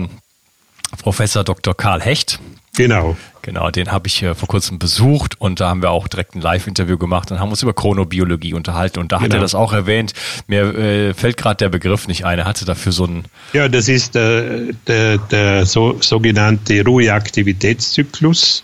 Professor 1.01 1.43
Dr. 1.43 1.75
Karl 1.75 2.01
Hecht. 2.01 2.39
Genau. 2.75 3.17
Genau, 3.41 3.69
den 3.71 3.91
habe 3.91 4.07
ich 4.07 4.21
äh, 4.23 4.35
vor 4.35 4.47
kurzem 4.47 4.79
besucht 4.79 5.41
und 5.41 5.59
da 5.59 5.69
haben 5.69 5.81
wir 5.81 5.89
auch 5.89 6.07
direkt 6.07 6.35
ein 6.35 6.41
Live-Interview 6.41 6.97
gemacht 6.97 7.31
und 7.31 7.39
haben 7.39 7.49
uns 7.49 7.63
über 7.63 7.73
Chronobiologie 7.73 8.53
unterhalten 8.53 8.99
und 8.99 9.11
da 9.11 9.17
genau. 9.17 9.25
hat 9.25 9.31
er 9.31 9.37
genau. 9.37 9.43
das 9.43 9.55
auch 9.55 9.73
erwähnt. 9.73 10.13
Mir 10.47 10.75
äh, 10.75 11.13
fällt 11.13 11.37
gerade 11.37 11.57
der 11.57 11.69
Begriff 11.69 12.07
nicht 12.07 12.25
ein. 12.25 12.39
Er 12.39 12.45
hatte 12.45 12.65
dafür 12.65 12.91
so 12.91 13.05
ein. 13.05 13.25
Ja, 13.53 13.67
das 13.67 13.87
ist 13.87 14.15
äh, 14.15 14.73
der, 14.87 15.17
der 15.17 15.65
so, 15.65 15.97
sogenannte 16.01 16.83
Ruheaktivitätszyklus. 16.85 18.63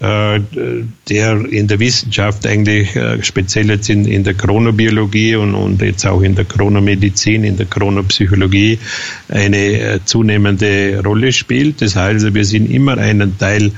Äh, 0.00 0.40
der 1.08 1.44
in 1.52 1.68
der 1.68 1.78
Wissenschaft 1.78 2.44
eigentlich 2.48 2.96
äh, 2.96 3.22
speziell 3.22 3.70
jetzt 3.70 3.88
in, 3.88 4.06
in 4.06 4.24
der 4.24 4.34
Chronobiologie 4.34 5.36
und, 5.36 5.54
und 5.54 5.80
jetzt 5.82 6.04
auch 6.04 6.20
in 6.20 6.34
der 6.34 6.46
Chronomedizin, 6.46 7.44
in 7.44 7.56
der 7.56 7.66
Chronopsychologie 7.66 8.80
eine 9.28 9.56
äh, 9.56 10.00
zunehmende 10.04 11.00
Rolle 11.04 11.32
spielt. 11.32 11.80
Das 11.80 11.94
heißt, 11.94 12.34
wir 12.34 12.44
sind 12.44 12.72
immer 12.72 12.98
einen 12.98 13.38
Teil 13.38 13.70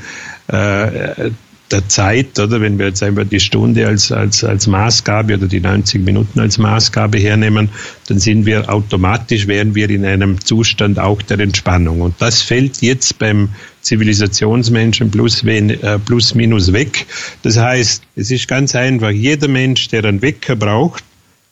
der 1.71 1.89
Zeit, 1.89 2.39
oder 2.39 2.61
wenn 2.61 2.79
wir 2.79 2.87
jetzt 2.87 3.03
einfach 3.03 3.25
die 3.25 3.41
Stunde 3.41 3.87
als, 3.87 4.12
als, 4.12 4.45
als 4.45 4.67
Maßgabe 4.67 5.35
oder 5.35 5.47
die 5.47 5.61
90 5.61 6.05
Minuten 6.05 6.39
als 6.39 6.59
Maßgabe 6.59 7.19
hernehmen, 7.19 7.71
dann 8.07 8.19
sind 8.19 8.47
wir 8.47 8.73
automatisch, 8.73 9.47
wären 9.47 9.75
wir 9.75 9.91
in 9.91 10.05
einem 10.05 10.41
Zustand 10.45 10.99
auch 10.99 11.21
der 11.23 11.41
Entspannung. 11.41 12.03
Und 12.03 12.14
das 12.21 12.43
fällt 12.43 12.83
jetzt 12.83 13.19
beim 13.19 13.49
Zivilisationsmenschen 13.81 15.11
plus, 15.11 15.43
äh, 15.43 15.99
plus 16.05 16.35
minus 16.35 16.73
weg. 16.73 17.07
Das 17.43 17.57
heißt, 17.57 18.03
es 18.14 18.31
ist 18.31 18.47
ganz 18.47 18.75
einfach, 18.75 19.11
jeder 19.11 19.49
Mensch, 19.49 19.89
der 19.89 20.05
einen 20.05 20.23
Wecker 20.23 20.57
braucht, 20.57 21.03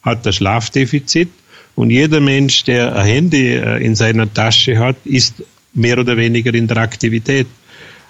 hat 0.03 0.27
ein 0.27 0.33
Schlafdefizit 0.33 1.29
und 1.75 1.91
jeder 1.91 2.21
Mensch, 2.21 2.65
der 2.65 2.95
ein 2.95 3.07
Handy 3.07 3.55
äh, 3.55 3.85
in 3.85 3.97
seiner 3.97 4.33
Tasche 4.33 4.79
hat, 4.79 4.97
ist 5.05 5.43
mehr 5.75 5.99
oder 5.99 6.17
weniger 6.17 6.55
in 6.55 6.69
der 6.69 6.77
Aktivität. 6.77 7.47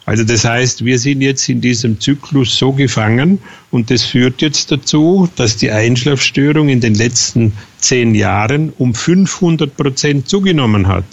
Also 0.06 0.22
das 0.24 0.44
heißt, 0.44 0.84
wir 0.84 0.98
sind 0.98 1.22
jetzt 1.22 1.48
in 1.48 1.60
diesem 1.60 1.98
Zyklus 1.98 2.58
so 2.58 2.72
gefangen 2.72 3.38
und 3.70 3.90
das 3.90 4.02
führt 4.02 4.42
jetzt 4.42 4.70
dazu, 4.70 5.28
dass 5.36 5.56
die 5.56 5.70
Einschlafstörung 5.70 6.68
in 6.68 6.80
den 6.80 6.94
letzten 6.94 7.54
zehn 7.78 8.14
Jahren 8.14 8.72
um 8.76 8.94
500 8.94 9.74
Prozent 9.74 10.28
zugenommen 10.28 10.88
hat. 10.88 11.04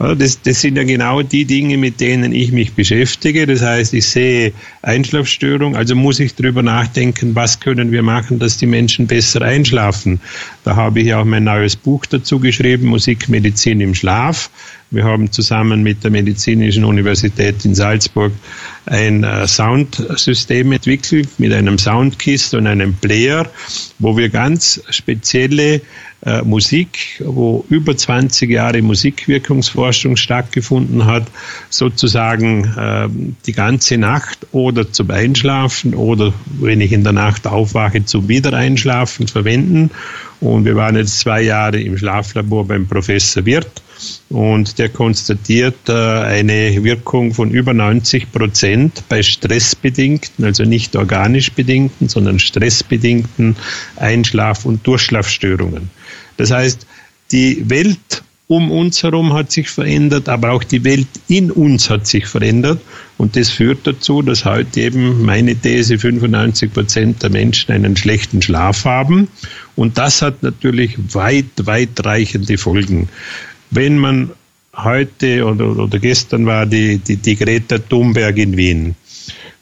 Das, 0.00 0.40
das 0.40 0.62
sind 0.62 0.76
ja 0.76 0.84
genau 0.84 1.20
die 1.20 1.44
Dinge, 1.44 1.76
mit 1.76 2.00
denen 2.00 2.32
ich 2.32 2.52
mich 2.52 2.72
beschäftige. 2.72 3.46
Das 3.46 3.60
heißt, 3.60 3.92
ich 3.92 4.06
sehe 4.06 4.54
Einschlafstörung, 4.80 5.76
also 5.76 5.94
muss 5.94 6.20
ich 6.20 6.34
darüber 6.34 6.62
nachdenken, 6.62 7.34
was 7.34 7.60
können 7.60 7.92
wir 7.92 8.02
machen, 8.02 8.38
dass 8.38 8.56
die 8.56 8.64
Menschen 8.64 9.06
besser 9.06 9.42
einschlafen. 9.42 10.18
Da 10.64 10.74
habe 10.74 11.00
ich 11.00 11.12
auch 11.12 11.26
mein 11.26 11.44
neues 11.44 11.76
Buch 11.76 12.06
dazu 12.06 12.40
geschrieben, 12.40 12.86
Musikmedizin 12.86 13.82
im 13.82 13.94
Schlaf. 13.94 14.48
Wir 14.90 15.04
haben 15.04 15.30
zusammen 15.30 15.82
mit 15.82 16.02
der 16.02 16.10
Medizinischen 16.10 16.84
Universität 16.84 17.62
in 17.66 17.74
Salzburg 17.74 18.32
ein 18.86 19.22
äh, 19.22 19.46
Soundsystem 19.46 20.72
entwickelt 20.72 21.28
mit 21.36 21.52
einem 21.52 21.78
Soundkist 21.78 22.54
und 22.54 22.66
einem 22.66 22.94
Player, 22.94 23.48
wo 23.98 24.16
wir 24.16 24.30
ganz 24.30 24.82
spezielle 24.88 25.82
äh, 26.24 26.42
Musik, 26.42 27.22
wo 27.24 27.64
über 27.70 27.96
20 27.96 28.50
Jahre 28.50 28.82
Musikwirkungsforschung 28.82 30.16
stattgefunden 30.16 31.06
hat, 31.06 31.24
sozusagen 31.70 32.64
äh, 32.76 33.08
die 33.46 33.52
ganze 33.52 33.96
Nacht 33.96 34.46
oder 34.52 34.92
zum 34.92 35.10
Einschlafen 35.10 35.94
oder 35.94 36.32
wenn 36.60 36.80
ich 36.80 36.92
in 36.92 37.04
der 37.04 37.12
Nacht 37.12 37.46
aufwache, 37.46 38.04
zum 38.04 38.28
Wiedereinschlafen 38.28 39.28
verwenden 39.28 39.90
Und 40.40 40.64
wir 40.64 40.74
waren 40.74 40.96
jetzt 40.96 41.20
zwei 41.20 41.42
Jahre 41.42 41.80
im 41.80 41.98
Schlaflabor 41.98 42.66
beim 42.66 42.86
Professor 42.86 43.44
Wirth 43.44 43.82
und 44.30 44.78
der 44.78 44.88
konstatiert 44.88 45.88
äh, 45.88 45.92
eine 45.92 46.82
Wirkung 46.82 47.34
von 47.34 47.50
über 47.50 47.74
90 47.74 48.32
Prozent 48.32 49.04
bei 49.10 49.22
stressbedingten, 49.22 50.44
also 50.44 50.64
nicht 50.64 50.96
organisch 50.96 51.52
bedingten, 51.52 52.08
sondern 52.08 52.38
stressbedingten 52.38 53.56
Einschlaf- 53.96 54.64
und 54.64 54.86
Durchschlafstörungen. 54.86 55.90
Das 56.40 56.50
heißt, 56.50 56.86
die 57.32 57.68
Welt 57.68 58.22
um 58.46 58.70
uns 58.70 59.02
herum 59.02 59.34
hat 59.34 59.52
sich 59.52 59.68
verändert, 59.68 60.30
aber 60.30 60.52
auch 60.52 60.64
die 60.64 60.82
Welt 60.84 61.06
in 61.28 61.50
uns 61.50 61.90
hat 61.90 62.06
sich 62.06 62.24
verändert. 62.24 62.80
Und 63.18 63.36
das 63.36 63.50
führt 63.50 63.86
dazu, 63.86 64.22
dass 64.22 64.46
heute 64.46 64.80
eben 64.80 65.22
meine 65.22 65.54
These 65.54 65.98
95 65.98 66.72
Prozent 66.72 67.22
der 67.22 67.28
Menschen 67.28 67.72
einen 67.72 67.94
schlechten 67.94 68.40
Schlaf 68.40 68.86
haben. 68.86 69.28
Und 69.76 69.98
das 69.98 70.22
hat 70.22 70.42
natürlich 70.42 70.96
weit, 71.14 71.44
weitreichende 71.58 72.56
Folgen. 72.56 73.10
Wenn 73.70 73.98
man 73.98 74.30
heute 74.74 75.44
oder, 75.44 75.76
oder 75.76 75.98
gestern 75.98 76.46
war 76.46 76.64
die, 76.64 76.96
die, 76.98 77.16
die 77.16 77.36
Greta 77.36 77.76
Thunberg 77.78 78.38
in 78.38 78.56
Wien. 78.56 78.94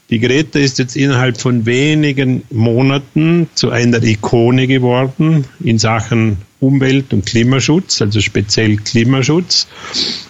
Die 0.09 0.19
Greta 0.19 0.57
ist 0.57 0.79
jetzt 0.79 0.95
innerhalb 0.95 1.39
von 1.39 1.65
wenigen 1.65 2.43
Monaten 2.49 3.49
zu 3.53 3.69
einer 3.69 4.01
Ikone 4.01 4.65
geworden 4.65 5.43
in 5.59 5.77
Sachen 5.77 6.37
Umwelt- 6.59 7.13
und 7.13 7.25
Klimaschutz, 7.25 8.01
also 8.01 8.19
speziell 8.21 8.77
Klimaschutz. 8.77 9.67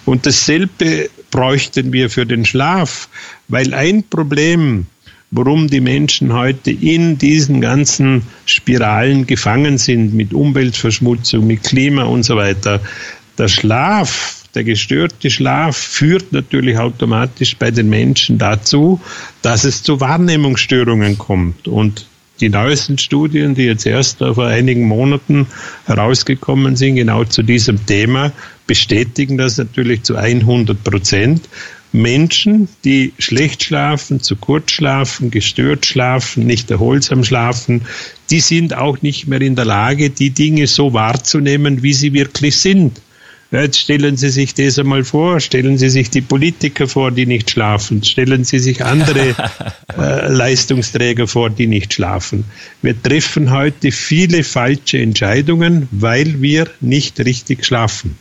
Und 0.04 0.26
dasselbe 0.26 1.10
bräuchten 1.30 1.92
wir 1.92 2.10
für 2.10 2.26
den 2.26 2.44
Schlaf, 2.44 3.08
weil 3.48 3.74
ein 3.74 4.04
Problem, 4.04 4.86
warum 5.30 5.68
die 5.68 5.80
Menschen 5.80 6.32
heute 6.32 6.70
in 6.70 7.18
diesen 7.18 7.60
ganzen 7.60 8.22
Spiralen 8.46 9.26
gefangen 9.26 9.78
sind 9.78 10.14
mit 10.14 10.32
Umweltverschmutzung, 10.32 11.46
mit 11.46 11.64
Klima 11.64 12.04
und 12.04 12.24
so 12.24 12.36
weiter, 12.36 12.80
der 13.38 13.48
Schlaf 13.48 14.40
der 14.54 14.64
gestörte 14.64 15.30
Schlaf 15.30 15.76
führt 15.76 16.32
natürlich 16.32 16.76
automatisch 16.76 17.56
bei 17.56 17.70
den 17.70 17.88
Menschen 17.88 18.38
dazu, 18.38 19.00
dass 19.42 19.64
es 19.64 19.82
zu 19.82 20.00
Wahrnehmungsstörungen 20.00 21.18
kommt. 21.18 21.68
Und 21.68 22.06
die 22.40 22.48
neuesten 22.48 22.98
Studien, 22.98 23.54
die 23.54 23.64
jetzt 23.64 23.86
erst 23.86 24.18
vor 24.18 24.46
einigen 24.46 24.86
Monaten 24.86 25.46
herausgekommen 25.86 26.76
sind, 26.76 26.96
genau 26.96 27.24
zu 27.24 27.42
diesem 27.42 27.84
Thema, 27.86 28.32
bestätigen 28.66 29.36
das 29.36 29.58
natürlich 29.58 30.02
zu 30.02 30.16
100 30.16 30.82
Prozent. 30.82 31.48
Menschen, 31.92 32.68
die 32.84 33.12
schlecht 33.18 33.64
schlafen, 33.64 34.20
zu 34.20 34.36
kurz 34.36 34.70
schlafen, 34.70 35.30
gestört 35.30 35.86
schlafen, 35.86 36.46
nicht 36.46 36.70
erholsam 36.70 37.24
schlafen, 37.24 37.82
die 38.30 38.40
sind 38.40 38.76
auch 38.76 39.02
nicht 39.02 39.26
mehr 39.26 39.40
in 39.40 39.56
der 39.56 39.64
Lage, 39.64 40.10
die 40.10 40.30
Dinge 40.30 40.68
so 40.68 40.92
wahrzunehmen, 40.92 41.82
wie 41.82 41.92
sie 41.92 42.12
wirklich 42.12 42.56
sind. 42.58 43.00
Jetzt 43.52 43.80
stellen 43.80 44.16
Sie 44.16 44.30
sich 44.30 44.54
das 44.54 44.78
einmal 44.78 45.02
vor, 45.02 45.40
stellen 45.40 45.76
Sie 45.76 45.90
sich 45.90 46.08
die 46.08 46.20
Politiker 46.20 46.86
vor, 46.86 47.10
die 47.10 47.26
nicht 47.26 47.50
schlafen, 47.50 48.04
stellen 48.04 48.44
Sie 48.44 48.60
sich 48.60 48.84
andere 48.84 49.34
äh, 49.98 50.28
Leistungsträger 50.28 51.26
vor, 51.26 51.50
die 51.50 51.66
nicht 51.66 51.92
schlafen. 51.92 52.44
Wir 52.80 53.00
treffen 53.00 53.50
heute 53.50 53.90
viele 53.90 54.44
falsche 54.44 54.98
Entscheidungen, 54.98 55.88
weil 55.90 56.40
wir 56.40 56.68
nicht 56.80 57.18
richtig 57.18 57.64
schlafen. 57.64 58.16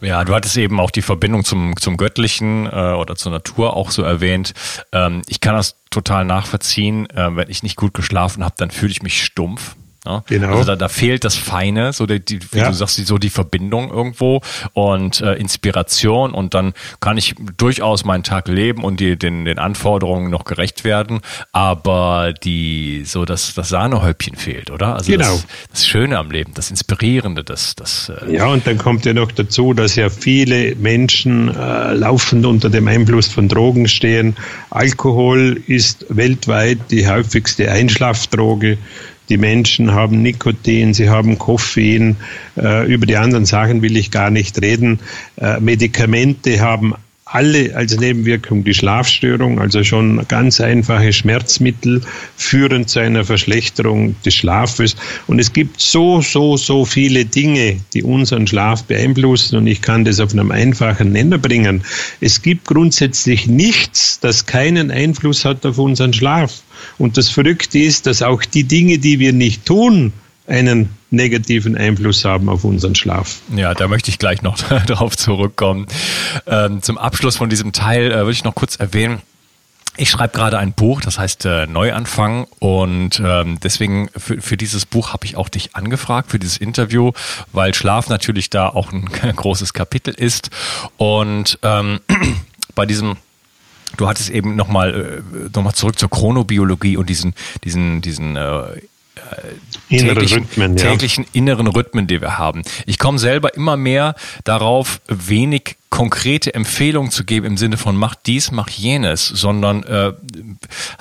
Ja, 0.00 0.24
du 0.24 0.34
hattest 0.34 0.56
eben 0.58 0.78
auch 0.78 0.90
die 0.92 1.02
Verbindung 1.02 1.42
zum, 1.42 1.74
zum 1.78 1.96
Göttlichen 1.96 2.66
äh, 2.66 2.92
oder 2.92 3.16
zur 3.16 3.32
Natur 3.32 3.74
auch 3.74 3.90
so 3.90 4.02
erwähnt. 4.02 4.52
Ähm, 4.92 5.22
ich 5.26 5.40
kann 5.40 5.54
das 5.56 5.76
total 5.90 6.24
nachvollziehen. 6.24 7.10
Äh, 7.10 7.34
wenn 7.34 7.50
ich 7.50 7.64
nicht 7.64 7.76
gut 7.76 7.94
geschlafen 7.94 8.44
habe, 8.44 8.54
dann 8.58 8.70
fühle 8.70 8.92
ich 8.92 9.02
mich 9.02 9.24
stumpf. 9.24 9.74
Ne? 10.06 10.22
Genau. 10.28 10.48
Also 10.48 10.64
da, 10.64 10.76
da 10.76 10.88
fehlt 10.88 11.24
das 11.24 11.34
Feine, 11.34 11.92
so 11.92 12.06
die, 12.06 12.24
die 12.24 12.40
wie 12.52 12.58
ja. 12.58 12.68
du 12.68 12.74
sagst, 12.74 13.04
so 13.04 13.18
die 13.18 13.30
Verbindung 13.30 13.90
irgendwo 13.90 14.40
und 14.72 15.20
äh, 15.20 15.34
Inspiration 15.34 16.32
und 16.32 16.54
dann 16.54 16.72
kann 17.00 17.18
ich 17.18 17.34
durchaus 17.56 18.04
meinen 18.04 18.22
Tag 18.22 18.48
leben 18.48 18.84
und 18.84 19.00
die, 19.00 19.16
den, 19.16 19.44
den 19.44 19.58
Anforderungen 19.58 20.30
noch 20.30 20.44
gerecht 20.44 20.84
werden, 20.84 21.20
aber 21.52 22.32
die 22.32 23.02
so 23.04 23.24
das, 23.24 23.54
das 23.54 23.68
Sahnehäubchen 23.68 24.36
fehlt, 24.36 24.70
oder? 24.70 24.94
Also 24.94 25.12
genau. 25.12 25.24
das, 25.24 25.46
das 25.70 25.86
Schöne 25.86 26.18
am 26.18 26.30
Leben, 26.30 26.52
das 26.54 26.70
Inspirierende, 26.70 27.44
das, 27.44 27.74
das 27.74 28.10
äh 28.10 28.36
Ja, 28.36 28.46
und 28.46 28.66
dann 28.66 28.78
kommt 28.78 29.04
ja 29.04 29.12
noch 29.12 29.32
dazu, 29.32 29.72
dass 29.72 29.96
ja 29.96 30.08
viele 30.08 30.76
Menschen 30.76 31.54
äh, 31.54 31.94
laufend 31.94 32.46
unter 32.46 32.70
dem 32.70 32.86
Einfluss 32.88 33.26
von 33.28 33.48
Drogen 33.48 33.88
stehen. 33.88 34.36
Alkohol 34.70 35.60
ist 35.66 36.06
weltweit 36.08 36.78
die 36.90 37.08
häufigste 37.08 37.70
Einschlafdroge. 37.70 38.78
Die 39.28 39.36
Menschen 39.36 39.92
haben 39.92 40.22
Nikotin, 40.22 40.94
sie 40.94 41.08
haben 41.08 41.38
Koffein. 41.38 42.16
Äh, 42.56 42.86
über 42.92 43.06
die 43.06 43.16
anderen 43.16 43.44
Sachen 43.44 43.82
will 43.82 43.96
ich 43.96 44.10
gar 44.10 44.30
nicht 44.30 44.60
reden. 44.62 45.00
Äh, 45.36 45.60
Medikamente 45.60 46.60
haben 46.60 46.94
alle 47.28 47.74
als 47.74 47.98
Nebenwirkung 47.98 48.62
die 48.62 48.72
Schlafstörung, 48.72 49.58
also 49.58 49.82
schon 49.82 50.26
ganz 50.28 50.60
einfache 50.60 51.12
Schmerzmittel 51.12 52.00
führen 52.36 52.86
zu 52.86 53.00
einer 53.00 53.24
Verschlechterung 53.24 54.14
des 54.24 54.34
Schlafes. 54.36 54.94
Und 55.26 55.40
es 55.40 55.52
gibt 55.52 55.80
so, 55.80 56.20
so, 56.20 56.56
so 56.56 56.84
viele 56.84 57.24
Dinge, 57.24 57.80
die 57.94 58.04
unseren 58.04 58.46
Schlaf 58.46 58.84
beeinflussen. 58.84 59.56
Und 59.56 59.66
ich 59.66 59.82
kann 59.82 60.04
das 60.04 60.20
auf 60.20 60.32
einem 60.32 60.52
einfachen 60.52 61.10
Nenner 61.10 61.38
bringen. 61.38 61.82
Es 62.20 62.42
gibt 62.42 62.66
grundsätzlich 62.66 63.48
nichts, 63.48 64.20
das 64.20 64.46
keinen 64.46 64.92
Einfluss 64.92 65.44
hat 65.44 65.66
auf 65.66 65.78
unseren 65.78 66.12
Schlaf. 66.12 66.62
Und 66.96 67.16
das 67.16 67.28
Verrückte 67.28 67.80
ist, 67.80 68.06
dass 68.06 68.22
auch 68.22 68.44
die 68.44 68.64
Dinge, 68.64 68.98
die 68.98 69.18
wir 69.18 69.32
nicht 69.32 69.66
tun, 69.66 70.12
einen 70.46 70.90
negativen 71.10 71.76
Einfluss 71.76 72.24
haben 72.24 72.48
auf 72.48 72.64
unseren 72.64 72.94
Schlaf. 72.94 73.40
Ja, 73.54 73.74
da 73.74 73.88
möchte 73.88 74.10
ich 74.10 74.18
gleich 74.18 74.42
noch 74.42 74.58
darauf 74.86 75.16
zurückkommen. 75.16 75.86
Ähm, 76.46 76.82
zum 76.82 76.98
Abschluss 76.98 77.36
von 77.36 77.48
diesem 77.48 77.72
Teil 77.72 78.10
äh, 78.10 78.16
würde 78.18 78.32
ich 78.32 78.44
noch 78.44 78.54
kurz 78.54 78.76
erwähnen, 78.76 79.22
ich 79.98 80.10
schreibe 80.10 80.36
gerade 80.36 80.58
ein 80.58 80.72
Buch, 80.72 81.00
das 81.00 81.18
heißt 81.18 81.46
äh, 81.46 81.66
Neuanfang 81.66 82.46
und 82.58 83.20
ähm, 83.24 83.58
deswegen 83.62 84.10
für, 84.14 84.42
für 84.42 84.58
dieses 84.58 84.84
Buch 84.84 85.14
habe 85.14 85.24
ich 85.24 85.36
auch 85.36 85.48
dich 85.48 85.74
angefragt 85.74 86.30
für 86.30 86.38
dieses 86.38 86.58
Interview, 86.58 87.12
weil 87.52 87.72
Schlaf 87.74 88.10
natürlich 88.10 88.50
da 88.50 88.68
auch 88.68 88.92
ein 88.92 89.06
großes 89.36 89.72
Kapitel 89.72 90.12
ist 90.12 90.50
und 90.98 91.58
ähm, 91.62 92.00
bei 92.74 92.84
diesem 92.84 93.16
Du 93.96 94.08
hattest 94.08 94.28
eben 94.28 94.56
nochmal 94.56 95.22
äh, 95.24 95.48
noch 95.54 95.62
mal 95.62 95.72
zurück 95.72 95.98
zur 95.98 96.10
Chronobiologie 96.10 96.98
und 96.98 97.08
diesen, 97.08 97.34
diesen, 97.64 98.02
diesen 98.02 98.36
äh, 98.36 98.82
täglichen, 99.88 100.42
Rhythmen, 100.44 100.76
ja. 100.76 100.90
täglichen 100.90 101.26
inneren 101.32 101.66
Rhythmen, 101.66 102.06
die 102.06 102.20
wir 102.20 102.38
haben. 102.38 102.62
Ich 102.86 102.98
komme 102.98 103.18
selber 103.18 103.54
immer 103.54 103.76
mehr 103.76 104.14
darauf, 104.44 105.00
wenig 105.08 105.76
konkrete 105.96 106.52
Empfehlungen 106.52 107.10
zu 107.10 107.24
geben 107.24 107.46
im 107.46 107.56
Sinne 107.56 107.76
von 107.76 107.96
mach 107.96 108.14
dies, 108.14 108.50
mach 108.50 108.68
jenes, 108.68 109.26
sondern 109.28 109.82
äh, 109.84 110.12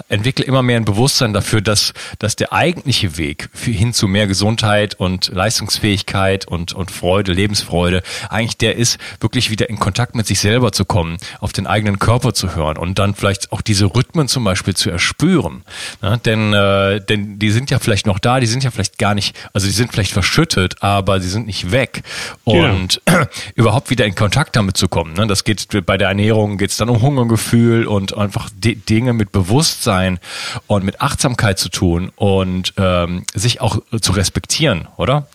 entwickle 0.10 0.46
immer 0.46 0.62
mehr 0.62 0.78
ein 0.78 0.86
Bewusstsein 0.86 1.34
dafür, 1.34 1.60
dass, 1.60 1.94
dass 2.20 2.36
der 2.36 2.54
eigentliche 2.54 3.18
Weg 3.18 3.50
hin 3.62 3.94
zu 3.94 4.08
mehr 4.08 4.26
Gesundheit 4.28 4.94
und 4.96 5.28
Leistungsfähigkeit 5.34 6.48
und, 6.48 6.74
und 6.74 6.92
Freude, 6.92 7.34
Lebensfreude, 7.34 8.04
eigentlich 8.30 8.58
der 8.58 8.76
ist, 8.76 8.98
wirklich 9.20 9.50
wieder 9.50 9.70
in 9.70 9.80
Kontakt 9.80 10.16
mit 10.16 10.28
sich 10.28 10.40
selber 10.40 10.72
zu 10.72 10.86
kommen, 10.86 11.18
auf 11.42 11.52
den 11.52 11.68
eigenen 11.68 12.00
Körper 12.00 12.34
zu 12.34 12.56
hören 12.56 12.78
und 12.78 12.98
dann 13.00 13.16
vielleicht 13.16 13.52
auch 13.52 13.62
diese 13.62 13.86
Rhythmen 13.86 14.28
zum 14.28 14.44
Beispiel 14.44 14.76
zu 14.76 14.92
erspüren. 14.92 15.64
Ja, 16.02 16.16
denn, 16.18 16.54
äh, 16.54 17.02
denn 17.04 17.40
die 17.40 17.52
sind 17.52 17.70
ja 17.72 17.80
vielleicht 17.80 18.06
noch 18.06 18.14
da, 18.20 18.39
die 18.39 18.47
sind 18.47 18.63
ja 18.63 18.72
vielleicht 18.72 18.97
gar 18.97 19.16
nicht, 19.16 19.36
also 19.53 19.68
die 19.68 19.74
sind 19.74 19.91
vielleicht 19.91 20.11
verschüttet, 20.11 20.82
aber 20.82 21.20
sie 21.20 21.30
sind 21.30 21.47
nicht 21.47 21.72
weg. 21.72 22.03
Und 22.43 23.01
ja. 23.07 23.28
überhaupt 23.55 23.89
wieder 23.89 24.05
in 24.05 24.16
Kontakt 24.16 24.55
damit 24.55 24.78
zu 24.78 24.88
kommen. 24.88 25.13
Ne? 25.13 25.28
Das 25.28 25.43
geht 25.43 25.68
bei 25.86 25.97
der 25.97 26.09
Ernährung 26.09 26.57
geht 26.57 26.72
es 26.72 26.78
dann 26.78 26.89
um 26.89 27.01
Hungergefühl 27.01 27.86
und 27.86 28.18
einfach 28.18 28.49
Dinge 28.53 29.13
mit 29.13 29.32
Bewusstsein 29.32 30.20
und 30.68 30.84
mit 30.86 31.01
Achtsamkeit 31.01 31.59
zu 31.59 31.70
tun 31.70 32.11
und 32.16 32.74
ähm, 32.78 33.26
sich 33.34 33.61
auch 33.61 33.80
zu 34.01 34.11
respektieren, 34.13 34.88
oder? 34.97 35.28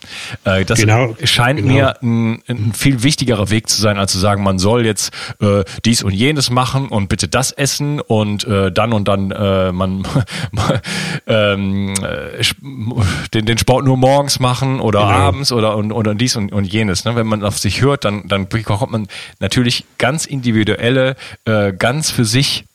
Äh, 0.43 0.65
das 0.65 0.79
genau, 0.79 1.15
scheint 1.23 1.59
genau. 1.59 1.73
mir 1.73 2.01
ein, 2.01 2.41
ein, 2.47 2.73
viel 2.73 3.03
wichtigerer 3.03 3.49
Weg 3.49 3.69
zu 3.69 3.81
sein, 3.81 3.97
als 3.97 4.11
zu 4.11 4.19
sagen, 4.19 4.43
man 4.43 4.59
soll 4.59 4.85
jetzt 4.85 5.13
äh, 5.41 5.63
dies 5.85 6.03
und 6.03 6.13
jenes 6.13 6.49
machen 6.49 6.87
und 6.87 7.09
bitte 7.09 7.27
das 7.27 7.51
essen 7.51 7.99
und 7.99 8.45
äh, 8.45 8.71
dann 8.71 8.93
und 8.93 9.07
dann 9.07 9.31
äh, 9.31 9.71
man 9.71 10.07
ähm, 11.27 11.93
äh, 12.03 12.43
den, 13.33 13.45
den 13.45 13.57
Sport 13.57 13.85
nur 13.85 13.97
morgens 13.97 14.39
machen 14.39 14.79
oder 14.79 14.99
genau. 15.01 15.11
abends 15.11 15.51
oder 15.51 15.75
und, 15.75 15.91
oder 15.91 16.15
dies 16.15 16.35
und, 16.35 16.51
und 16.51 16.65
jenes. 16.65 17.05
Ne? 17.05 17.15
Wenn 17.15 17.27
man 17.27 17.43
auf 17.43 17.57
sich 17.57 17.81
hört, 17.81 18.05
dann, 18.05 18.27
dann 18.27 18.47
bekommt 18.47 18.91
man 18.91 19.07
natürlich 19.39 19.85
ganz 19.97 20.25
individuelle, 20.25 21.15
äh, 21.45 21.73
ganz 21.73 22.11
für 22.11 22.25
sich 22.25 22.65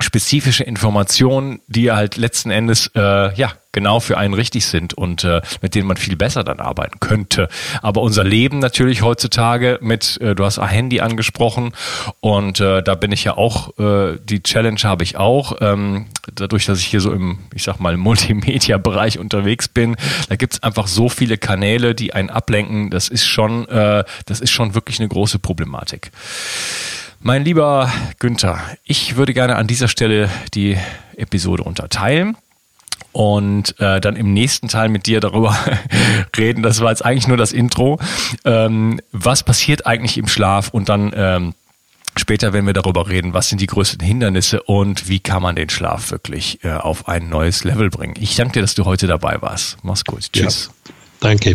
spezifische 0.00 0.64
Informationen, 0.64 1.60
die 1.66 1.90
halt 1.90 2.16
letzten 2.16 2.50
Endes 2.50 2.90
äh, 2.94 3.34
ja 3.34 3.52
genau 3.72 4.00
für 4.00 4.16
einen 4.16 4.34
richtig 4.34 4.66
sind 4.66 4.94
und 4.94 5.24
äh, 5.24 5.40
mit 5.60 5.74
denen 5.74 5.86
man 5.86 5.96
viel 5.96 6.16
besser 6.16 6.42
dann 6.42 6.58
arbeiten 6.58 7.00
könnte. 7.00 7.48
Aber 7.82 8.00
unser 8.00 8.24
Leben 8.24 8.58
natürlich 8.58 9.02
heutzutage 9.02 9.78
mit, 9.82 10.20
äh, 10.20 10.34
du 10.34 10.44
hast 10.44 10.58
ein 10.58 10.68
Handy 10.68 11.00
angesprochen 11.00 11.72
und 12.20 12.60
äh, 12.60 12.82
da 12.82 12.94
bin 12.94 13.12
ich 13.12 13.24
ja 13.24 13.36
auch, 13.36 13.78
äh, 13.78 14.18
die 14.22 14.42
Challenge 14.42 14.80
habe 14.82 15.04
ich 15.04 15.16
auch, 15.16 15.56
ähm, 15.60 16.06
dadurch, 16.34 16.66
dass 16.66 16.80
ich 16.80 16.86
hier 16.86 17.00
so 17.00 17.12
im, 17.12 17.38
ich 17.54 17.62
sag 17.62 17.78
mal, 17.78 17.96
Multimedia-Bereich 17.96 19.18
unterwegs 19.18 19.68
bin, 19.68 19.96
da 20.28 20.36
gibt's 20.36 20.62
einfach 20.62 20.86
so 20.86 21.08
viele 21.08 21.38
Kanäle, 21.38 21.94
die 21.94 22.14
einen 22.14 22.30
ablenken. 22.30 22.90
Das 22.90 23.08
ist 23.08 23.26
schon, 23.26 23.68
äh, 23.68 24.04
das 24.26 24.40
ist 24.40 24.50
schon 24.50 24.74
wirklich 24.74 24.98
eine 24.98 25.08
große 25.08 25.38
Problematik. 25.38 26.10
Mein 27.20 27.44
lieber 27.44 27.92
Günther, 28.18 28.60
ich 28.84 29.16
würde 29.16 29.34
gerne 29.34 29.56
an 29.56 29.66
dieser 29.66 29.88
Stelle 29.88 30.30
die 30.54 30.76
Episode 31.16 31.64
unterteilen 31.64 32.36
und 33.12 33.78
äh, 33.80 34.00
dann 34.00 34.16
im 34.16 34.32
nächsten 34.32 34.68
Teil 34.68 34.88
mit 34.88 35.06
dir 35.06 35.20
darüber 35.20 35.56
reden. 36.36 36.62
Das 36.62 36.80
war 36.80 36.90
jetzt 36.90 37.04
eigentlich 37.04 37.26
nur 37.26 37.36
das 37.36 37.52
Intro. 37.52 37.98
Ähm, 38.44 39.00
was 39.10 39.42
passiert 39.42 39.86
eigentlich 39.86 40.16
im 40.16 40.28
Schlaf 40.28 40.68
und 40.68 40.88
dann 40.88 41.12
ähm, 41.14 41.54
Später 42.16 42.52
werden 42.52 42.66
wir 42.66 42.72
darüber 42.72 43.08
reden, 43.08 43.32
was 43.32 43.48
sind 43.48 43.60
die 43.60 43.66
größten 43.66 44.04
Hindernisse 44.04 44.62
und 44.62 45.08
wie 45.08 45.20
kann 45.20 45.40
man 45.40 45.54
den 45.54 45.68
Schlaf 45.68 46.10
wirklich 46.10 46.64
äh, 46.64 46.72
auf 46.72 47.06
ein 47.06 47.28
neues 47.28 47.62
Level 47.62 47.90
bringen. 47.90 48.14
Ich 48.18 48.34
danke 48.34 48.54
dir, 48.54 48.60
dass 48.62 48.74
du 48.74 48.84
heute 48.86 49.06
dabei 49.06 49.40
warst. 49.40 49.76
Mach's 49.82 50.04
gut. 50.04 50.32
Tschüss. 50.32 50.70
Ja, 50.84 50.92
danke. 51.20 51.54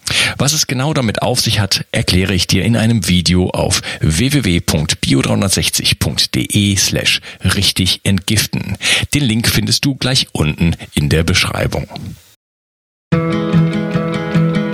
Was 0.37 0.53
es 0.53 0.67
genau 0.67 0.93
damit 0.93 1.21
auf 1.21 1.39
sich 1.39 1.59
hat, 1.59 1.85
erkläre 1.91 2.33
ich 2.33 2.47
dir 2.47 2.63
in 2.63 2.77
einem 2.77 3.07
Video 3.07 3.49
auf 3.49 3.81
www.bio360.de 4.01 6.75
slash 6.75 7.21
richtig 7.55 8.01
entgiften. 8.03 8.77
Den 9.13 9.23
Link 9.23 9.47
findest 9.47 9.85
du 9.85 9.95
gleich 9.95 10.27
unten 10.31 10.75
in 10.93 11.09
der 11.09 11.23
Beschreibung. 11.23 11.87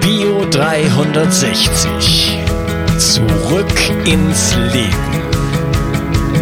Bio 0.02 0.46
360. 0.50 2.38
Zurück 2.98 3.80
ins 4.06 4.56
Leben. 4.74 5.28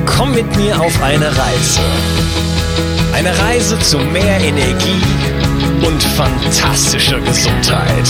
Komm 0.05 0.33
mit 0.33 0.55
mir 0.55 0.79
auf 0.79 1.01
eine 1.01 1.27
Reise. 1.27 1.81
Eine 3.13 3.37
Reise 3.37 3.77
zu 3.79 3.97
mehr 3.97 4.39
Energie 4.39 5.01
und 5.85 6.03
fantastischer 6.03 7.19
Gesundheit. 7.21 8.09